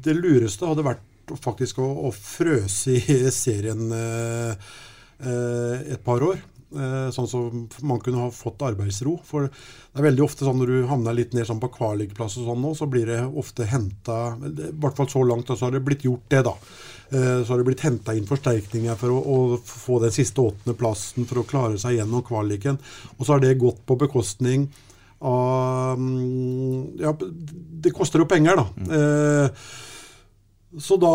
det 0.05 0.15
lureste 0.17 0.67
hadde 0.69 0.85
vært 0.85 1.35
faktisk 1.41 1.79
å, 1.81 1.87
å 2.05 2.11
frøse 2.13 2.99
i 2.99 3.21
serien 3.33 3.87
eh, 3.95 4.67
eh, 5.19 5.93
et 5.95 6.03
par 6.05 6.21
år. 6.25 6.43
Eh, 6.75 7.07
sånn 7.13 7.27
som 7.29 7.61
man 7.87 8.01
kunne 8.03 8.19
ha 8.25 8.31
fått 8.33 8.63
arbeidsro. 8.67 9.15
For 9.25 9.47
det 9.47 10.01
er 10.01 10.07
veldig 10.09 10.25
ofte 10.25 10.45
sånn 10.47 10.59
når 10.59 10.71
du 10.73 10.89
havner 10.89 11.15
litt 11.15 11.33
ned 11.37 11.47
sånn 11.47 11.61
på 11.61 11.69
kvalikplass 11.77 12.35
og 12.41 12.49
sånn 12.49 12.61
nå, 12.65 12.73
så 12.75 12.87
blir 12.91 13.07
det 13.09 13.21
ofte 13.25 13.67
henta 13.69 14.17
I 14.35 14.73
hvert 14.73 14.97
fall 14.99 15.09
så 15.11 15.23
langt, 15.25 15.49
så 15.53 15.67
har 15.67 15.75
det 15.77 15.85
blitt 15.85 16.03
gjort 16.07 16.25
det, 16.33 16.41
da. 16.49 16.55
Eh, 17.09 17.39
Så 17.45 17.53
har 17.53 17.61
det 17.61 17.67
blitt 17.69 17.85
henta 17.85 18.15
inn 18.17 18.27
forsterkninger 18.27 18.97
for 18.99 19.13
å, 19.13 19.21
å 19.21 19.37
få 19.61 20.01
den 20.03 20.13
siste 20.15 20.41
åttendeplassen 20.43 21.29
for 21.29 21.41
å 21.41 21.47
klare 21.47 21.79
seg 21.81 21.99
gjennom 21.99 22.25
kvaliken. 22.27 22.81
Og 23.17 23.23
så 23.23 23.35
har 23.35 23.45
det 23.45 23.55
gått 23.61 23.85
på 23.87 23.97
bekostning 24.05 24.67
av 25.25 25.95
mm, 25.97 26.99
Ja, 26.99 27.13
det 27.15 27.93
koster 27.95 28.19
jo 28.19 28.27
penger, 28.29 28.59
da. 28.59 28.67
Eh, 28.99 29.67
så 30.81 30.97
da, 30.99 31.11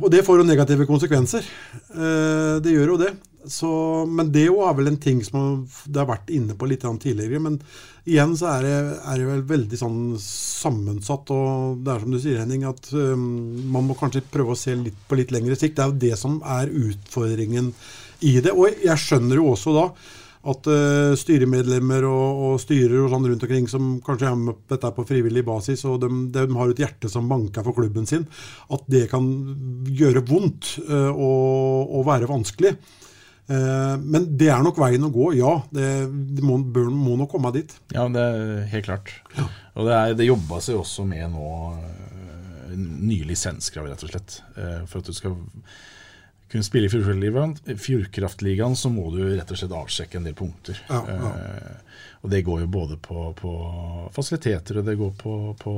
og 0.00 0.10
det 0.12 0.22
får 0.24 0.40
jo 0.40 0.46
negative 0.48 0.86
konsekvenser. 0.88 1.46
Eh, 1.92 2.56
det 2.64 2.72
gjør 2.74 2.94
jo 2.94 3.00
det. 3.04 3.14
Så, 3.46 3.68
men 4.10 4.32
det 4.34 4.48
er 4.50 4.74
vel 4.74 4.90
en 4.90 4.98
ting 4.98 5.20
som 5.22 5.66
det 5.86 6.00
har 6.00 6.08
vært 6.08 6.32
inne 6.34 6.56
på 6.58 6.66
litt 6.66 6.82
tidligere. 6.82 7.38
Men 7.42 7.60
igjen 8.08 8.34
så 8.38 8.48
er 8.56 8.66
det, 8.66 8.74
er 9.06 9.20
det 9.20 9.28
vel 9.28 9.44
veldig 9.52 9.78
sånn 9.78 10.00
sammensatt. 10.22 11.30
Og 11.30 11.78
det 11.84 11.92
er 11.92 12.02
som 12.02 12.16
du 12.16 12.18
sier, 12.22 12.40
Henning, 12.42 12.66
at 12.66 12.90
um, 12.92 13.22
man 13.70 13.86
må 13.86 13.98
kanskje 13.98 14.24
prøve 14.32 14.56
å 14.56 14.58
se 14.58 14.74
litt 14.74 14.98
på 15.06 15.20
litt 15.20 15.34
lengre 15.34 15.58
sikt. 15.58 15.76
Det 15.78 15.84
er 15.84 15.92
jo 15.92 16.02
det 16.08 16.18
som 16.18 16.40
er 16.42 16.72
utfordringen 16.72 17.70
i 18.26 18.38
det. 18.42 18.54
Og 18.56 18.82
jeg 18.82 19.02
skjønner 19.04 19.38
jo 19.38 19.52
også 19.52 19.76
da 19.76 19.88
at 20.52 20.68
uh, 20.70 21.14
styremedlemmer 21.18 22.04
og, 22.08 22.42
og 22.48 22.60
styrer 22.62 23.00
og 23.02 23.10
sånn 23.12 23.26
rundt 23.30 23.46
omkring 23.46 23.66
som 23.70 23.96
kanskje 24.06 24.28
er 24.30 24.36
med 24.38 24.60
dette 24.70 24.92
på 24.94 25.06
frivillig 25.08 25.42
basis, 25.46 25.82
og 25.88 25.98
de, 26.04 26.10
de 26.34 26.46
har 26.54 26.72
et 26.72 26.84
hjerte 26.84 27.10
som 27.12 27.26
banker 27.30 27.66
for 27.66 27.76
klubben 27.76 28.06
sin, 28.08 28.28
at 28.72 28.86
det 28.92 29.06
kan 29.10 29.26
gjøre 29.90 30.22
vondt 30.28 30.76
uh, 30.86 31.10
og, 31.10 31.96
og 31.98 32.06
være 32.08 32.30
vanskelig. 32.30 32.76
Uh, 33.46 33.94
men 34.02 34.24
det 34.38 34.48
er 34.50 34.62
nok 34.66 34.78
veien 34.82 35.06
å 35.06 35.12
gå, 35.14 35.28
ja. 35.38 35.52
Det, 35.70 35.90
det 36.38 36.42
må, 36.46 36.58
bør, 36.58 36.88
må 36.90 37.18
nok 37.20 37.30
komme 37.36 37.52
dit. 37.54 37.74
Ja, 37.94 38.08
det 38.10 38.22
er 38.22 38.64
helt 38.72 38.88
klart. 38.88 39.12
Og 39.76 39.86
det, 39.86 39.92
er, 39.94 40.16
det 40.18 40.26
jobba 40.26 40.58
seg 40.64 40.80
også 40.80 41.04
med 41.06 41.28
nå 41.34 41.50
øh, 41.76 42.72
nye 42.76 43.26
lisenskrav, 43.28 43.86
rett 43.90 44.02
og 44.06 44.10
slett. 44.10 44.40
Eh, 44.56 44.80
For 44.88 45.02
at 45.02 45.10
du 45.10 45.14
skal 45.14 45.36
kunne 46.52 46.62
spille 46.66 46.86
i 46.86 46.92
Fjordkraftligaen, 47.82 48.76
så 48.78 48.90
må 48.92 49.08
du 49.14 49.22
rett 49.36 49.50
og 49.50 49.58
slett 49.58 49.74
avsjekke 49.74 50.20
en 50.20 50.28
del 50.28 50.36
punkter. 50.38 50.78
Ja, 50.88 51.02
ja. 51.10 51.30
Eh, 51.34 52.00
Og 52.26 52.30
det 52.32 52.44
går 52.46 52.60
jo 52.64 52.66
både 52.66 52.96
på, 52.98 53.28
på 53.38 53.50
fasiliteter, 54.14 54.78
og 54.80 54.86
det 54.88 54.96
går 54.98 55.12
på, 55.20 55.34
på, 55.60 55.74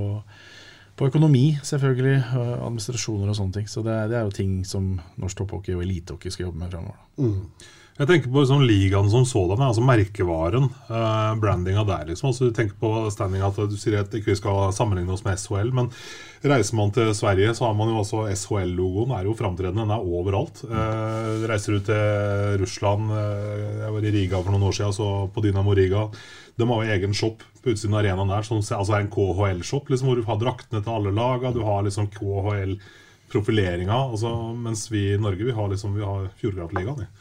på 0.96 1.08
økonomi, 1.10 1.58
selvfølgelig. 1.62 2.22
og 2.38 2.52
Administrasjoner 2.66 3.28
og 3.32 3.36
sånne 3.36 3.52
ting. 3.58 3.66
Så 3.68 3.82
det, 3.84 3.96
det 4.12 4.16
er 4.16 4.24
jo 4.28 4.32
ting 4.36 4.54
som 4.64 4.94
norsk 5.20 5.42
topphockey 5.42 5.74
og 5.76 5.82
elitehockey 5.84 6.32
skal 6.32 6.48
jobbe 6.48 6.62
med 6.62 6.72
fremover. 6.72 7.02
Jeg 7.98 8.06
tenker 8.06 8.30
på 8.30 8.44
sånn 8.46 8.62
ligaen 8.62 9.08
som 9.10 9.24
sådan, 9.26 9.62
altså 9.66 9.82
merkevaren. 9.82 10.68
Uh, 10.86 11.34
brandinga 11.42 11.82
der, 11.82 12.04
liksom. 12.06 12.28
Altså, 12.30 12.46
du 12.46 12.54
tenker 12.54 12.78
på 12.78 12.92
standing 13.10 13.42
at 13.42 13.58
du 13.58 13.74
sier 13.74 14.04
at 14.04 14.14
ikke 14.14 14.30
vi 14.30 14.38
skal 14.38 14.70
sammenligne 14.76 15.16
oss 15.16 15.24
med 15.26 15.34
SHL, 15.34 15.72
men 15.74 15.90
reiser 16.46 16.78
man 16.78 16.94
til 16.94 17.10
Sverige, 17.18 17.56
så 17.58 17.66
har 17.66 17.74
man 17.74 17.90
jo 17.90 17.98
også 18.04 18.28
SHL-logoen 18.30 19.16
er 19.16 19.26
jo 19.26 19.34
framtredende. 19.34 19.82
Den 19.82 19.96
er 19.96 20.06
overalt. 20.06 20.62
Uh, 20.70 21.42
reiser 21.50 21.74
du 21.74 21.88
til 21.90 22.62
Russland 22.62 23.10
uh, 23.10 23.82
Jeg 23.82 23.92
var 23.98 24.06
i 24.06 24.16
Riga 24.20 24.44
for 24.44 24.54
noen 24.54 24.70
år 24.70 24.78
siden, 24.78 24.94
så 24.94 25.10
på 25.34 25.42
Dynamo 25.42 25.74
Riga. 25.74 26.06
De 26.54 26.70
har 26.70 26.86
jo 26.86 26.96
egen 27.00 27.18
shop 27.18 27.42
på 27.64 27.74
utsiden 27.74 27.98
av 27.98 28.04
arenaen 28.04 28.30
der, 28.30 28.46
som 28.46 28.62
altså 28.62 28.94
er 28.94 29.02
en 29.02 29.10
KHL-shop, 29.10 29.90
liksom, 29.90 30.12
hvor 30.12 30.22
du 30.22 30.28
har 30.30 30.38
draktene 30.38 30.86
til 30.86 30.94
alle 30.94 31.18
laga. 31.18 31.50
Du 31.50 31.64
har 31.66 31.82
liksom 31.82 32.12
KHL-profileringa. 32.14 34.04
Altså, 34.12 34.36
mens 34.54 34.86
vi 34.94 35.08
i 35.16 35.22
Norge 35.22 35.50
vi 35.50 35.62
har 35.64 35.74
liksom, 35.74 35.98
vi 35.98 36.06
har 36.06 36.30
Fjordkraftligaen. 36.38 37.02
vi. 37.02 37.16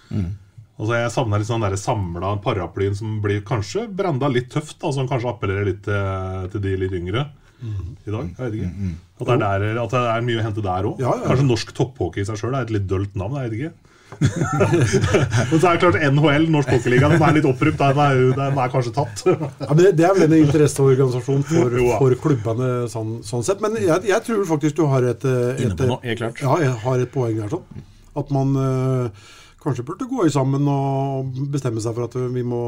Altså 0.78 0.93
Jeg 0.93 1.13
savner 1.13 1.41
litt 1.41 1.49
sånn 1.49 1.65
samla 1.82 2.36
paraplyen 2.43 2.95
som 2.97 3.17
blir 3.23 3.41
kanskje 3.45 3.88
branda 3.89 4.30
litt 4.30 4.51
tøft. 4.53 4.78
Da, 4.82 4.91
som 4.93 5.09
kanskje 5.09 5.32
appellerer 5.32 5.71
litt 5.71 5.84
til, 5.88 6.47
til 6.53 6.65
de 6.65 6.75
litt 6.84 6.93
yngre 6.93 7.25
i 7.57 8.13
dag. 8.13 8.30
Jeg 8.38 8.38
vet 8.38 8.55
ikke. 8.59 8.93
At 9.17 9.25
det 9.25 9.34
er, 9.34 9.41
der, 9.41 9.82
at 9.82 9.93
det 9.95 10.05
er 10.13 10.25
mye 10.28 10.38
å 10.38 10.45
hente 10.45 10.63
der 10.65 10.88
òg. 10.91 11.01
Ja, 11.01 11.09
ja, 11.09 11.23
ja. 11.23 11.30
Kanskje 11.32 11.47
norsk 11.47 11.73
topphockey 11.78 12.21
i 12.21 12.28
seg 12.30 12.38
sjøl 12.38 12.53
er 12.53 12.67
et 12.67 12.73
litt 12.75 12.86
dølt 12.89 13.17
navn. 13.17 13.39
Jeg 13.41 13.49
vet 13.49 13.57
ikke. 13.57 13.75
Men 15.49 15.59
så 15.59 15.67
er 15.67 15.75
det 15.75 15.82
klart 15.82 15.97
NHL, 15.99 16.45
Norsk 16.53 16.69
Hockeyliga, 16.71 17.09
den 17.11 17.23
er 17.28 17.34
litt 17.36 17.47
opprykt. 17.49 17.82
Den 17.82 17.99
er, 17.99 18.21
den 18.38 18.61
er 18.63 18.71
kanskje 18.71 18.93
tatt. 18.95 19.23
Ja, 19.28 19.67
men 19.67 19.82
det, 19.82 19.89
det 19.99 20.05
er 20.07 20.13
vel 20.15 20.25
en 20.30 20.38
interesseorganisasjon 20.38 21.43
for, 21.49 21.75
for 21.97 22.15
klubbene 22.23 22.69
sånn, 22.91 23.17
sånn 23.28 23.43
sett. 23.45 23.59
Men 23.63 23.75
jeg, 23.82 24.05
jeg 24.07 24.23
tror 24.30 24.45
faktisk 24.53 24.80
du 24.80 24.86
har 24.93 25.09
et, 25.11 25.28
et, 25.28 25.84
et 25.84 26.21
klart. 26.21 26.39
Ja, 26.45 26.55
jeg 26.63 26.78
har 26.86 27.03
et 27.03 27.11
poeng 27.13 27.41
der. 27.41 27.51
sånn. 27.51 27.84
At 28.17 28.32
man 28.34 28.55
eh, 28.61 29.28
kanskje 29.68 29.86
burde 29.88 30.07
gå 30.09 30.26
i 30.26 30.34
sammen 30.34 30.68
og 30.72 31.36
bestemme 31.53 31.84
seg 31.84 31.97
for 31.97 32.07
at 32.07 32.18
vi 32.34 32.43
må 32.47 32.61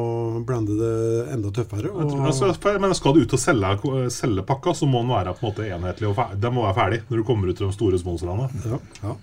blande 0.47 0.75
det 0.79 0.93
enda 1.35 1.53
tøffere. 1.55 1.93
Og, 1.93 2.19
men 2.83 2.97
skal 2.97 3.15
du 3.15 3.23
ut 3.23 3.37
og 3.37 3.41
selge, 3.41 4.05
selge 4.13 4.45
pakka, 4.47 4.75
så 4.77 4.89
må 4.89 5.03
den 5.03 5.15
være 5.15 5.35
på 5.37 5.45
en 5.45 5.51
måte 5.51 5.71
enhetlig. 5.71 6.11
og 6.11 6.19
ferdig. 6.19 6.43
Den 6.43 6.55
må 6.55 6.67
være 6.67 6.79
ferdig 6.81 7.01
når 7.07 7.21
du 7.21 7.27
kommer 7.27 7.49
ut 7.51 7.59
til 7.59 7.69
de 7.69 7.75
store 7.75 8.01
sponsorene. 8.01 8.49
ja, 8.67 8.83
ja. 9.03 9.17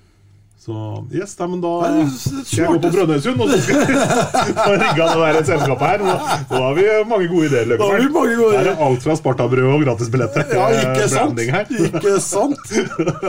Så 0.66 0.74
yes, 1.14 1.36
nei, 1.38 1.46
men 1.52 1.60
da 1.62 1.72
er 1.86 2.08
skal 2.10 2.58
jeg 2.58 2.70
gå 2.72 2.78
på 2.82 2.88
Brønnøysund 2.96 3.42
og 3.44 3.50
så 3.52 3.58
skal 3.62 3.76
jeg 3.86 4.06
få 4.66 4.72
rigga 4.80 5.04
det 5.12 5.28
der 5.36 5.44
selskapet 5.46 5.84
her. 5.92 6.00
Nå, 6.02 6.14
nå 6.50 6.62
har 6.64 6.74
vi 6.74 6.86
mange 7.06 7.28
gode 7.30 7.46
ideer. 7.52 7.68
Da 7.78 7.86
har 7.86 8.00
vi 8.02 8.08
mange 8.16 8.34
gode 8.40 8.48
ideer. 8.56 8.66
Det 8.66 8.72
er 8.72 8.82
alt 8.88 9.04
fra 9.06 9.14
Sparta-brød 9.20 9.68
og 9.76 9.84
gratisbilletter. 9.86 10.50
Ja, 10.50 10.66
ikke 10.74 11.04
Eh, 11.06 11.12
sant? 11.12 11.38
Ikke 11.38 12.16
sant? 12.24 12.74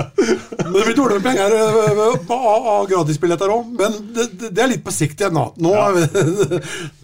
Men 0.66 0.74
det 0.74 0.84
blir 0.88 0.98
dårlig 0.98 1.20
penger 1.28 1.54
øh, 1.62 2.34
av 2.34 2.88
gratisbilletter 2.90 3.54
òg. 3.54 3.70
Men 3.84 4.00
det, 4.18 4.26
det- 4.48 4.64
er 4.66 4.72
litt 4.74 4.84
på 4.88 4.92
sikt 4.98 5.22
igjen, 5.22 5.38
da. 5.38 5.46
Nå 5.62 5.76
Ja. 5.78 5.88
Det 5.98 6.10
er 6.18 6.24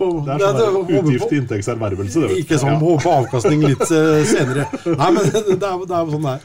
sånn 0.02 0.26
det, 0.26 0.48
det, 0.58 0.98
utgift 0.98 1.30
til 1.30 1.42
inntektservervelse. 1.44 2.24
det. 2.26 2.38
Ikke 2.42 2.58
sånn 2.60 2.74
Ja. 2.74 2.80
håpe 2.82 3.14
avkastning 3.22 3.62
litt 3.70 3.86
eh, 3.86 4.24
senere. 4.34 4.66
Nei, 4.90 5.12
men 5.14 5.30
det 5.30 5.44
er, 5.46 5.54
det 5.62 5.68
er 5.70 6.02
jo 6.02 6.16
sånn 6.18 6.26
det 6.26 6.34
er. 6.40 6.42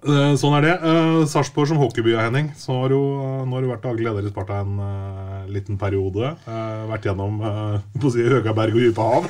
Eh, 0.00 0.32
Sånn 0.40 0.54
er 0.56 0.64
det. 0.64 0.74
Uh, 0.80 1.22
Sarpsborg 1.28 1.68
som 1.68 1.80
hockeyby, 1.80 2.14
Henning. 2.16 2.46
Så 2.56 2.72
har 2.72 2.92
jo, 2.94 3.00
eh, 3.20 3.42
nå 3.44 3.52
har 3.58 3.64
du 3.64 3.68
vært 3.68 3.82
daglig 3.84 4.06
leder 4.06 4.24
i 4.24 4.30
Sparta 4.32 4.62
en 4.64 4.78
uh, 4.80 5.42
liten 5.52 5.76
periode. 5.80 6.30
Uh, 6.46 6.86
vært 6.88 7.04
gjennom 7.10 7.36
uh, 7.44 7.76
på 8.00 8.08
å 8.08 8.12
si, 8.14 8.24
Høgaberg 8.24 8.78
og 8.78 8.80
dype 8.86 9.04
hav. 9.04 9.28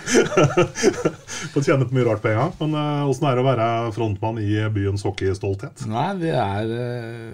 Fått 1.55 1.67
kjenne 1.67 1.89
på 1.89 1.97
mye 1.97 2.07
rart 2.07 2.23
på 2.23 2.31
en 2.31 2.39
gang. 2.39 2.53
Men 2.61 2.77
åssen 3.11 3.27
er 3.27 3.35
det 3.39 3.43
å 3.43 3.49
være 3.49 3.67
frontmann 3.97 4.39
i 4.43 4.53
byens 4.75 5.03
hockeystolthet? 5.09 5.83
Nei, 5.91 6.07
det 6.21 6.35
er, 6.39 6.71
eh, 6.77 7.27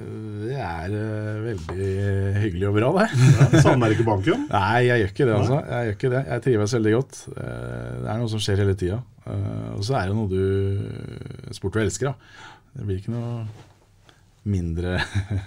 det 0.46 0.56
er 0.56 0.96
eh, 0.96 1.42
veldig 1.50 1.90
hyggelig 2.40 2.70
og 2.70 2.78
bra, 2.80 2.92
det. 3.02 3.08
Ja, 3.56 3.60
savner 3.66 3.92
ikke 3.92 4.06
banken? 4.08 4.46
Nei, 4.54 4.86
jeg 4.88 5.02
gjør 5.04 5.12
ikke 5.12 5.28
det, 5.28 5.36
altså. 5.42 5.60
Jeg 5.68 5.90
gjør 5.90 5.98
ikke 5.98 6.12
det. 6.16 6.24
Jeg 6.32 6.44
trives 6.48 6.76
veldig 6.78 6.96
godt. 6.96 7.20
Eh, 7.36 7.92
Det 8.00 8.08
er 8.14 8.20
noe 8.22 8.32
som 8.32 8.40
skjer 8.42 8.64
hele 8.64 8.78
tida. 8.78 9.02
Og 9.26 9.82
så 9.82 9.96
er 9.98 10.06
det 10.06 10.14
noe 10.14 10.30
du 10.30 11.50
sport 11.56 11.74
du 11.74 11.80
elsker, 11.82 12.12
da. 12.12 12.44
Det 12.76 12.84
blir 12.84 13.00
ikke 13.00 13.14
noe 13.14 13.46
mindre 14.46 14.98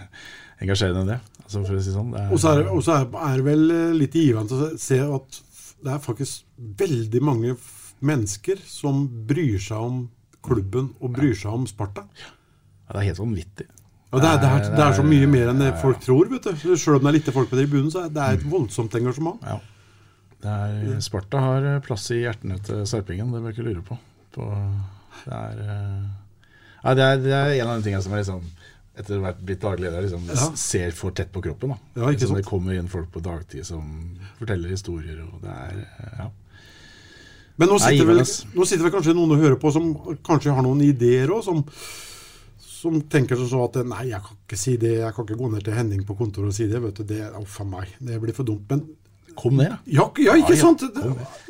engasjerende 0.61 1.03
enn 1.05 1.11
det. 1.13 1.19
Altså, 1.45 1.63
for 1.63 1.77
å 1.77 1.83
si 1.83 1.93
sånn. 1.93 2.15
Og 2.29 2.41
så 2.41 2.55
er, 2.55 3.05
er, 3.07 3.39
det 3.39 3.45
vel 3.47 3.65
eh, 3.73 3.97
litt 3.97 4.17
givende 4.17 4.57
å 4.57 4.71
se 4.79 4.99
at 5.05 5.39
det 5.79 5.93
er 5.95 6.03
faktisk 6.03 6.45
veldig 6.79 7.21
mange 7.23 7.55
mennesker 8.05 8.59
som 8.67 9.05
bryr 9.29 9.59
seg 9.63 9.79
om 9.79 10.03
klubben 10.45 10.93
og 10.99 11.15
bryr 11.15 11.35
seg 11.37 11.55
om 11.55 11.65
Sparta. 11.69 12.05
Ja, 12.19 12.93
det 12.93 13.01
er 13.01 13.09
helt 13.11 13.21
vanvittig. 13.23 13.67
Ja, 14.09 14.17
det, 14.17 14.29
er, 14.29 14.37
det, 14.41 14.49
er, 14.49 14.69
det 14.73 14.85
er 14.85 14.95
så 14.97 15.03
mye 15.05 15.27
mer 15.29 15.51
enn 15.51 15.59
det 15.61 15.73
folk 15.83 15.99
tror. 16.01 16.29
vet 16.31 16.47
du. 16.47 16.69
Selv 16.73 16.97
om 16.97 17.03
det 17.03 17.11
er 17.11 17.17
lite 17.19 17.33
folk 17.35 17.51
på 17.51 17.59
tribunen, 17.59 17.91
så 17.93 18.07
er 18.07 18.13
det 18.13 18.29
et 18.39 18.45
voldsomt 18.49 18.95
engasjement. 18.97 19.43
Ja. 19.45 19.59
Det 20.39 20.55
er, 20.55 20.95
Sparta 21.03 21.41
har 21.43 21.67
eh, 21.67 21.81
plass 21.83 22.07
i 22.15 22.21
hjertene 22.23 22.57
til 22.63 22.85
sarpingen, 22.87 23.33
det 23.35 23.43
bør 23.43 23.53
ikke 23.53 23.67
lure 23.67 23.83
på. 23.85 23.97
på 24.37 24.47
det, 25.25 25.35
er, 25.35 25.61
eh, 25.65 26.03
ja, 26.83 26.93
det, 26.95 27.03
er, 27.03 27.21
det 27.23 27.35
er 27.35 27.53
en 27.59 27.71
av 27.73 27.79
de 27.79 27.87
tingene 27.89 28.03
som 28.05 28.13
er 28.15 28.23
liksom 28.23 28.43
etter 28.99 29.21
ha 29.23 29.31
blitt 29.31 29.61
daglig 29.63 29.87
leder, 29.87 30.03
liksom, 30.03 30.25
Ja. 30.27 30.49
ser 30.59 30.91
for 30.91 31.15
tett 31.15 31.31
på 31.31 31.41
kroppen. 31.41 31.69
Da. 31.71 32.01
Ja, 32.01 32.09
liksom, 32.11 32.35
det 32.35 32.45
kommer 32.47 32.75
inn 32.75 32.89
folk 32.91 33.11
på 33.13 33.21
dagtid 33.23 33.65
som 33.65 34.17
forteller 34.39 34.69
historier, 34.73 35.21
og 35.23 35.41
det 35.43 35.55
er 35.55 35.87
ja. 36.19 36.29
Men 37.59 37.67
nå 37.67 37.77
Nei, 37.79 37.91
sitter, 37.91 38.07
vel, 38.07 38.21
nå 38.55 38.65
sitter 38.67 38.85
vel 38.85 38.93
kanskje 38.93 39.15
noen 39.15 39.33
og 39.35 39.41
hører 39.41 39.57
på 39.59 39.71
som 39.75 39.89
kanskje 40.23 40.53
har 40.55 40.63
noen 40.63 40.79
ideer 40.83 41.31
òg, 41.35 41.41
som, 41.43 41.63
som 42.63 43.01
tenker 43.11 43.35
sånn 43.39 43.51
så 43.51 43.65
at 43.65 43.81
nei, 43.87 44.05
jeg 44.13 44.23
kan 44.23 44.37
ikke 44.45 44.59
si 44.59 44.77
det, 44.79 44.93
jeg 45.01 45.15
kan 45.15 45.27
ikke 45.27 45.39
gå 45.41 45.49
ned 45.51 45.65
til 45.67 45.75
Henning 45.75 46.05
på 46.07 46.15
kontoret 46.15 46.53
og 46.53 46.55
si 46.55 46.69
det. 46.71 46.79
vet 46.83 47.01
du, 47.01 47.03
det, 47.09 47.25
uff 47.39 47.59
meg, 47.67 47.91
det 47.99 48.19
blir 48.23 48.35
for 48.35 48.47
dumt. 48.47 48.63
Men 48.71 48.87
Kom 49.39 49.55
ned, 49.55 49.71
da. 49.71 49.77
ja, 49.87 50.07
ja 50.23 50.33
ikke 50.39 50.55
sant? 50.59 50.83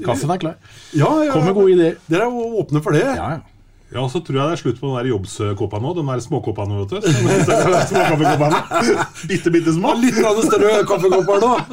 Kaffen 0.06 0.34
er 0.34 0.42
klar. 0.42 0.58
Ja, 0.94 1.10
ja, 1.26 1.34
Kom 1.34 1.46
med 1.46 1.56
gode 1.58 1.74
ideer. 1.74 1.96
Dere 2.10 2.28
er 2.28 2.58
åpne 2.62 2.82
for 2.86 2.94
det. 2.98 3.06
Ja, 3.06 3.30
ja. 3.38 3.59
Ja, 3.90 4.04
så 4.10 4.20
tror 4.22 4.36
jeg 4.38 4.46
det 4.46 4.54
er 4.54 4.60
slutt 4.62 4.78
på 4.78 4.86
den 4.92 5.00
der 5.00 5.08
jobbskåpa 5.10 5.80
nå. 5.82 5.96
De 5.98 6.04
der 6.06 6.20
småkåpene, 6.22 6.76
vet 6.84 6.92
du. 6.94 6.98
Småkaffekoppene. 7.90 8.60
Bitte, 9.30 9.50
bitte 9.54 9.72
små. 9.74 9.90
Litt 9.98 10.18
grann 10.20 10.42
større 10.46 10.84
kaffekopper 10.90 11.38
nå. 11.42 11.52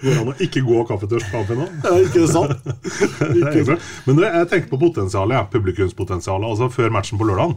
Går 0.00 0.16
an 0.22 0.32
å 0.32 0.34
ikke 0.40 0.60
gå 0.64 0.76
kaffetørst 0.88 1.28
kaffe 1.34 1.54
nå. 1.58 1.66
Ja, 1.84 1.92
ikke 2.00 2.24
sant? 2.32 2.56
Det 2.64 3.64
sant? 3.68 3.82
Men 4.08 4.14
jeg 4.24 4.48
tenker 4.52 4.68
på 4.72 4.80
potensialet, 4.86 5.36
ja, 5.36 5.44
publikumspotensialet. 5.52 6.48
Altså 6.48 6.72
Før 6.72 6.88
matchen 6.96 7.20
på 7.20 7.28
lørdag 7.28 7.52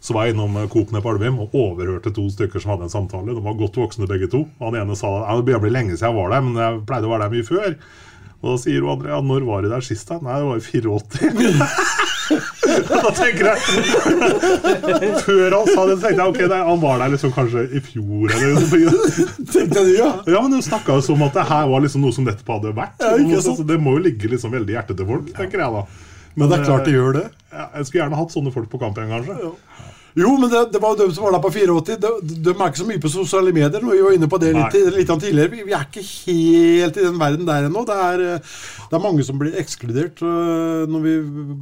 så 0.00 0.14
var 0.16 0.26
jeg 0.26 0.32
innom 0.34 0.54
eh, 0.56 0.68
Coop 0.72 0.88
nede 0.94 1.02
på 1.04 1.10
Alvim 1.12 1.36
og 1.44 1.52
overhørte 1.56 2.10
to 2.16 2.24
stykker 2.32 2.60
som 2.62 2.70
hadde 2.74 2.84
en 2.88 2.92
samtale. 2.92 3.34
De 3.36 3.42
var 3.44 3.58
godt 3.58 3.76
voksne 3.76 4.08
begge 4.10 4.28
to. 4.32 4.40
Han 4.62 4.76
ene 4.80 4.94
sa 4.98 5.08
at 5.26 5.34
det 5.38 5.44
begynner 5.46 5.60
å 5.60 5.66
bli 5.66 5.74
lenge 5.74 5.92
siden 5.96 6.08
jeg 6.08 6.16
var 6.16 6.28
der, 6.32 6.40
men 6.46 6.54
jeg 6.58 6.80
pleide 6.88 7.06
å 7.06 7.12
være 7.12 7.24
der 7.26 7.34
mye 7.36 7.48
før. 7.50 7.70
Og 8.40 8.54
da 8.54 8.56
sier 8.62 8.80
hun 8.80 8.94
andre 8.94 9.10
ja, 9.12 9.18
når 9.20 9.44
var 9.44 9.64
du 9.64 9.68
der 9.68 9.84
sist? 9.84 10.08
da? 10.08 10.16
Nei, 10.24 10.38
det 10.40 10.46
var 10.48 10.56
i 10.56 10.64
84. 10.64 12.00
da 12.90 13.10
tenker 13.16 13.48
jeg 13.50 13.58
Før 15.26 15.56
han 15.56 15.66
sa 15.68 15.84
det, 15.88 15.96
tenkte 16.00 16.14
jeg 16.14 16.30
ok, 16.30 16.40
nei, 16.52 16.60
han 16.70 16.80
var 16.80 17.02
der 17.02 17.12
liksom 17.16 17.34
kanskje 17.36 17.66
i 17.76 17.82
fjor 17.84 18.32
eller 18.36 18.54
noe. 18.56 18.94
Tenkte 19.54 19.84
du, 19.84 19.92
ja. 19.96 20.12
Ja, 20.24 20.40
men 20.40 20.56
Hun 20.56 20.64
snakka 20.64 20.96
jo 21.00 21.04
som 21.04 21.26
at 21.26 21.36
det 21.36 21.44
her 21.50 21.68
var 21.72 21.84
liksom 21.84 22.06
noe 22.06 22.16
som 22.16 22.28
nettopp 22.28 22.54
hadde 22.56 22.72
vært. 22.78 22.96
Ja, 23.02 23.42
sant? 23.42 23.60
Så 23.60 23.66
det 23.68 23.80
må 23.82 23.98
jo 23.98 24.04
ligge 24.08 24.30
liksom 24.32 24.54
veldig 24.56 24.72
i 24.72 24.78
hjertet 24.78 25.00
til 25.00 25.10
folk, 25.10 25.28
tenker 25.36 25.64
jeg 25.64 25.76
da. 25.76 25.84
Men 26.38 26.48
det 26.48 26.60
er 26.60 26.68
klart 26.68 26.86
det 26.86 26.94
eh, 26.94 26.96
gjør 27.00 27.16
det. 27.18 27.26
Ja, 27.50 27.66
jeg 27.76 27.88
skulle 27.88 28.04
gjerne 28.04 28.20
hatt 28.22 28.32
sånne 28.36 28.54
folk 28.54 28.70
på 28.72 28.80
kamp 28.80 29.00
igjen, 29.00 29.10
kanskje. 29.12 29.52
Jo, 30.18 30.32
men 30.40 30.50
det, 30.50 30.62
det 30.74 30.80
var 30.82 30.96
jo 30.96 31.06
de 31.06 31.14
som 31.14 31.26
var 31.26 31.36
der 31.36 31.42
på 31.44 31.52
84. 31.54 31.98
De, 32.02 32.38
de 32.44 32.54
er 32.54 32.66
ikke 32.66 32.82
så 32.82 32.88
mye 32.88 33.02
på 33.02 33.12
sosiale 33.12 33.54
medier. 33.54 33.84
Vi 33.84 34.02
var 34.02 34.16
inne 34.16 34.30
på 34.30 34.40
det 34.42 34.52
litt, 34.56 34.78
litt 34.96 35.12
tidligere. 35.12 35.52
Vi, 35.52 35.66
vi 35.68 35.76
er 35.76 35.86
ikke 35.86 36.04
helt 36.06 36.98
i 36.98 37.06
den 37.06 37.20
verden 37.20 37.46
der 37.48 37.68
ennå. 37.68 37.84
Det 37.88 37.98
det 38.90 38.98
er 38.98 39.02
mange 39.04 39.22
som 39.22 39.38
blir 39.38 39.54
ekskludert 39.60 40.18
øh, 40.26 40.88
når 40.90 41.02
vi 41.04 41.12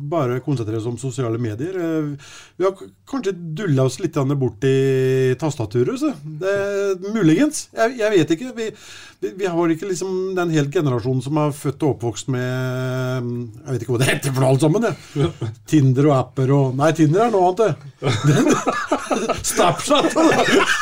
bare 0.08 0.38
konsentrerer 0.44 0.80
oss 0.80 0.88
om 0.88 0.96
sosiale 1.00 1.36
medier. 1.40 1.76
Vi 2.56 2.64
har 2.64 2.72
kanskje 3.08 3.34
dulla 3.36 3.84
oss 3.84 3.98
litt 4.00 4.16
bort 4.40 4.64
i 4.64 5.34
tastaturet. 5.40 6.00
Så. 6.00 6.14
Det, 6.40 6.56
muligens. 7.12 7.68
Jeg, 7.76 7.98
jeg 8.00 8.14
vet 8.16 8.34
ikke. 8.36 8.54
Vi, 8.56 8.70
vi, 9.20 9.46
har 9.46 9.70
ikke 9.72 9.88
liksom 9.88 10.10
den 10.36 10.50
helt 10.54 10.70
generasjonen 10.70 11.22
som 11.24 11.38
er 11.42 11.54
født 11.56 11.82
og 11.82 11.96
oppvokst 11.96 12.28
med 12.30 12.44
Jeg 12.44 13.72
vet 13.72 13.82
ikke 13.82 13.94
hva 13.96 13.98
det 14.02 14.10
heter 14.12 14.34
for 14.36 14.46
alt 14.46 14.62
sammen. 14.62 14.84
Det. 14.84 14.94
Tinder 15.66 16.06
og 16.06 16.14
apper 16.14 16.52
og 16.54 16.76
Nei, 16.78 16.92
Tinder 16.94 17.24
er 17.24 17.32
noe 17.34 17.48
annet, 17.48 17.60
det. 17.64 17.72
Snapchat! 19.50 20.14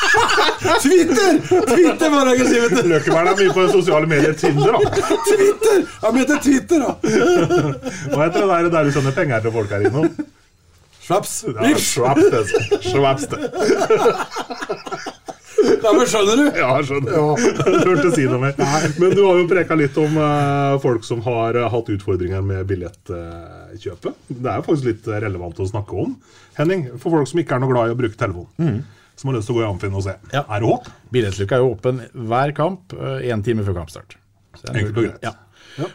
Twitter! 0.85 1.41
Twitter 1.47 2.13
var 2.13 2.29
det 2.29 2.37
jeg 2.37 2.37
skulle 2.37 2.53
si, 2.53 2.61
vet 2.61 2.77
du. 2.77 2.91
Løkkevern 2.93 3.31
er 3.33 3.41
mye 3.41 3.57
på 3.57 3.67
sosiale 3.73 4.13
medier. 4.13 4.37
Tinder, 4.37 4.77
da. 4.77 4.79
Twitter! 5.31 5.77
Han 6.05 6.21
heter 6.21 6.41
Twitter, 6.45 6.77
da. 6.85 6.91
Hva 8.13 8.21
heter 8.27 8.41
det 8.43 8.49
der, 8.53 8.73
der 8.77 8.83
du 8.85 8.91
sender 8.99 9.17
penger 9.17 9.47
til 9.47 9.57
folk 9.57 9.73
her 9.73 9.89
inne? 9.89 10.09
Schwaps. 11.07 11.39
Ja, 11.47 11.73
Schwaps, 12.85 13.31
det. 13.33 13.39
Ja, 15.83 15.91
men 15.93 16.07
skjønner 16.09 16.39
du? 16.39 16.45
Ja, 16.61 16.69
jeg 16.79 16.87
skjønner. 16.89 17.13
Du 17.83 17.89
hørte 17.91 18.11
si 18.15 18.25
noe 18.29 18.39
mer. 18.41 18.55
Men 18.99 19.15
du 19.15 19.21
har 19.25 19.39
jo 19.41 19.47
preka 19.49 19.77
litt 19.79 19.97
om 20.01 20.17
eh, 20.23 20.75
folk 20.83 21.03
som 21.07 21.21
har 21.27 21.57
eh, 21.59 21.67
hatt 21.73 21.89
utfordringer 21.93 22.43
med 22.45 22.67
billettkjøpet. 22.69 24.13
det 24.29 24.51
er 24.51 24.59
jo 24.61 24.65
faktisk 24.67 24.89
litt 24.91 25.07
relevant 25.27 25.59
å 25.63 25.67
snakke 25.69 25.97
om. 26.05 26.15
Henning, 26.57 26.87
for 26.97 27.13
folk 27.17 27.29
som 27.29 27.41
ikke 27.41 27.57
er 27.57 27.63
noe 27.63 27.71
glad 27.73 27.91
i 27.91 27.95
å 27.95 27.99
bruke 27.99 28.17
telefon, 28.19 28.47
Mm. 28.57 28.79
som 29.17 29.29
har 29.31 29.37
lyst 29.39 29.49
til 29.49 29.55
å 29.55 29.59
gå 29.59 29.65
i 29.65 29.69
Amfinn 29.71 29.95
og 29.97 30.03
se. 30.05 30.15
Er 30.33 30.59
det 30.61 30.69
håp? 30.69 30.87
Billettluka 31.13 31.57
er 31.57 31.63
jo 31.65 31.71
åpen 31.75 32.01
hver 32.13 32.53
kamp 32.57 32.93
én 32.97 33.43
time 33.45 33.63
før 33.65 33.77
kampstart. 33.81 34.17
Så 34.57 34.71
Enkelt 34.73 34.97
og 34.97 35.03
greit. 35.07 35.21
Ja. 35.25 35.35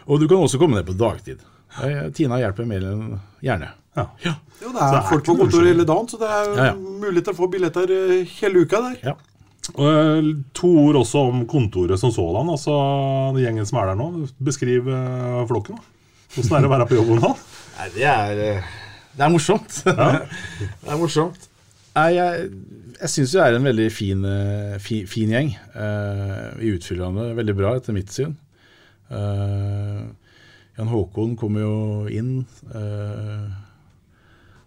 Og 0.07 0.19
du 0.21 0.27
kan 0.31 0.37
også 0.43 0.59
komme 0.61 0.77
ned 0.79 0.87
på 0.87 0.95
dagtid. 0.99 1.39
Eh, 1.83 2.09
Tina 2.15 2.37
hjelper 2.39 2.67
mer 2.69 2.83
enn 2.87 3.19
gjerne. 3.43 3.71
Ja. 3.97 4.07
Ja, 4.25 4.31
det 4.59 4.69
er 4.69 4.73
det 4.73 4.97
er 4.97 5.07
folk 5.09 5.25
på 5.27 5.35
kontoret 5.37 5.67
hele 5.69 5.83
dagen, 5.85 6.07
så 6.09 6.17
det 6.21 6.29
er 6.29 6.47
Ja, 6.57 6.65
ja. 6.71 6.73
mulighet 6.77 7.27
til 7.27 7.33
å 7.35 7.37
få 7.37 7.47
billetter 7.51 7.91
eh, 7.93 8.23
hele 8.39 8.63
uka 8.65 8.79
der. 8.87 9.15
Ja. 9.63 9.87
Eh, 9.87 10.29
to 10.57 10.69
ord 10.83 10.99
også 10.99 11.23
om 11.29 11.45
kontoret 11.49 11.99
som 12.01 12.11
sådan. 12.11 12.51
Altså 12.51 12.75
gjengen 13.39 13.67
som 13.69 13.79
er 13.81 13.91
der 13.91 13.99
nå. 13.99 14.27
Beskriv 14.43 14.89
eh, 14.91 15.41
flokken. 15.49 15.79
Åssen 16.33 16.57
er 16.57 16.63
det 16.63 16.69
å 16.69 16.73
være 16.73 16.89
på 16.89 16.99
jobb 16.99 17.15
om 17.15 17.23
dagen? 17.23 17.49
Nei, 17.79 17.89
det 17.95 18.05
er 18.09 18.43
eh, 18.43 18.71
Det 19.13 19.25
er 19.25 19.33
morsomt. 19.33 19.81
det 19.85 20.93
er 20.93 21.01
morsomt. 21.01 21.49
Nei, 21.93 22.09
jeg, 22.17 22.47
jeg 22.97 23.11
syns 23.13 23.35
det 23.35 23.43
er 23.43 23.57
en 23.57 23.67
veldig 23.69 23.89
fin, 23.93 24.23
eh, 24.25 24.77
fi, 24.81 25.03
fin 25.09 25.33
gjeng. 25.33 25.51
Uh, 25.75 26.49
vi 26.57 26.73
utfyller 26.73 27.03
hverandre 27.05 27.37
veldig 27.37 27.55
bra, 27.59 27.75
etter 27.77 27.95
mitt 27.95 28.13
syn. 28.13 28.33
Eh, 29.13 30.01
Jan 30.73 30.89
Håkon 30.89 31.35
kommer 31.37 31.61
jo 31.61 31.75
inn. 32.09 32.31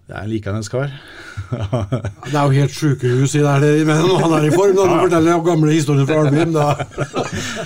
Det 0.06 0.14
er 0.14 0.22
en 0.22 0.30
likandes 0.30 0.68
kar. 0.70 0.92
Det 1.50 2.34
er 2.34 2.44
jo 2.46 2.54
helt 2.54 2.74
sjukehus 2.74 3.34
i 3.34 3.42
der, 3.42 3.60
det- 3.60 3.86
men 3.88 3.96
han 4.22 4.32
er 4.38 4.46
i 4.46 4.50
form, 4.54 4.74
når 4.78 4.88
han 4.92 5.00
forteller 5.08 5.34
om 5.34 5.44
gamle 5.46 5.72
historier 5.74 6.06
fra 6.06 6.24
da 6.30 6.66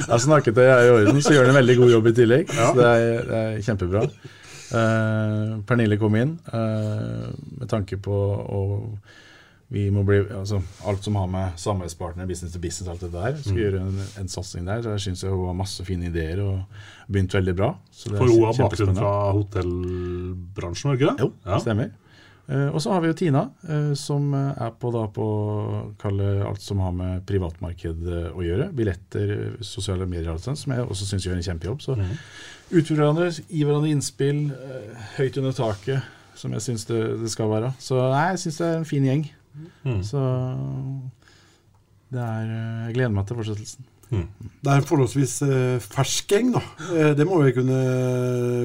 Jeg 0.08 0.20
snakket 0.24 0.54
det 0.56 0.64
er 0.72 0.84
i 0.86 0.90
orden, 0.96 1.20
så 1.22 1.34
gjør 1.36 1.46
han 1.46 1.54
en 1.54 1.60
veldig 1.60 1.76
god 1.82 1.90
jobb 1.96 2.06
i 2.06 2.12
tillegg. 2.16 2.48
Så 2.56 2.74
det 2.80 2.86
er, 2.90 3.24
det 3.28 3.40
er 3.44 3.62
kjempebra. 3.68 4.06
Uh, 4.70 5.58
Pernille 5.66 5.96
kom 5.98 6.14
inn 6.14 6.36
uh, 6.54 7.26
med 7.58 7.68
tanke 7.68 7.96
på 8.00 8.14
å 8.14 8.60
vi 9.70 9.84
må 9.94 10.02
bli, 10.02 10.16
altså, 10.34 10.58
alt 10.90 11.04
som 11.06 11.14
har 11.14 11.28
med 11.30 11.52
samarbeidspartner, 11.62 12.26
business 12.26 12.50
to 12.56 12.58
business, 12.58 12.88
alt 12.90 13.04
det 13.04 13.12
der. 13.14 13.36
Skal 13.38 13.52
Mm. 13.54 13.58
gjøre 13.60 13.80
en, 13.84 14.00
en 14.18 14.28
satsing 14.32 14.64
der. 14.66 14.80
Så 14.82 14.96
jeg 14.96 15.00
syns 15.04 15.22
hun 15.28 15.44
har 15.46 15.54
masse 15.54 15.84
fine 15.86 16.08
ideer 16.10 16.40
og 16.42 16.64
begynt 17.06 17.36
veldig 17.36 17.54
bra. 17.54 17.68
Så 17.94 18.10
det 18.10 18.18
For 18.18 18.26
hun 18.26 18.48
har 18.48 18.58
bakgrunn 18.58 18.96
fra 18.98 19.12
hotellbransjen, 19.36 20.96
ikke 20.96 21.12
det? 21.12 21.22
Jo, 21.22 21.30
det 21.46 21.60
stemmer. 21.62 21.92
Eh, 22.50 22.68
og 22.74 22.82
så 22.82 22.90
har 22.90 23.02
vi 23.02 23.10
jo 23.12 23.16
Tina, 23.18 23.44
eh, 23.68 23.92
som 23.98 24.32
eh, 24.34 24.62
er 24.66 24.72
på, 24.80 24.90
da, 24.94 25.04
på 25.14 25.26
alt 26.48 26.64
som 26.64 26.80
har 26.82 26.94
med 26.96 27.22
privatmarked 27.28 28.08
å 28.34 28.42
gjøre. 28.42 28.70
Billetter, 28.76 29.34
sosiale 29.62 30.08
medier, 30.10 30.32
alt 30.32 30.46
sånt, 30.46 30.58
som 30.58 30.74
jeg 30.74 30.86
også 30.86 31.12
syns 31.12 31.28
gjør 31.28 31.38
en 31.38 31.46
kjempejobb. 31.46 31.84
Så 31.84 31.94
mm. 31.98 32.08
utfordre 32.72 33.04
hverandre, 33.04 33.28
gi 33.46 33.62
hverandre 33.62 33.92
innspill. 33.94 34.42
høyt 35.18 35.38
under 35.38 35.54
taket, 35.54 36.10
som 36.40 36.56
jeg 36.56 36.66
syns 36.66 36.88
det, 36.90 37.00
det 37.22 37.30
skal 37.30 37.52
være. 37.52 37.70
Så 37.78 38.00
nei, 38.00 38.26
jeg 38.32 38.44
syns 38.46 38.60
det 38.60 38.68
er 38.68 38.76
en 38.80 38.90
fin 38.90 39.06
gjeng. 39.06 39.24
Mm. 39.84 40.02
Så 40.06 40.20
det 42.10 42.22
er 42.22 42.52
Jeg 42.86 42.94
gleder 42.96 43.14
meg 43.14 43.26
til 43.26 43.38
fortsettelsen. 43.38 43.88
Det 44.10 44.66
er 44.66 44.80
en 44.80 44.86
forholdsvis 44.86 45.36
eh, 45.46 45.82
fersk 45.84 46.32
gjeng, 46.34 46.50
da. 46.56 46.62
Eh, 46.90 47.12
det 47.14 47.26
må 47.28 47.38
vi 47.44 47.54
kunne, 47.54 47.78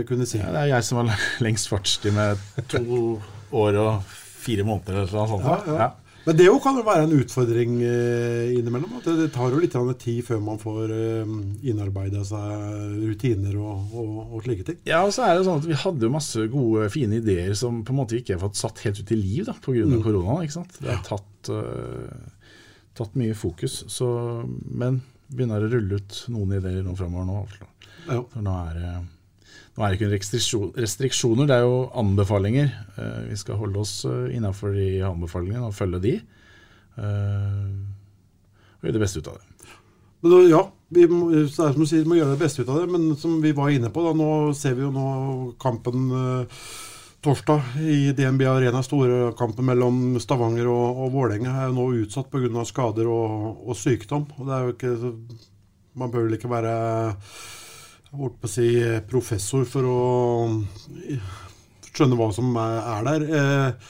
kunne 0.09 0.25
si. 0.25 0.39
Ja, 0.41 0.49
det 0.55 0.63
er 0.63 0.71
jeg 0.73 0.87
som 0.87 1.03
har 1.03 1.25
lengst 1.45 1.69
fartstid 1.69 2.15
med 2.15 2.41
to 2.71 3.19
år 3.51 3.77
og 3.81 4.17
fire 4.45 4.65
måneder 4.67 5.03
eller 5.03 5.15
noe 5.15 5.29
sånt. 5.29 5.45
Ja, 5.45 5.77
ja. 5.83 5.93
Men 6.25 6.37
det 6.39 6.47
jo 6.47 6.55
kan 6.57 6.73
jo 6.73 6.81
være 6.85 7.05
en 7.05 7.13
utfordring 7.19 7.73
eh, 7.85 8.55
innimellom. 8.57 8.95
At 8.97 9.05
det, 9.19 9.27
tar 9.35 9.53
jo 9.53 9.59
litt 9.61 9.75
tid 10.01 10.23
før 10.25 10.39
man 10.41 10.57
får 10.61 10.93
eh, 10.95 11.33
innarbeida 11.69 12.23
seg 12.25 12.95
rutiner 13.11 13.59
og, 13.61 13.93
og, 13.93 14.15
og 14.25 14.45
slike 14.47 14.65
ting. 14.65 14.79
Ja, 14.89 15.03
og 15.05 15.13
så 15.13 15.27
er 15.27 15.37
det 15.37 15.45
sånn 15.45 15.61
at 15.61 15.69
Vi 15.69 15.77
hadde 15.83 16.07
jo 16.07 16.13
masse 16.15 16.47
gode, 16.49 16.89
fine 16.93 17.21
ideer 17.21 17.53
som 17.57 17.83
på 17.85 17.93
en 17.93 18.01
måte 18.01 18.17
ikke 18.17 18.39
har 18.39 18.41
fått 18.47 18.57
satt 18.57 18.81
helt 18.87 19.03
ut 19.03 19.13
i 19.13 19.19
liv 19.19 19.51
pga. 19.61 19.85
Mm. 19.85 19.99
koronaen. 20.01 20.47
ikke 20.47 20.57
sant? 20.57 20.79
Det 20.81 20.89
har 20.89 21.03
tatt, 21.05 21.51
uh, 21.53 22.49
tatt 22.97 23.19
mye 23.21 23.37
fokus. 23.37 23.83
Så, 23.93 24.09
men 24.65 25.03
begynner 25.29 25.61
å 25.61 25.69
rulle 25.69 26.01
ut 26.01 26.23
noen 26.33 26.57
ideer 26.57 26.81
nå 26.85 26.97
framover 26.97 27.29
nå. 27.29 27.43
altså. 27.45 27.69
Ja. 28.09 28.23
For 28.33 28.45
nå 28.45 28.55
er 28.65 28.79
det 28.81 28.95
nå 29.75 29.83
er 29.83 29.91
det 29.91 29.97
ikke 29.99 30.13
restriksjon, 30.13 30.69
restriksjoner, 30.79 31.49
det 31.49 31.57
er 31.57 31.65
jo 31.65 31.79
anbefalinger. 31.99 32.69
Eh, 32.95 33.17
vi 33.31 33.39
skal 33.39 33.59
holde 33.59 33.81
oss 33.81 33.97
uh, 34.07 34.29
innafor 34.31 34.71
de 34.71 35.01
anbefalingene 35.03 35.67
og 35.67 35.75
følge 35.75 35.99
de. 36.05 36.13
Eh, 36.95 37.65
og 38.79 38.87
gjøre 38.87 38.95
det 38.95 39.03
beste 39.03 39.19
ut 39.19 39.29
av 39.33 39.41
det. 39.41 39.73
Men 40.23 40.47
ja, 40.47 40.61
vi 40.95 41.05
må, 41.11 41.27
det 41.33 41.43
er 41.51 41.73
som 41.75 41.81
du 41.81 41.87
sier, 41.89 42.05
vi 42.05 42.13
må 42.13 42.19
gjøre 42.19 42.37
det 42.37 42.41
beste 42.41 42.63
ut 42.63 42.71
av 42.71 42.81
det. 42.81 42.87
Men 42.93 43.09
som 43.19 43.35
vi 43.43 43.51
var 43.57 43.73
inne 43.73 43.91
på, 43.91 44.05
da, 44.05 44.15
nå 44.15 44.29
ser 44.57 44.77
vi 44.77 44.85
jo 44.85 44.93
nå 44.95 45.09
kampen 45.61 46.07
eh, 46.21 46.63
torsdag 47.25 47.75
i 47.83 47.99
DNB 48.15 48.45
Arena. 48.49 48.83
Store 48.85 49.33
kampen 49.37 49.67
mellom 49.67 50.15
Stavanger 50.23 50.71
og, 50.71 51.03
og 51.03 51.11
Vålerenga 51.17 51.57
er 51.59 51.69
jo 51.69 51.77
nå 51.81 51.89
utsatt 52.05 52.31
pga. 52.31 52.63
skader 52.69 53.11
og, 53.11 53.67
og 53.67 53.79
sykdom. 53.79 54.29
Og 54.39 54.47
det 54.47 54.55
er 54.55 54.63
jo 54.63 54.75
ikke, 54.77 55.13
man 55.99 56.15
bør 56.15 56.29
vel 56.29 56.39
ikke 56.39 56.53
være 56.53 56.73
holdt 58.19 58.39
på 58.41 58.49
å 58.49 58.51
si, 58.51 58.67
professor 59.09 59.65
for 59.69 59.87
å 59.89 60.01
skjønne 61.95 62.19
hva 62.19 62.29
som 62.35 62.51
er, 62.59 62.77
er 62.91 63.09
der. 63.09 63.25
Eh, 63.39 63.89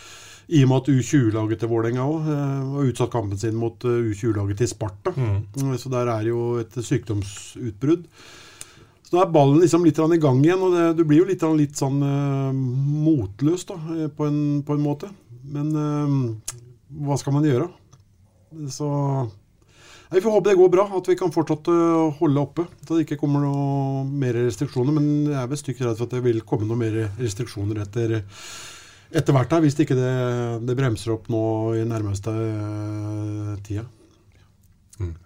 I 0.55 0.63
og 0.65 0.71
med 0.71 0.81
at 0.83 0.89
U20-laget 0.93 1.63
til 1.63 1.71
Vålerenga 1.71 2.05
òg 2.05 2.31
eh, 2.31 2.57
har 2.75 2.89
utsatt 2.91 3.13
kampen 3.13 3.39
sin 3.41 3.57
mot 3.57 3.85
eh, 3.87 4.09
U20-laget 4.11 4.61
til 4.61 4.71
Sparta. 4.71 5.15
Mm. 5.17 5.77
Så 5.81 5.91
der 5.93 6.11
er 6.13 6.27
jo 6.29 6.55
et 6.61 6.75
sykdomsutbrudd. 6.75 8.09
Så 9.05 9.13
da 9.13 9.21
er 9.21 9.33
ballen 9.33 9.61
liksom 9.61 9.85
litt 9.85 9.99
i 10.01 10.17
gang 10.21 10.39
igjen, 10.41 10.63
og 10.65 10.73
det, 10.73 10.85
du 10.97 11.03
blir 11.05 11.21
jo 11.21 11.29
litt, 11.29 11.43
litt 11.59 11.77
sånn 11.77 11.99
uh, 12.01 12.49
motløs 13.05 13.67
da, 13.69 13.77
eh, 13.93 14.07
på 14.09 14.25
en, 14.25 14.39
på 14.65 14.73
en 14.73 14.81
måte. 14.81 15.11
Men 15.45 15.69
uh, 15.77 16.55
hva 17.05 17.17
skal 17.21 17.35
man 17.35 17.45
gjøre? 17.45 17.69
Så 18.73 18.87
Vi 20.15 20.21
får 20.23 20.31
håpe 20.31 20.47
det 20.49 20.55
går 20.55 20.69
bra, 20.71 20.85
at 20.95 21.09
vi 21.11 21.17
kan 21.19 21.33
fortsatt 21.35 21.67
holde 22.21 22.39
oppe. 22.39 22.63
At 22.63 22.93
det 22.93 23.03
ikke 23.03 23.17
kommer 23.19 23.43
noe 23.43 24.05
mer 24.07 24.37
restriksjoner. 24.45 24.95
Men 24.95 25.09
jeg 25.27 25.35
er 25.41 25.49
vel 25.51 25.59
stygt 25.59 25.81
redd 25.83 25.99
for 25.99 26.07
at 26.07 26.15
det 26.15 26.23
vil 26.23 26.39
komme 26.47 26.69
noe 26.69 26.79
mer 26.79 26.95
restriksjoner 27.19 27.81
etter, 27.83 28.21
etter 29.11 29.35
hvert 29.35 29.57
her, 29.57 29.65
hvis 29.65 29.75
ikke 29.83 29.97
det, 29.99 30.13
det 30.63 30.77
bremser 30.79 31.17
opp 31.17 31.27
nå 31.33 31.43
i 31.81 31.83
nærmeste 31.89 32.31
øh, 32.31 33.51
tida. 33.67 33.83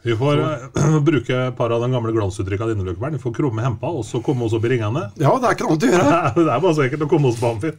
Vi 0.01 0.15
får 0.17 0.39
eh, 0.41 0.99
bruke 1.09 1.35
et 1.37 1.57
par 1.57 1.69
av 1.69 1.83
de 1.83 1.91
gamle 1.93 2.13
glansuttrykka 2.15 2.71
dine, 2.71 2.85
Løkkeberg. 2.87 3.19
Vi 3.19 3.21
får 3.21 3.35
krumme 3.37 3.61
hempa, 3.61 3.91
og 3.93 4.01
så 4.07 4.21
komme 4.25 4.47
oss 4.47 4.55
opp 4.57 4.65
i 4.65 4.73
ringene. 4.73 5.05
Ja, 5.21 5.35
det 5.37 5.51
er 5.51 5.57
ikke 5.57 5.67
noe 5.67 5.75
annet 5.75 5.85
å 5.85 5.91
gjøre. 5.91 6.17
det 6.39 6.47
er 6.47 6.65
bare 6.65 6.73
så 6.73 6.85
enkelt 6.87 7.05
å 7.05 7.11
komme 7.13 7.29
oss 7.29 7.37
på 7.37 7.53
Amfin. 7.53 7.77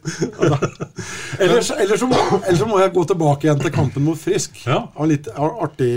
Ellers, 1.41 1.73
ellers, 1.75 1.99
så 1.99 2.07
må, 2.07 2.23
ellers 2.45 2.63
så 2.63 2.71
må 2.71 2.79
jeg 2.85 2.95
gå 2.95 3.05
tilbake 3.11 3.49
igjen 3.49 3.67
til 3.67 3.75
kampen 3.75 4.07
mot 4.07 4.21
Frisk. 4.21 4.63
Ja. 4.69 4.85
Av 4.95 5.11
litt 5.11 5.27
artig 5.35 5.93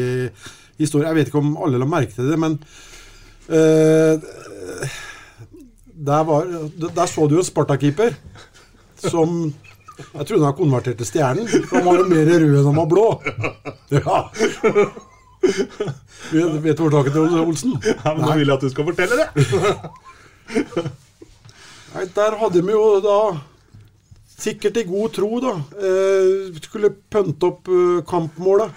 historie. 0.80 1.08
Jeg 1.08 1.16
vet 1.20 1.28
ikke 1.32 1.42
om 1.42 1.58
alle 1.64 1.82
la 1.82 1.88
merke 1.90 2.14
til 2.16 2.30
det, 2.32 2.40
men 2.40 2.52
uh, 3.50 4.16
der, 5.94 6.22
var, 6.30 6.42
der 6.84 7.08
så 7.10 7.22
du 7.28 7.34
jo 7.38 7.44
en 7.44 7.48
Sparta-keeper 7.48 8.12
som 9.04 9.30
Jeg 9.94 10.26
trodde 10.26 10.48
han 10.48 10.58
konverterte 10.58 11.06
stjernen, 11.06 11.46
for 11.68 11.76
han 11.78 11.86
var 11.86 11.96
jo 12.02 12.06
mer 12.10 12.26
rød 12.32 12.56
enn 12.58 12.66
han 12.66 12.80
var 12.80 12.88
blå. 12.90 13.08
Ja. 13.94 14.18
Vet, 15.44 16.64
vet 16.64 16.78
du 16.80 16.84
årsaken 16.88 17.14
til 17.14 17.44
Olsen? 17.44 17.74
Ja, 17.84 18.10
men 18.16 18.24
Nå 18.24 18.32
vil 18.40 18.48
jeg 18.48 18.56
at 18.56 18.64
du 18.64 18.70
skal 18.72 18.88
fortelle 18.88 19.16
det. 19.20 19.28
Nei, 21.94 22.06
der 22.16 22.38
hadde 22.40 22.62
vi 22.66 22.72
jo 22.74 22.86
da 23.04 23.18
Sikkert 24.44 24.78
i 24.82 24.84
god 24.88 25.14
tro, 25.16 25.30
da. 25.40 25.52
Eh, 25.78 26.58
skulle 26.66 26.90
pønte 26.92 27.48
opp 27.48 27.70
eh, 27.72 28.02
kampmålet. 28.10 28.70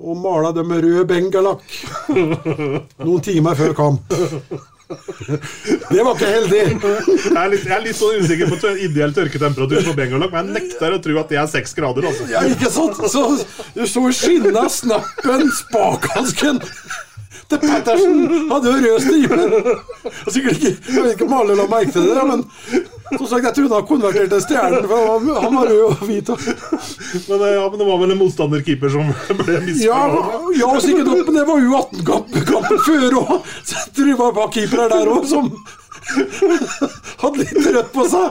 Og 0.00 0.16
mala 0.16 0.52
dem 0.56 0.70
med 0.72 0.84
rød 0.84 1.04
bengalakk 1.10 1.64
noen 3.04 3.24
timer 3.24 3.58
før 3.58 3.74
kamp. 3.76 4.14
Det 4.90 6.02
var 6.02 6.16
ikke 6.16 6.30
heldig. 6.30 6.62
Jeg 6.72 7.36
er 7.36 7.50
litt, 7.52 7.66
jeg 7.68 7.74
er 7.76 7.84
litt 7.84 7.98
sånn 7.98 8.24
usikker 8.24 8.50
på 8.50 8.72
ideell 8.86 9.12
tørketemperatur 9.14 9.84
på 9.90 9.94
bengalakk, 9.98 10.32
men 10.34 10.50
jeg 10.50 10.64
nekter 10.64 10.96
å 10.96 11.02
tro 11.04 11.20
at 11.20 11.30
det 11.30 11.38
er 11.42 11.52
seks 11.52 11.76
grader. 11.76 12.08
Altså. 12.10 12.26
Ja, 12.32 12.42
ikke 12.48 12.72
sant? 12.72 12.98
Så 13.12 13.26
du 13.76 13.84
så 13.86 14.02
skinna, 14.16 14.64
snappen, 14.72 15.46
spakhansken 15.60 16.64
til 17.50 17.60
Pettersen 17.64 18.16
hadde 18.50 18.70
jo 18.70 18.78
rød 18.84 19.00
stripe. 19.04 19.38
Sikkert 20.30 20.62
Jeg 20.64 21.02
vet 21.02 21.12
ikke 21.14 21.26
om 21.28 21.34
alle 21.40 21.56
la 21.58 21.66
merke 21.70 21.92
til 21.94 22.06
det, 22.08 22.24
men 22.30 22.44
som 23.16 23.26
sagt, 23.26 23.44
jeg 23.48 23.54
trodde 23.56 23.74
han 23.74 23.86
konverterte 23.88 24.38
stjernen, 24.44 24.86
for 24.86 25.18
han 25.42 25.56
var, 25.56 25.66
rød 25.66 25.82
og 25.88 26.04
hvit. 26.06 26.28
Men, 26.30 27.42
eh, 27.42 27.54
ja, 27.56 27.64
men 27.66 27.80
det 27.80 27.88
var 27.88 27.98
vel 28.04 28.14
en 28.14 28.20
motstanderkeeper 28.20 28.92
som 28.94 29.10
ble 29.40 29.56
ja, 29.56 29.64
misfornøyd. 29.66 30.60
ja, 30.60 30.70
sikkert 30.84 31.10
nok, 31.10 31.24
men 31.26 31.40
det 31.40 31.44
var 31.50 31.64
jo 31.64 31.76
18-kampen 31.80 32.82
før 32.86 33.18
òg. 33.24 33.36
Så 33.66 33.80
jeg 33.80 33.94
tror 33.98 34.10
det 34.14 34.32
var 34.40 34.54
keepere 34.54 34.88
der 34.94 35.12
òg 35.16 35.26
som 35.30 35.50
hadde 37.22 37.36
litt 37.42 37.66
rødt 37.66 37.90
på 37.94 38.06
seg. 38.14 38.28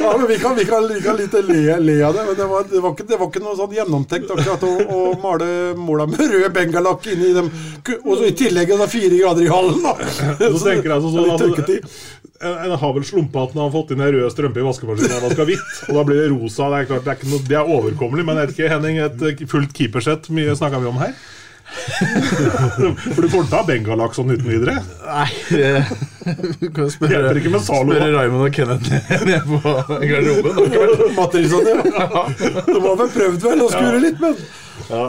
Ja, 0.00 0.16
men 0.18 0.28
Vi 0.28 0.38
kan, 0.38 0.56
vi 0.56 0.64
kan, 0.64 0.88
vi 0.88 1.00
kan 1.02 1.16
litt 1.18 1.32
le, 1.48 1.78
le 1.82 1.96
av 2.06 2.14
det, 2.14 2.24
men 2.26 2.36
det 2.38 2.46
var, 2.48 2.66
det 2.70 2.80
var, 2.80 2.92
ikke, 2.94 3.06
det 3.08 3.18
var 3.20 3.30
ikke 3.30 3.42
noe 3.44 3.56
sånn 3.58 3.74
gjennomtenkt 3.76 4.30
akkurat 4.30 4.62
å, 4.66 4.70
å 4.86 5.00
male 5.22 5.48
måla 5.78 6.06
med 6.10 6.22
rød 6.22 6.46
bengalakk 6.54 7.08
inni 7.12 7.32
dem. 7.36 7.50
Og 8.04 8.12
så 8.14 8.28
i 8.30 8.36
tillegg 8.38 8.70
er 8.72 8.82
det 8.84 8.88
fire 8.92 9.18
grader 9.18 9.46
i 9.46 9.50
hallen, 9.50 9.82
da. 9.82 9.96
Så 10.38 10.62
tenker 10.62 10.92
jeg 10.94 11.04
sånn, 11.04 11.18
litt 11.18 11.32
sånn 11.32 11.42
tørketid. 11.42 11.88
at 12.38 12.66
En 12.66 12.76
har 12.78 12.94
vel 12.96 13.06
slumpa 13.08 13.46
at 13.46 13.56
han 13.56 13.64
har 13.64 13.72
fått 13.74 13.94
inn 13.94 14.04
en 14.06 14.12
rød 14.14 14.32
strømpe 14.34 14.62
i 14.62 14.66
vaskemaskinen 14.66 15.18
og 15.18 15.26
vaska 15.30 15.48
hvitt. 15.48 15.72
Og 15.88 15.98
da 15.98 16.04
blir 16.08 16.22
det 16.22 16.28
rosa. 16.34 16.70
Det 16.72 16.82
er 16.82 16.90
klart, 16.92 17.06
det 17.08 17.16
er, 17.16 17.30
noe, 17.32 17.46
det 17.50 17.58
er 17.58 17.74
overkommelig, 17.78 18.26
men 18.28 18.40
jeg 18.40 18.50
vet 18.50 18.58
ikke, 18.58 18.72
Henning, 18.76 19.02
et 19.02 19.48
fullt 19.50 19.74
keepersett, 19.76 20.30
mye 20.36 20.56
snakka 20.58 20.82
vi 20.84 20.90
om 20.92 21.02
her? 21.02 21.16
For 23.14 23.20
du 23.22 23.28
får 23.28 23.42
ikke 23.42 23.50
ta 23.50 23.60
bengalakk 23.66 24.14
sånn 24.16 24.30
uten 24.32 24.46
videre? 24.48 24.76
Nei, 25.02 25.28
du 26.60 26.68
kan 26.74 26.90
spørre, 26.92 27.10
Hjelper 27.12 27.40
ikke 27.40 27.52
med 27.56 27.64
Zalo, 27.66 27.90
spørre. 27.92 28.08
Raymond 28.14 28.46
og 28.46 28.54
Kenneth 28.56 28.88
nede 29.26 29.40
på 29.50 29.74
garderoben. 30.06 31.12
Matrisson, 31.18 31.70
ja. 31.70 31.76
De 32.70 32.78
har 32.86 32.96
vel 33.02 33.12
prøvd 33.16 33.48
vel 33.48 33.64
å 33.66 33.68
skure 33.74 34.00
litt, 34.06 34.22
men 34.22 34.38
Ja. 34.90 35.04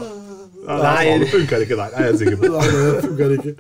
Nei, 0.67 1.03
det 1.21 1.29
funker 1.31 1.61
ikke 1.63 1.77
der. 1.79 1.93
Jeg 1.95 2.11
er 2.11 2.17
sikker 2.19 2.39
på. 2.41 2.49
Nei, 2.51 2.67
det 2.73 3.05
funker 3.05 3.35
ikke. 3.37 3.53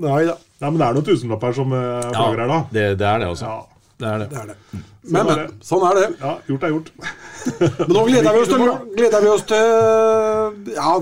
Nei 0.00 0.20
da. 0.30 0.36
Nei, 0.62 0.68
men 0.70 0.78
det 0.80 0.86
er 0.86 0.96
noen 0.96 1.06
tusenlapper 1.10 1.52
som 1.58 1.74
eh, 1.76 2.06
flagrer 2.08 2.40
her, 2.46 2.48
da. 2.54 2.60
Det, 2.72 2.84
det 3.02 3.08
er 3.10 3.20
det 3.20 3.28
også. 3.34 3.50
Ja. 3.50 3.73
Det 4.00 4.08
er 4.10 4.22
det. 4.24 4.28
Det 4.32 4.38
er 4.40 4.48
det. 4.50 4.56
Sånn 4.72 5.12
Men, 5.14 5.28
men. 5.28 5.50
Sånn 5.62 5.84
er 5.86 5.98
det. 6.00 6.06
Ja, 6.20 6.32
gjort 6.48 6.64
er 6.66 6.72
gjort. 6.74 6.88
Men 7.84 7.92
nå 7.92 8.02
gleder 8.08 8.32
vi 8.34 8.40
oss 8.40 8.48
til, 8.50 8.62
gleder 8.96 9.20
vi 9.20 9.28
oss 9.28 9.42
til 9.50 10.72
Ja, 10.78 10.92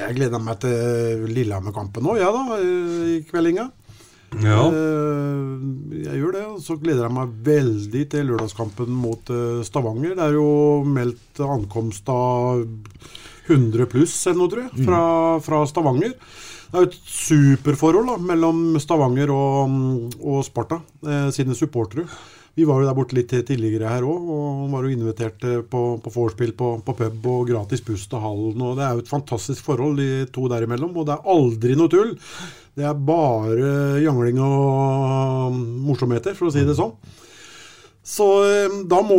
jeg 0.00 0.16
gleder 0.16 0.40
meg 0.42 0.56
til 0.62 1.26
Lillehammer-kampen 1.28 2.06
nå, 2.06 2.14
jeg 2.16 2.32
da, 2.32 2.56
i 2.64 3.18
kveldinga. 3.28 3.66
Ja. 4.40 4.62
Eh, 4.70 6.02
Jeg 6.06 6.20
gjør 6.22 6.34
det. 6.38 6.44
Og 6.54 6.60
så 6.64 6.76
gleder 6.80 7.06
jeg 7.06 7.16
meg 7.16 7.32
veldig 7.46 8.04
til 8.14 8.28
lørdagskampen 8.30 8.92
mot 8.94 9.32
eh, 9.34 9.60
Stavanger. 9.66 10.14
Det 10.18 10.26
er 10.28 10.38
jo 10.38 10.48
meldt 10.86 11.42
ankomst 11.44 12.08
av 12.14 12.62
100 13.50 13.88
pluss 13.90 14.14
eller 14.30 14.38
noe, 14.40 14.50
tror 14.52 14.66
jeg, 14.68 14.86
fra, 14.86 15.02
fra 15.44 15.62
Stavanger. 15.68 16.14
Det 16.70 16.78
er 16.78 16.84
jo 16.84 16.90
et 16.92 16.98
superforhold 17.10 18.12
da, 18.12 18.18
mellom 18.30 18.60
Stavanger 18.80 19.32
og, 19.34 19.72
og 20.22 20.44
Sparta, 20.46 20.78
eh, 21.02 21.28
sine 21.34 21.56
supportere. 21.58 22.06
Vi 22.58 22.66
var 22.66 22.80
jo 22.80 22.88
der 22.88 22.96
borte 22.98 23.16
litt 23.16 23.30
tidligere 23.30 23.90
her 23.92 24.04
òg, 24.06 24.26
og 24.34 24.46
han 24.64 24.72
var 24.74 24.86
jo 24.86 24.94
invitert 24.94 25.44
eh, 25.46 25.60
på, 25.62 25.82
på 26.02 26.12
vorspiel 26.14 26.52
på, 26.58 26.72
på 26.84 26.96
pub 26.98 27.28
og 27.30 27.46
gratis 27.50 27.84
buss 27.86 28.08
til 28.10 28.22
hallen. 28.22 28.58
og 28.58 28.76
Det 28.78 28.86
er 28.86 28.96
jo 28.96 29.04
et 29.04 29.12
fantastisk 29.12 29.68
forhold, 29.68 30.00
de 30.00 30.26
to 30.34 30.48
der 30.50 30.66
imellom. 30.66 30.96
Og 30.96 31.06
det 31.08 31.16
er 31.16 31.32
aldri 31.36 31.78
noe 31.78 31.92
tull. 31.92 32.14
Det 32.76 32.86
er 32.86 33.02
bare 33.06 34.00
jangling 34.02 34.38
og 34.42 35.58
morsomheter, 35.86 36.36
for 36.38 36.50
å 36.50 36.54
si 36.54 36.66
det 36.66 36.78
sånn. 36.78 36.94
Så 38.10 38.26
eh, 38.48 38.78
da 38.90 39.02
må, 39.04 39.18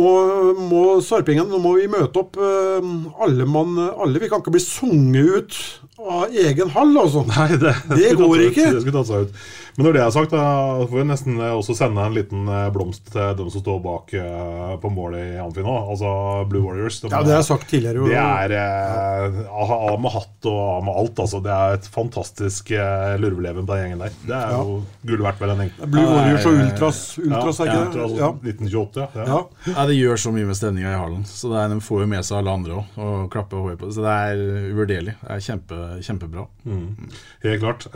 må 0.58 0.82
Nå 0.98 1.58
må 1.62 1.76
vi 1.78 1.88
møte 1.88 2.20
opp 2.20 2.36
eh, 2.36 2.92
alle 3.24 3.46
mann 3.48 3.78
alle. 3.78 4.20
Vi 4.20 4.28
kan 4.28 4.42
ikke 4.42 4.56
bli 4.58 4.64
sunget 4.64 5.32
ut 5.32 5.60
av 5.98 6.28
egen 6.32 6.70
hall, 6.72 6.94
altså. 6.98 7.24
Nei, 7.32 7.50
det, 7.60 7.74
det 7.92 8.14
går 8.20 8.46
ikke. 8.48 8.70
Det 8.76 8.84
skulle 8.84 9.02
tatt 9.02 9.10
seg 9.10 9.28
ut. 9.28 9.42
Men 9.76 9.86
når 9.86 9.94
det 9.96 10.00
er 10.04 10.10
sagt, 10.12 10.34
da 10.34 10.84
får 10.84 10.98
vi 10.98 11.02
nesten 11.08 11.38
også 11.40 11.74
sende 11.76 12.02
en 12.04 12.12
liten 12.12 12.44
eh, 12.44 12.66
blomst 12.74 13.06
til 13.14 13.30
dem 13.38 13.48
som 13.52 13.62
står 13.62 13.78
bak 13.80 14.10
uh, 14.20 14.74
på 14.82 14.90
målet 14.92 15.30
i 15.30 15.38
Amfi 15.40 15.64
nå. 15.64 15.76
Altså 15.94 16.10
Blue 16.50 16.66
Warriors. 16.66 16.98
De, 17.00 17.08
ja, 17.08 17.22
det 17.24 17.32
har 17.32 17.40
jeg 17.40 17.48
sagt 17.48 17.70
tidligere. 17.70 18.04
Det 18.10 18.18
er 18.20 18.52
uh, 18.52 19.62
av 19.72 19.96
med 20.02 20.12
hatt 20.12 20.48
og 20.50 20.58
av 20.60 20.84
med 20.84 20.98
alt. 21.02 21.22
Altså. 21.24 21.40
Det 21.44 21.54
er 21.54 21.78
et 21.78 21.88
fantastisk 21.94 22.74
uh, 22.76 23.14
lurveleven 23.22 23.64
på 23.64 23.72
den 23.72 23.86
gjengen 23.86 24.04
der. 24.04 24.18
Det 24.26 24.36
er 24.36 24.52
ja. 24.52 24.60
jo 24.60 24.76
gull 25.08 25.24
verdt 25.24 25.40
vel 25.40 25.54
en 25.54 25.64
ting. 25.64 25.72
Blue 25.86 26.04
Warriors 26.04 26.50
og 26.50 26.60
Ultras, 26.66 27.00
Ultras 27.22 27.62
ja, 27.62 27.70
er 27.70 27.88
ikke 27.88 28.02
det? 28.02 28.20
Ja, 28.20 28.30
1928, 28.52 29.08
ja. 29.08 29.26
ja. 29.32 29.40
ja. 29.72 29.88
Det 29.88 29.96
gjør 29.96 30.22
så 30.26 30.34
mye 30.36 30.50
med 30.52 30.60
stemninga 30.60 30.92
i 30.92 31.00
hallen. 31.00 31.24
Så 31.28 31.54
er, 31.56 31.72
De 31.72 31.80
får 31.80 32.04
jo 32.04 32.12
med 32.12 32.28
seg 32.28 32.42
alle 32.42 32.58
andre 32.60 32.76
òg 32.82 33.00
og 33.08 33.24
klapper 33.32 33.64
håret 33.64 33.80
på 33.80 33.88
det. 33.88 33.96
Så 33.96 34.04
det 34.04 34.20
er 34.28 34.44
uvurderlig. 34.68 35.16
Det 35.24 35.32
er 35.32 35.44
kjempe, 35.48 35.81
kjempebra. 36.04 36.46
Mm. 36.66 37.10
Helt 37.44 37.62
klart. 37.62 37.86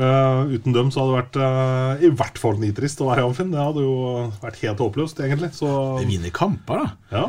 uten 0.51 0.75
dem 0.77 0.91
så 0.93 1.03
hadde 1.03 1.13
det 1.13 1.21
vært 1.21 2.03
i 2.07 2.11
hvert 2.21 2.41
fall 2.41 2.59
nitrist 2.63 3.01
å 3.03 3.11
være 3.11 3.25
i 3.25 3.29
Amfinn. 3.29 3.53
Det 3.55 3.63
hadde 3.63 3.85
jo 3.85 3.97
vært 4.43 4.61
helt 4.65 4.83
håpløst, 4.85 5.23
egentlig. 5.25 5.53
Så... 5.57 5.71
Det 6.01 6.09
vinner 6.11 6.35
kamper, 6.35 6.83
da. 6.83 6.89
Ja. 7.13 7.25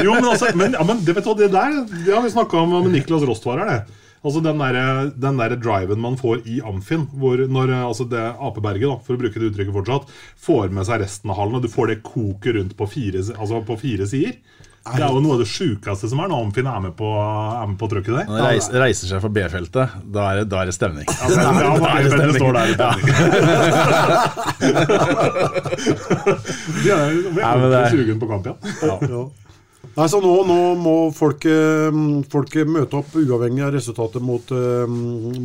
jo, 0.04 0.12
men 0.14 0.28
altså 0.28 0.52
men, 0.58 0.76
ja, 0.76 0.84
men 0.86 1.00
det, 1.06 1.16
vet 1.16 1.26
du, 1.26 1.32
det 1.40 1.50
der 1.54 1.80
Det 1.88 2.12
har 2.12 2.22
vi 2.24 2.32
snakka 2.32 2.60
om 2.60 2.76
med 2.80 2.92
Niklas 2.94 3.26
Rostvarer. 3.26 3.70
det 3.70 4.00
Altså 4.20 4.40
Den 4.44 4.60
der, 4.60 5.10
den 5.16 5.38
der 5.40 5.56
driven 5.56 6.00
man 6.00 6.18
får 6.20 6.42
i 6.44 6.60
Amfin, 6.60 7.06
hvor 7.16 7.40
når 7.48 7.72
altså 7.78 8.04
det 8.04 8.20
Apeberget, 8.20 8.88
da, 8.90 8.98
for 9.04 9.16
å 9.16 9.20
bruke 9.22 9.40
det 9.40 9.48
uttrykket 9.48 9.76
fortsatt, 9.78 10.10
får 10.36 10.74
med 10.76 10.84
seg 10.88 11.00
resten 11.00 11.32
av 11.32 11.40
hallen, 11.40 11.56
og 11.56 11.64
du 11.64 11.72
får 11.72 11.88
det 11.88 12.02
koket 12.04 12.58
rundt 12.58 12.76
på 12.76 12.88
fire, 12.90 13.22
altså 13.32 13.62
på 13.64 13.78
fire 13.80 14.08
sider 14.10 14.36
det 14.80 15.02
er 15.04 15.12
jo 15.12 15.20
noe 15.20 15.34
av 15.36 15.40
det 15.42 15.48
sjukeste 15.50 16.08
som 16.08 16.22
er 16.24 16.28
når 16.30 16.46
Amfin 16.46 16.68
er 16.70 16.80
med 16.80 16.94
på, 16.96 17.08
er 17.12 17.66
med 17.68 17.76
på 17.80 17.88
trykket 17.92 18.14
der. 18.16 18.24
Når 18.30 18.38
de 18.38 18.44
reiser, 18.46 18.76
reiser 18.80 19.10
seg 19.10 19.20
fra 19.20 19.30
B-feltet, 19.36 19.86
da, 20.08 20.22
da, 20.48 20.56
er 20.62 20.66
det 20.70 20.76
stemning. 20.76 21.04
Ja, 21.04 21.26
men 21.52 21.62
ja, 21.66 21.72
da 21.84 21.88
er 21.90 22.00
det 22.06 22.10
stemning. 22.14 22.38
står 22.40 22.52
der 22.56 22.64
i 22.64 22.72
ja. 22.80 22.90
de 26.80 26.88
er 26.96 27.60
det 27.60 27.76
er... 27.76 27.92
sugen 27.92 28.18
på 28.22 28.30
kamp 28.30 28.48
igjen. 28.48 28.58
Ja. 28.80 28.96
Ja. 29.04 29.22
Nei, 29.90 30.06
så 30.08 30.18
nå, 30.22 30.32
nå 30.48 30.58
må 30.80 30.96
folk, 31.12 31.44
folk, 32.32 32.50
møte 32.72 32.96
opp 33.00 33.10
uavhengig 33.20 33.62
av 33.66 33.74
resultatet 33.74 34.22
mot, 34.24 34.52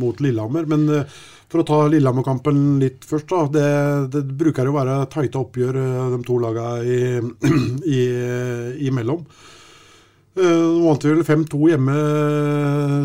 mot 0.00 0.20
Lillehammer. 0.22 0.64
Men 0.70 1.04
for 1.52 1.62
å 1.62 1.66
ta 1.66 1.80
Lillehammer-kampen 1.90 2.62
litt 2.82 3.04
først, 3.06 3.28
da. 3.30 3.44
Det, 3.52 3.66
det 4.14 4.24
bruker 4.38 4.68
å 4.68 4.74
være 4.76 4.96
tighte 5.12 5.42
oppgjør, 5.42 5.78
eh, 5.82 6.00
de 6.14 6.22
to 6.26 6.38
lagene 6.42 6.96
i, 7.86 8.00
imellom. 8.90 9.22
Eh, 10.36 10.42
nå 10.42 10.82
vant 10.84 11.06
vi 11.06 11.14
vel 11.14 11.24
5-2 11.24 11.62
hjemme 11.72 11.96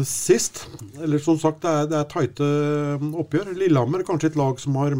sist. 0.07 0.65
Eller 0.99 1.21
som 1.23 1.39
sagt, 1.39 1.61
det 1.63 1.71
er, 1.71 1.89
det 1.91 1.99
er 2.01 2.11
tighte 2.11 2.51
oppgjør. 3.23 3.53
Lillehammer 3.61 4.01
er 4.01 4.09
kanskje 4.09 4.33
et 4.33 4.39
lag 4.41 4.59
som 4.59 4.79
har 4.81 4.97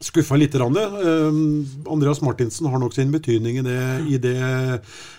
skuffa 0.00 0.36
litt. 0.38 0.54
Uh, 0.54 1.32
Andreas 1.90 2.20
Martinsen 2.22 2.68
har 2.70 2.78
nok 2.78 2.94
sin 2.94 3.10
betydning 3.12 3.58
i 3.58 3.64
det, 3.66 3.80
i 4.08 4.20
det 4.22 4.38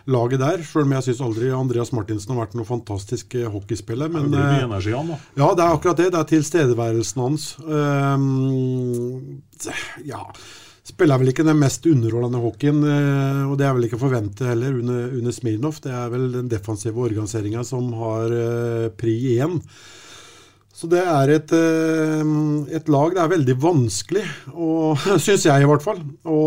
laget 0.10 0.40
der. 0.42 0.64
Selv 0.64 0.88
om 0.88 0.96
jeg 0.96 1.10
syns 1.10 1.26
aldri 1.26 1.52
Andreas 1.56 1.92
Martinsen 1.96 2.34
har 2.34 2.46
vært 2.46 2.56
noen 2.58 2.70
fantastisk 2.70 3.36
uh, 3.40 3.50
hockeyspiller. 3.52 4.12
Men, 4.12 4.30
det 4.32 4.40
blir 4.40 4.56
mye 4.56 4.70
energi 4.70 4.96
han, 4.96 5.12
da. 5.12 5.20
Ja, 5.36 5.52
det 5.58 5.66
er 5.66 5.76
akkurat 5.76 6.02
det. 6.02 6.10
Det 6.16 6.24
er 6.24 6.32
tilstedeværelsen 6.34 7.28
hans. 7.28 7.52
Ja 10.08 10.24
spiller 10.90 11.20
vel 11.22 11.30
ikke 11.30 11.44
den 11.46 11.60
mest 11.62 11.84
underholdende 11.86 12.40
hockeyen, 12.42 12.80
og 12.82 13.52
det 13.60 13.66
er 13.68 13.76
vel 13.78 13.84
ikke 13.86 14.00
å 14.00 14.02
forvente 14.02 14.48
heller 14.48 14.80
under, 14.80 15.04
under 15.20 15.36
Smirnov. 15.36 15.78
Det 15.84 15.92
er 15.94 16.08
vel 16.10 16.24
den 16.34 16.50
defensive 16.50 16.98
organiseringa 16.98 17.62
som 17.68 17.92
har 18.00 18.34
pri 18.98 19.14
én. 19.36 19.60
Så 20.80 20.88
det 20.88 21.02
er 21.04 21.34
et, 21.34 21.52
eh, 21.52 22.30
et, 22.78 22.88
lag 22.88 23.12
det 23.12 23.24
er 23.24 23.34
veldig 23.34 23.58
vanskelig, 23.60 24.24
syns 25.26 25.44
jeg 25.50 25.66
i 25.66 25.68
hvert 25.68 25.84
fall, 25.84 26.00
å, 26.24 26.40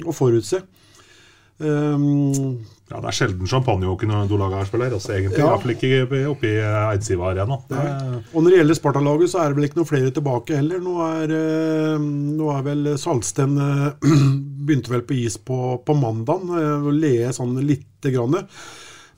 å 0.00 0.16
forutse. 0.16 0.62
Um, 1.56 2.64
ja, 2.86 3.00
Det 3.00 3.08
er 3.10 3.16
sjelden 3.16 3.48
champagneåken 3.50 4.10
når 4.12 4.28
to 4.30 4.38
lag 4.40 4.54
spiller. 4.68 4.94
Altså, 4.94 5.12
egentlig, 5.16 5.40
ja. 5.40 5.50
Iallfall 5.50 5.72
ikke 5.74 6.24
oppe 6.30 6.50
i 6.52 6.56
Eidsiva 6.62 7.32
Arena. 7.32 7.58
Og 7.58 8.36
Når 8.38 8.50
det 8.52 8.60
gjelder 8.60 8.78
Sparta-laget, 8.78 9.32
så 9.32 9.42
er 9.42 9.50
det 9.50 9.58
vel 9.58 9.68
ikke 9.68 9.80
noen 9.80 9.90
flere 9.90 10.12
tilbake 10.14 10.60
heller. 10.60 10.82
Nå 10.84 10.96
er, 11.08 11.36
eh, 11.36 12.08
nå 12.40 12.50
er 12.54 12.66
vel 12.70 12.92
Salsten 13.00 13.56
eh, 13.58 14.10
begynte 14.68 14.92
vel 14.92 15.04
på 15.08 15.18
is 15.18 15.36
på, 15.36 15.60
på 15.82 15.98
mandag, 15.98 16.46
og 16.46 16.92
lee 16.94 17.32
sånn 17.36 17.58
lite 17.66 18.14
grann. 18.14 18.46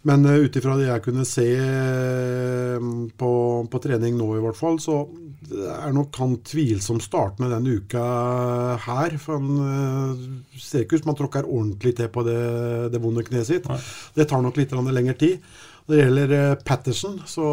Men 0.09 0.25
uh, 0.25 0.39
ut 0.41 0.57
ifra 0.57 0.77
det 0.79 0.89
jeg 0.89 1.05
kunne 1.05 1.25
se 1.29 1.47
uh, 1.61 2.91
på, 3.21 3.31
på, 3.69 3.81
trening 3.85 4.17
nå, 4.19 4.29
i 4.39 4.45
hvert 4.45 4.59
fall, 4.59 4.79
så 4.81 5.03
er 5.49 5.95
nok 5.95 6.17
han 6.21 6.37
tvilsom 6.45 7.01
med 7.39 7.53
denne 7.53 7.79
uka 7.79 8.05
her. 8.87 9.17
For 9.21 9.39
han 9.39 9.51
uh, 9.61 10.29
ser 10.57 10.85
ikke 10.85 10.99
ut 10.99 11.05
som 11.05 11.13
han 11.13 11.21
tråkker 11.23 11.49
ordentlig 11.49 11.97
til 11.99 12.13
på 12.13 12.25
det, 12.27 12.39
det 12.95 13.03
vonde 13.03 13.27
kneet 13.27 13.51
sitt. 13.51 13.69
Nei. 13.69 13.81
Det 14.17 14.29
tar 14.29 14.45
nok 14.45 14.61
litt 14.61 14.73
lengre 14.73 15.19
tid. 15.19 15.43
Når 15.89 15.95
det 15.97 16.03
gjelder 16.05 16.57
Patterson, 16.69 17.15
så 17.25 17.45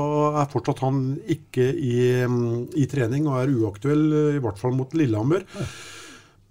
er 0.41 0.49
fortsatt 0.51 0.82
han 0.84 1.03
ikke 1.32 1.70
i, 1.72 1.99
um, 2.28 2.66
i 2.76 2.88
trening 2.91 3.30
og 3.32 3.39
er 3.39 3.53
uaktuell, 3.53 4.08
i 4.36 4.41
hvert 4.43 4.60
fall 4.60 4.76
mot 4.76 4.91
Lillehammer. 4.95 5.47
Nei. 5.56 5.68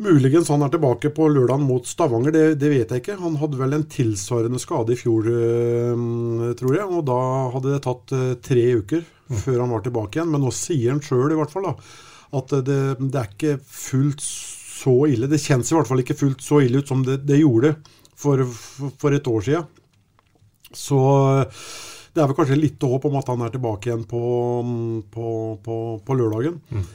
Muligens 0.02 0.48
han 0.50 0.62
er 0.66 0.72
tilbake 0.74 1.10
på 1.14 1.28
lørdag 1.30 1.60
mot 1.62 1.86
Stavanger, 1.86 2.34
det, 2.34 2.44
det, 2.58 2.70
vet 2.72 2.90
jeg 2.90 3.02
ikke. 3.02 3.18
Han 3.20 3.36
hadde 3.38 3.60
vel 3.60 3.76
en 3.76 3.84
tilsvarende 3.86 4.58
skade 4.58 4.96
i 4.96 4.98
fjor, 4.98 5.28
øh, 5.30 6.48
tror 6.58 6.74
jeg. 6.74 6.88
Og 6.88 7.04
da 7.06 7.18
hadde 7.54 7.76
det 7.76 7.82
tatt 7.84 8.14
øh, 8.16 8.32
tre 8.42 8.64
uker 8.80 9.04
mm. 9.04 9.36
før 9.44 9.60
han 9.62 9.70
var 9.76 9.84
tilbake 9.84 10.18
igjen. 10.18 10.32
Men 10.34 10.42
nå 10.42 10.50
sier 10.54 10.90
han 10.90 11.02
sjøl 11.04 11.36
i 11.36 11.38
hvert 11.38 11.54
fall 11.54 11.68
da, 11.68 11.76
at 12.40 12.56
det, 12.66 12.80
det, 13.04 13.20
er 13.20 13.30
ikke 13.30 13.54
fullt 13.62 14.26
så 14.26 14.96
ille. 15.14 15.30
Det 15.30 15.42
kjennes 15.44 15.70
i 15.70 15.78
hvert 15.78 15.92
fall 15.92 16.02
ikke 16.02 16.18
fullt 16.24 16.42
så 16.42 16.58
ille 16.64 16.82
ut 16.82 16.90
som 16.90 17.06
det, 17.06 17.20
det 17.28 17.38
gjorde 17.44 17.76
for, 18.18 18.42
for, 18.98 19.14
et 19.14 19.30
år 19.30 19.46
siden. 19.46 19.70
Så 20.74 20.98
det 22.10 22.18
er 22.18 22.26
vel 22.26 22.34
kanskje 22.34 22.58
litt 22.58 22.82
håp 22.82 23.06
om 23.06 23.22
at 23.22 23.30
han 23.30 23.46
er 23.46 23.54
tilbake 23.54 23.92
igjen 23.92 24.02
på, 24.10 24.26
på, 25.14 25.26
på, 25.62 25.80
på 26.02 26.18
lørdagen. 26.18 26.58
Mm. 26.74 26.86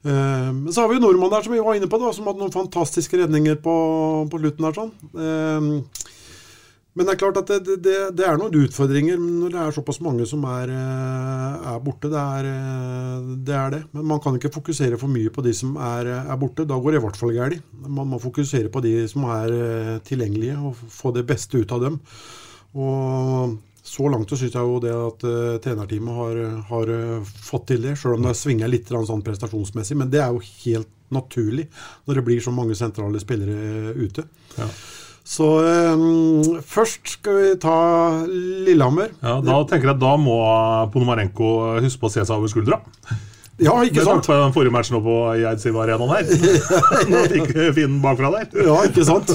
Eh, 0.00 0.52
men 0.52 0.72
så 0.72 0.82
har 0.82 0.88
vi 0.88 0.96
jo 0.96 1.04
nordmann 1.04 1.32
der 1.32 1.44
som 1.44 1.52
vi 1.52 1.60
var 1.60 1.76
inne 1.76 1.90
på, 1.90 2.00
da, 2.00 2.12
som 2.16 2.28
hadde 2.30 2.40
noen 2.40 2.54
fantastiske 2.54 3.20
redninger 3.20 3.60
på, 3.60 3.76
på 4.32 4.40
slutten. 4.40 4.66
der 4.66 4.78
sånn. 4.78 4.94
Eh, 5.12 6.08
men 6.98 7.06
det 7.06 7.12
er 7.12 7.20
klart 7.20 7.38
at 7.38 7.50
det, 7.52 7.76
det, 7.84 7.96
det, 8.18 8.24
er 8.26 8.38
noen 8.40 8.56
utfordringer 8.64 9.20
når 9.20 9.52
det 9.52 9.60
er 9.62 9.74
såpass 9.76 10.00
mange 10.02 10.24
som 10.26 10.42
er, 10.48 10.72
eh, 10.74 11.68
er 11.74 11.84
borte. 11.84 12.10
Det 12.10 12.24
er, 12.40 12.48
det 13.46 13.56
er, 13.56 13.76
det 13.76 13.82
Men 13.94 14.08
man 14.14 14.22
kan 14.24 14.36
ikke 14.36 14.52
fokusere 14.56 14.98
for 15.00 15.12
mye 15.12 15.30
på 15.32 15.44
de 15.46 15.54
som 15.56 15.76
er, 15.78 16.10
er 16.24 16.40
borte. 16.40 16.66
Da 16.68 16.80
går 16.80 16.96
det 16.96 17.02
i 17.02 17.06
hvert 17.06 17.20
fall 17.20 17.36
galt. 17.36 17.72
Man 17.86 18.10
må 18.10 18.20
fokusere 18.22 18.72
på 18.72 18.82
de 18.84 18.94
som 19.12 19.28
er 19.30 20.00
tilgjengelige, 20.08 20.58
og 20.58 20.80
få 20.90 21.14
det 21.14 21.28
beste 21.28 21.60
ut 21.60 21.76
av 21.76 21.84
dem. 21.86 22.00
Og 22.74 23.58
så 23.90 24.06
langt 24.06 24.30
så 24.30 24.38
syns 24.38 24.54
jeg 24.54 24.68
jo 24.68 24.78
det 24.82 24.92
at 24.94 25.24
uh, 25.26 25.58
trenerteamet 25.62 26.14
har, 26.14 26.38
har 26.68 26.92
uh, 26.94 27.30
fått 27.42 27.70
til 27.72 27.82
det, 27.88 27.96
sjøl 27.98 28.20
om 28.20 28.28
det 28.28 28.36
svinger 28.38 28.70
litt 28.70 28.90
sånn 28.90 29.24
prestasjonsmessig. 29.26 29.96
Men 29.98 30.12
det 30.12 30.20
er 30.22 30.30
jo 30.30 30.42
helt 30.62 30.90
naturlig 31.10 31.66
når 32.06 32.20
det 32.20 32.24
blir 32.28 32.42
så 32.44 32.54
mange 32.54 32.76
sentrale 32.78 33.22
spillere 33.22 33.90
uh, 33.90 33.98
ute. 33.98 34.26
Ja. 34.60 34.68
Så 35.30 35.48
um, 35.62 36.60
først 36.66 37.16
skal 37.16 37.40
vi 37.40 37.50
ta 37.62 37.74
Lillehammer. 38.30 39.10
Ja, 39.20 39.36
Da 39.44 39.58
tenker 39.68 39.90
jeg 39.90 39.96
at 39.98 40.02
da 40.02 40.14
må 40.18 40.38
Ponomarenko 40.94 41.50
huske 41.82 42.02
på 42.02 42.10
å 42.10 42.14
se 42.14 42.24
seg 42.24 42.38
over 42.38 42.50
skuldra. 42.50 42.80
Ja, 43.60 43.74
ikke 43.84 44.06
sant? 44.06 44.24
På 44.24 44.38
den 44.38 44.54
forrige 44.54 44.72
matchen 44.72 45.02
på 45.04 45.18
Eidsiv 45.34 45.76
Arenaen 45.82 46.14
her. 46.14 46.30
Nå 47.10 47.26
fikk 47.34 47.52
Finn 47.76 47.98
bakfra 48.02 48.32
der. 48.38 48.48
Ja, 48.70 48.78
ikke 48.88 49.04
sant. 49.06 49.34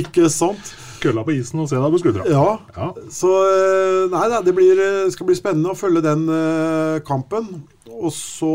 Ikke 0.00 0.32
sant 0.32 0.74
kølla 1.04 1.24
på 1.26 1.34
isen 1.36 1.62
og 1.62 1.68
se 1.70 1.78
deg 1.78 1.94
på 1.94 2.00
skuldra. 2.02 2.26
Ja. 2.30 2.46
ja. 2.76 2.90
Så 3.12 3.30
eh, 3.44 4.04
nei 4.12 4.24
da, 4.32 4.40
det 4.44 4.54
blir, 4.56 4.80
eh, 4.80 5.10
skal 5.14 5.28
bli 5.28 5.36
spennende 5.38 5.74
å 5.74 5.78
følge 5.78 6.04
den 6.04 6.26
uh, 6.30 7.02
kampen. 7.06 7.50
Og 7.94 8.10
så 8.14 8.54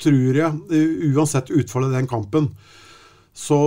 tror 0.00 0.38
jeg, 0.40 0.80
uansett 1.14 1.52
utfallet 1.54 1.92
av 1.92 2.00
den 2.00 2.10
kampen, 2.10 2.48
så, 3.34 3.58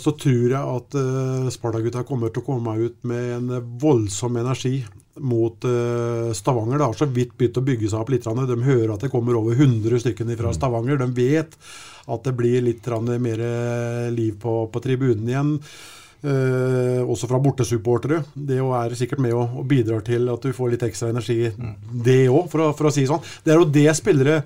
så 0.00 0.12
tror 0.20 0.52
jeg 0.52 0.60
at 0.60 0.96
uh, 0.96 1.52
Sparta-gutta 1.52 2.04
kommer 2.08 2.32
til 2.32 2.44
å 2.44 2.46
komme 2.46 2.76
ut 2.80 2.98
med 3.08 3.30
en 3.38 3.54
voldsom 3.80 4.36
energi 4.40 4.82
mot 5.20 5.64
uh, 5.68 6.32
Stavanger. 6.36 6.78
Det 6.78 6.88
har 6.90 7.00
så 7.00 7.08
vidt 7.08 7.32
begynt 7.38 7.60
å 7.60 7.64
bygge 7.64 7.88
seg 7.92 8.04
opp 8.04 8.12
litt. 8.12 8.28
De 8.28 8.58
hører 8.68 8.94
at 8.94 9.04
det 9.04 9.12
kommer 9.12 9.36
over 9.40 9.56
100 9.58 10.04
stykker 10.04 10.36
fra 10.38 10.52
Stavanger. 10.56 11.00
De 11.00 11.08
vet 11.16 11.56
at 12.02 12.28
det 12.28 12.36
blir 12.36 12.64
litt 12.64 12.88
mer 13.22 13.42
liv 14.10 14.38
på, 14.40 14.54
på 14.72 14.84
tribunen 14.84 15.28
igjen. 15.28 15.58
Eh, 16.22 17.00
også 17.02 17.26
fra 17.26 17.40
bortesupportere. 17.42 18.20
Det 18.34 18.60
er 18.62 18.92
sikkert 18.94 19.22
med 19.24 19.32
og, 19.34 19.56
og 19.58 19.64
bidrar 19.66 20.04
til 20.06 20.28
at 20.30 20.44
du 20.44 20.52
får 20.54 20.74
litt 20.74 20.84
ekstra 20.86 21.08
energi, 21.10 21.48
det 22.06 22.28
òg, 22.30 22.44
for, 22.52 22.68
for, 22.78 22.86
å 22.86 22.92
si 22.94 23.08
sånn. 23.10 23.24
Det 23.42 23.50
er 23.50 23.58
jo 23.58 23.66
det 23.66 23.88
spillere 23.98 24.42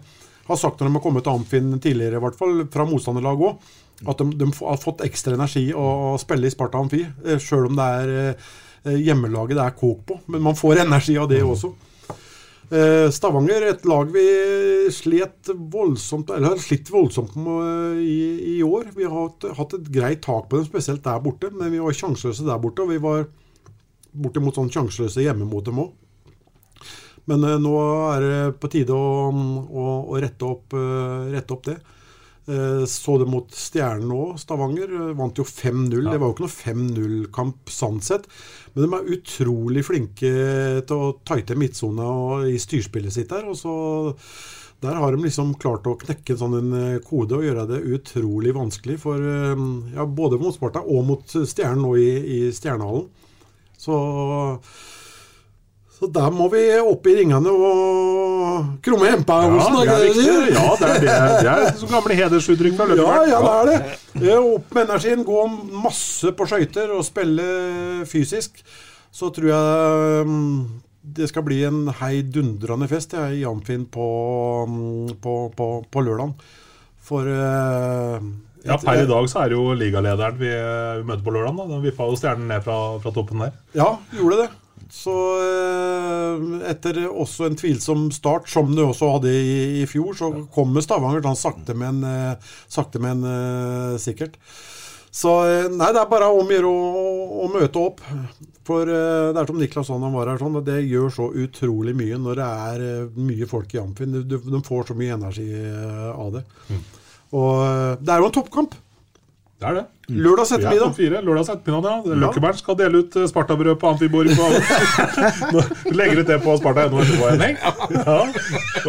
har 0.46 0.60
sagt 0.60 0.80
når 0.80 0.88
de 0.88 0.94
har 0.94 1.04
kommet 1.04 1.26
til 1.26 1.34
Amfinn 1.36 1.74
tidligere, 1.82 2.16
i 2.16 2.22
hvert 2.24 2.38
fall 2.38 2.62
fra 2.72 2.86
motstanderlag 2.88 3.42
òg. 3.44 3.66
At 4.08 4.20
de, 4.20 4.28
de, 4.40 4.48
har 4.60 4.80
fått 4.80 5.04
ekstra 5.04 5.36
energi 5.36 5.66
å 5.76 6.16
spille 6.20 6.48
i 6.48 6.52
Sparta 6.52 6.80
Amfi, 6.80 7.02
eh, 7.04 7.36
sjøl 7.42 7.68
om 7.68 7.76
det 7.76 7.90
er 8.00 8.14
eh, 8.22 8.96
hjemmelaget 9.10 9.58
det 9.58 9.66
er 9.66 9.76
kok 9.76 10.00
på. 10.08 10.18
Men 10.32 10.46
man 10.48 10.56
får 10.56 10.80
energi 10.86 11.18
av 11.20 11.28
det 11.28 11.42
også. 11.44 11.74
Eh, 12.66 13.08
Stavanger, 13.14 13.62
et 13.62 13.84
lag 13.86 14.08
vi 14.10 14.24
slet 14.90 15.52
voldsomt 15.54 16.32
eller 16.34 16.56
har 16.56 16.62
slitt 16.62 16.88
voldsomt 16.90 17.36
med 17.38 18.00
i, 18.02 18.56
i, 18.56 18.62
år. 18.66 18.88
Vi 18.96 19.06
har 19.06 19.28
hatt, 19.28 19.46
hatt, 19.54 19.76
et 19.78 19.90
greit 19.94 20.24
tak 20.24 20.48
på 20.50 20.58
dem, 20.58 20.66
spesielt 20.66 21.04
der 21.04 21.22
borte. 21.22 21.52
Men 21.54 21.70
vi 21.70 21.82
var 21.82 21.94
sjanseløse 21.94 22.46
der 22.46 22.58
borte, 22.62 22.82
og 22.82 22.90
vi 22.90 22.98
var 23.02 23.28
bortimot 24.16 24.58
sånn 24.58 24.72
sjanseløse 24.72 25.22
hjemme 25.22 25.46
mot 25.46 25.66
dem 25.66 25.78
òg. 25.84 25.94
Men 27.30 27.42
uh, 27.46 27.54
nå 27.58 27.74
er 28.14 28.24
det 28.24 28.40
på 28.62 28.70
tide 28.70 28.94
å, 28.94 29.30
å, 29.30 29.86
å 30.10 30.18
rette, 30.22 30.46
opp, 30.46 30.74
uh, 30.74 31.26
rette, 31.30 31.54
opp, 31.54 31.70
det. 31.70 31.78
Uh, 32.46 32.84
så 32.86 33.16
det 33.18 33.26
mot 33.30 33.50
Stjernen 33.50 34.12
òg, 34.14 34.36
Stavanger 34.38 34.92
vant 35.18 35.38
jo 35.38 35.46
5-0. 35.46 35.96
Ja. 35.98 36.12
Det 36.12 36.20
var 36.20 36.28
jo 36.30 36.34
ikke 36.36 36.46
noe 36.46 36.56
5-0-kamp 36.56 37.72
sånn 37.74 38.02
sett. 38.04 38.28
Men 38.74 38.86
de 38.86 38.98
er 38.98 39.16
utrolig 39.16 39.86
flinke 39.86 40.34
til 40.86 41.00
å 41.08 41.16
tighte 41.26 41.58
midtsona 41.58 42.10
i 42.50 42.60
styrspillet 42.62 43.14
sitt 43.16 43.32
der. 43.32 43.48
og 43.50 43.58
så 43.58 43.74
der 44.84 44.98
har 45.00 45.14
de 45.14 45.22
liksom 45.24 45.54
klart 45.56 45.86
å 45.88 45.94
knekke 45.96 46.34
en 46.34 46.38
sånn 46.38 46.56
en 46.58 46.74
kode 47.00 47.38
og 47.38 47.46
gjøre 47.46 47.62
det 47.70 47.78
utrolig 47.96 48.52
vanskelig 48.52 48.98
for 49.00 49.22
ja, 49.24 50.04
både 50.04 50.36
mot 50.36 50.52
Sparta 50.52 50.82
og 50.84 51.00
mot 51.08 51.24
Stjernen 51.32 51.80
nå 51.80 51.94
i, 51.96 52.10
i 52.36 52.38
Stjernehallen. 52.52 53.08
Så, 53.80 53.96
så 55.96 56.08
der 56.12 56.32
må 56.34 56.50
vi 56.52 56.62
opp 56.76 57.06
i 57.08 57.14
ringene 57.16 57.52
og 57.52 58.80
krumme 58.84 59.08
hempa. 59.14 59.38
Ja, 59.48 59.68
det 59.72 59.94
er 59.94 60.02
viktig. 60.04 60.26
Ja, 60.52 60.64
det 60.76 60.88
er, 60.88 60.98
det, 61.00 61.14
det 61.40 61.52
er 61.52 61.78
så 61.80 61.88
gamle 61.88 62.18
hedersuttrykk 62.18 62.76
fra 62.76 62.88
Ja, 62.98 63.14
ja, 63.30 63.38
det 63.40 63.54
er 63.54 63.70
det. 63.70 64.34
Opp 64.36 64.74
med 64.76 64.90
energien, 64.90 65.24
gå 65.24 65.46
masse 65.86 66.34
på 66.36 66.48
skøyter 66.50 66.92
og 66.92 67.06
spille 67.06 67.46
fysisk. 68.10 68.60
Så 69.16 69.30
tror 69.32 69.48
jeg 69.48 70.36
det 71.16 71.30
skal 71.30 71.44
bli 71.46 71.62
en 71.64 71.86
heidundrende 72.00 72.88
fest 72.90 73.14
jeg, 73.16 73.40
i 73.40 73.46
Amfin 73.48 73.86
på, 73.88 74.06
på, 75.22 75.36
på, 75.56 75.70
på 75.88 76.04
lørdag. 76.04 76.34
For 77.06 77.24
uh, 77.30 78.18
ja, 78.66 78.76
Per 78.82 79.04
i 79.04 79.08
dag 79.08 79.28
så 79.30 79.44
er 79.44 79.52
det 79.52 79.58
jo 79.58 79.74
ligalederen 79.78 80.38
vi, 80.40 80.50
vi 80.50 81.06
møter 81.06 81.24
på 81.24 81.34
lørdag. 81.36 81.60
Den 81.70 81.84
vippa 81.84 82.08
jo 82.10 82.18
stjernen 82.18 82.50
ned 82.50 82.64
fra, 82.66 82.78
fra, 83.02 83.14
toppen 83.14 83.44
der. 83.46 83.54
Ja, 83.78 83.92
gjorde 84.18 84.42
det. 84.42 84.48
Så 84.92 85.12
uh, 85.12 86.62
etter 86.70 87.02
også 87.08 87.48
en 87.48 87.58
tvilsom 87.58 88.06
start, 88.14 88.48
som 88.50 88.70
du 88.74 88.84
også 88.84 89.16
hadde 89.16 89.32
i, 89.34 89.58
i 89.82 89.84
fjor, 89.90 90.14
så 90.18 90.30
kommer 90.54 90.84
Stavanger 90.84 91.24
sånn 91.24 91.38
sakte, 91.40 91.74
men, 91.78 92.02
uh, 92.06 92.54
sakte, 92.70 93.02
men 93.02 93.24
sikkert. 94.02 94.38
Så 95.16 95.32
nei, 95.72 95.88
det 95.96 96.00
er 96.02 96.08
bare 96.10 96.28
om 96.28 96.44
å 96.44 96.52
gjøre 96.52 96.70
å, 96.70 97.46
møte 97.48 97.80
opp. 97.80 98.02
For 98.68 98.84
det 98.84 99.40
er 99.40 99.48
som 99.48 99.56
Niklas 99.56 99.88
han 99.88 100.04
var 100.12 100.28
her, 100.28 100.40
sånn, 100.42 100.58
det 100.66 100.82
gjør 100.84 101.14
så 101.14 101.28
utrolig 101.40 101.94
mye 101.96 102.18
når 102.20 102.36
det 102.36 102.48
er 102.66 103.06
mye 103.16 103.48
folk 103.48 103.72
i 103.72 103.80
Amfin. 103.80 104.12
De, 104.28 104.36
de, 104.36 104.60
får 104.66 104.90
så 104.90 104.96
mye 104.98 105.16
energi 105.16 105.46
av 106.12 106.34
det. 106.36 106.42
Mm. 106.68 106.82
Og 107.40 107.54
det 108.02 108.12
er 108.12 108.20
jo 108.20 108.28
en 108.28 108.36
toppkamp. 108.36 108.76
Det 109.56 109.64
er 109.64 109.76
det. 109.78 109.82
Lørdags 110.12 110.50
ettermiddag. 110.52 110.98
Ja, 111.00 111.20
Lørdags 111.24 111.48
ettermiddag, 111.48 112.02
ja. 112.04 112.16
Løkkeberg 112.20 112.58
skal 112.58 112.76
dele 112.76 112.98
ut 113.00 113.14
Spartabrød 113.30 113.78
på 113.80 113.88
Amfiborg. 113.88 114.28
Legger 115.98 116.20
ut 116.20 116.28
det 116.28 116.36
på 116.44 116.56
Sparta.no 116.60 117.00
etterpå, 117.00 117.30
Henning. 117.30 117.56
Ja. 117.96 118.18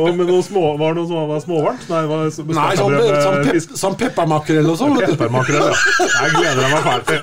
Og 0.03 0.11
med 0.17 0.27
noe 0.27 0.43
små, 0.43 0.65
var 0.81 0.97
det 0.97 1.05
noe 1.07 1.23
var 1.31 1.39
småvarmt? 1.45 1.87
Nei, 1.87 2.03
var 2.11 2.25
nei 2.27 2.75
sånn, 2.81 2.97
sånn, 2.99 3.39
pep, 3.47 3.79
sånn 3.79 3.97
peppermakrell 4.03 4.67
og 4.73 4.77
sånn. 4.83 4.99
Peppermakrell, 5.05 5.71
ja. 5.71 6.11
Jeg 6.17 6.35
gleder 6.35 6.75
meg 6.75 6.85
fælt 6.89 7.13
til. 7.13 7.21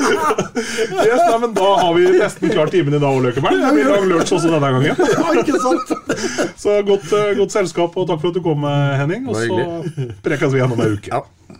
yes, 1.06 1.22
nei, 1.22 1.40
men 1.46 1.56
da 1.62 1.72
har 1.84 1.96
vi 2.00 2.12
nesten 2.18 2.50
klart 2.50 2.74
timen 2.74 2.98
i 2.98 3.00
dag 3.00 3.14
òg, 3.14 3.22
Løkkeberg. 3.30 3.62
Det 3.62 3.74
blir 3.78 3.90
lang 3.94 4.10
lunsj 4.10 4.38
også 4.40 4.50
denne 4.56 4.74
gangen. 4.74 4.98
Ja, 5.20 5.32
ikke 5.38 5.58
sant? 5.62 5.98
Så 6.58 6.80
godt, 6.86 7.06
eh, 7.14 7.30
godt 7.38 7.54
selskap, 7.54 7.94
og 7.94 8.10
takk 8.10 8.24
for 8.24 8.34
at 8.34 8.40
du 8.40 8.42
kom, 8.42 8.66
eh, 8.66 8.96
Henning. 8.98 9.30
Og 9.30 9.38
så 9.38 10.10
prekes 10.26 10.50
vi 10.50 10.58
igjen 10.58 10.74
om 10.74 10.82
ei 10.82 10.96
uke. 10.98 11.14
Ja. 11.14 11.59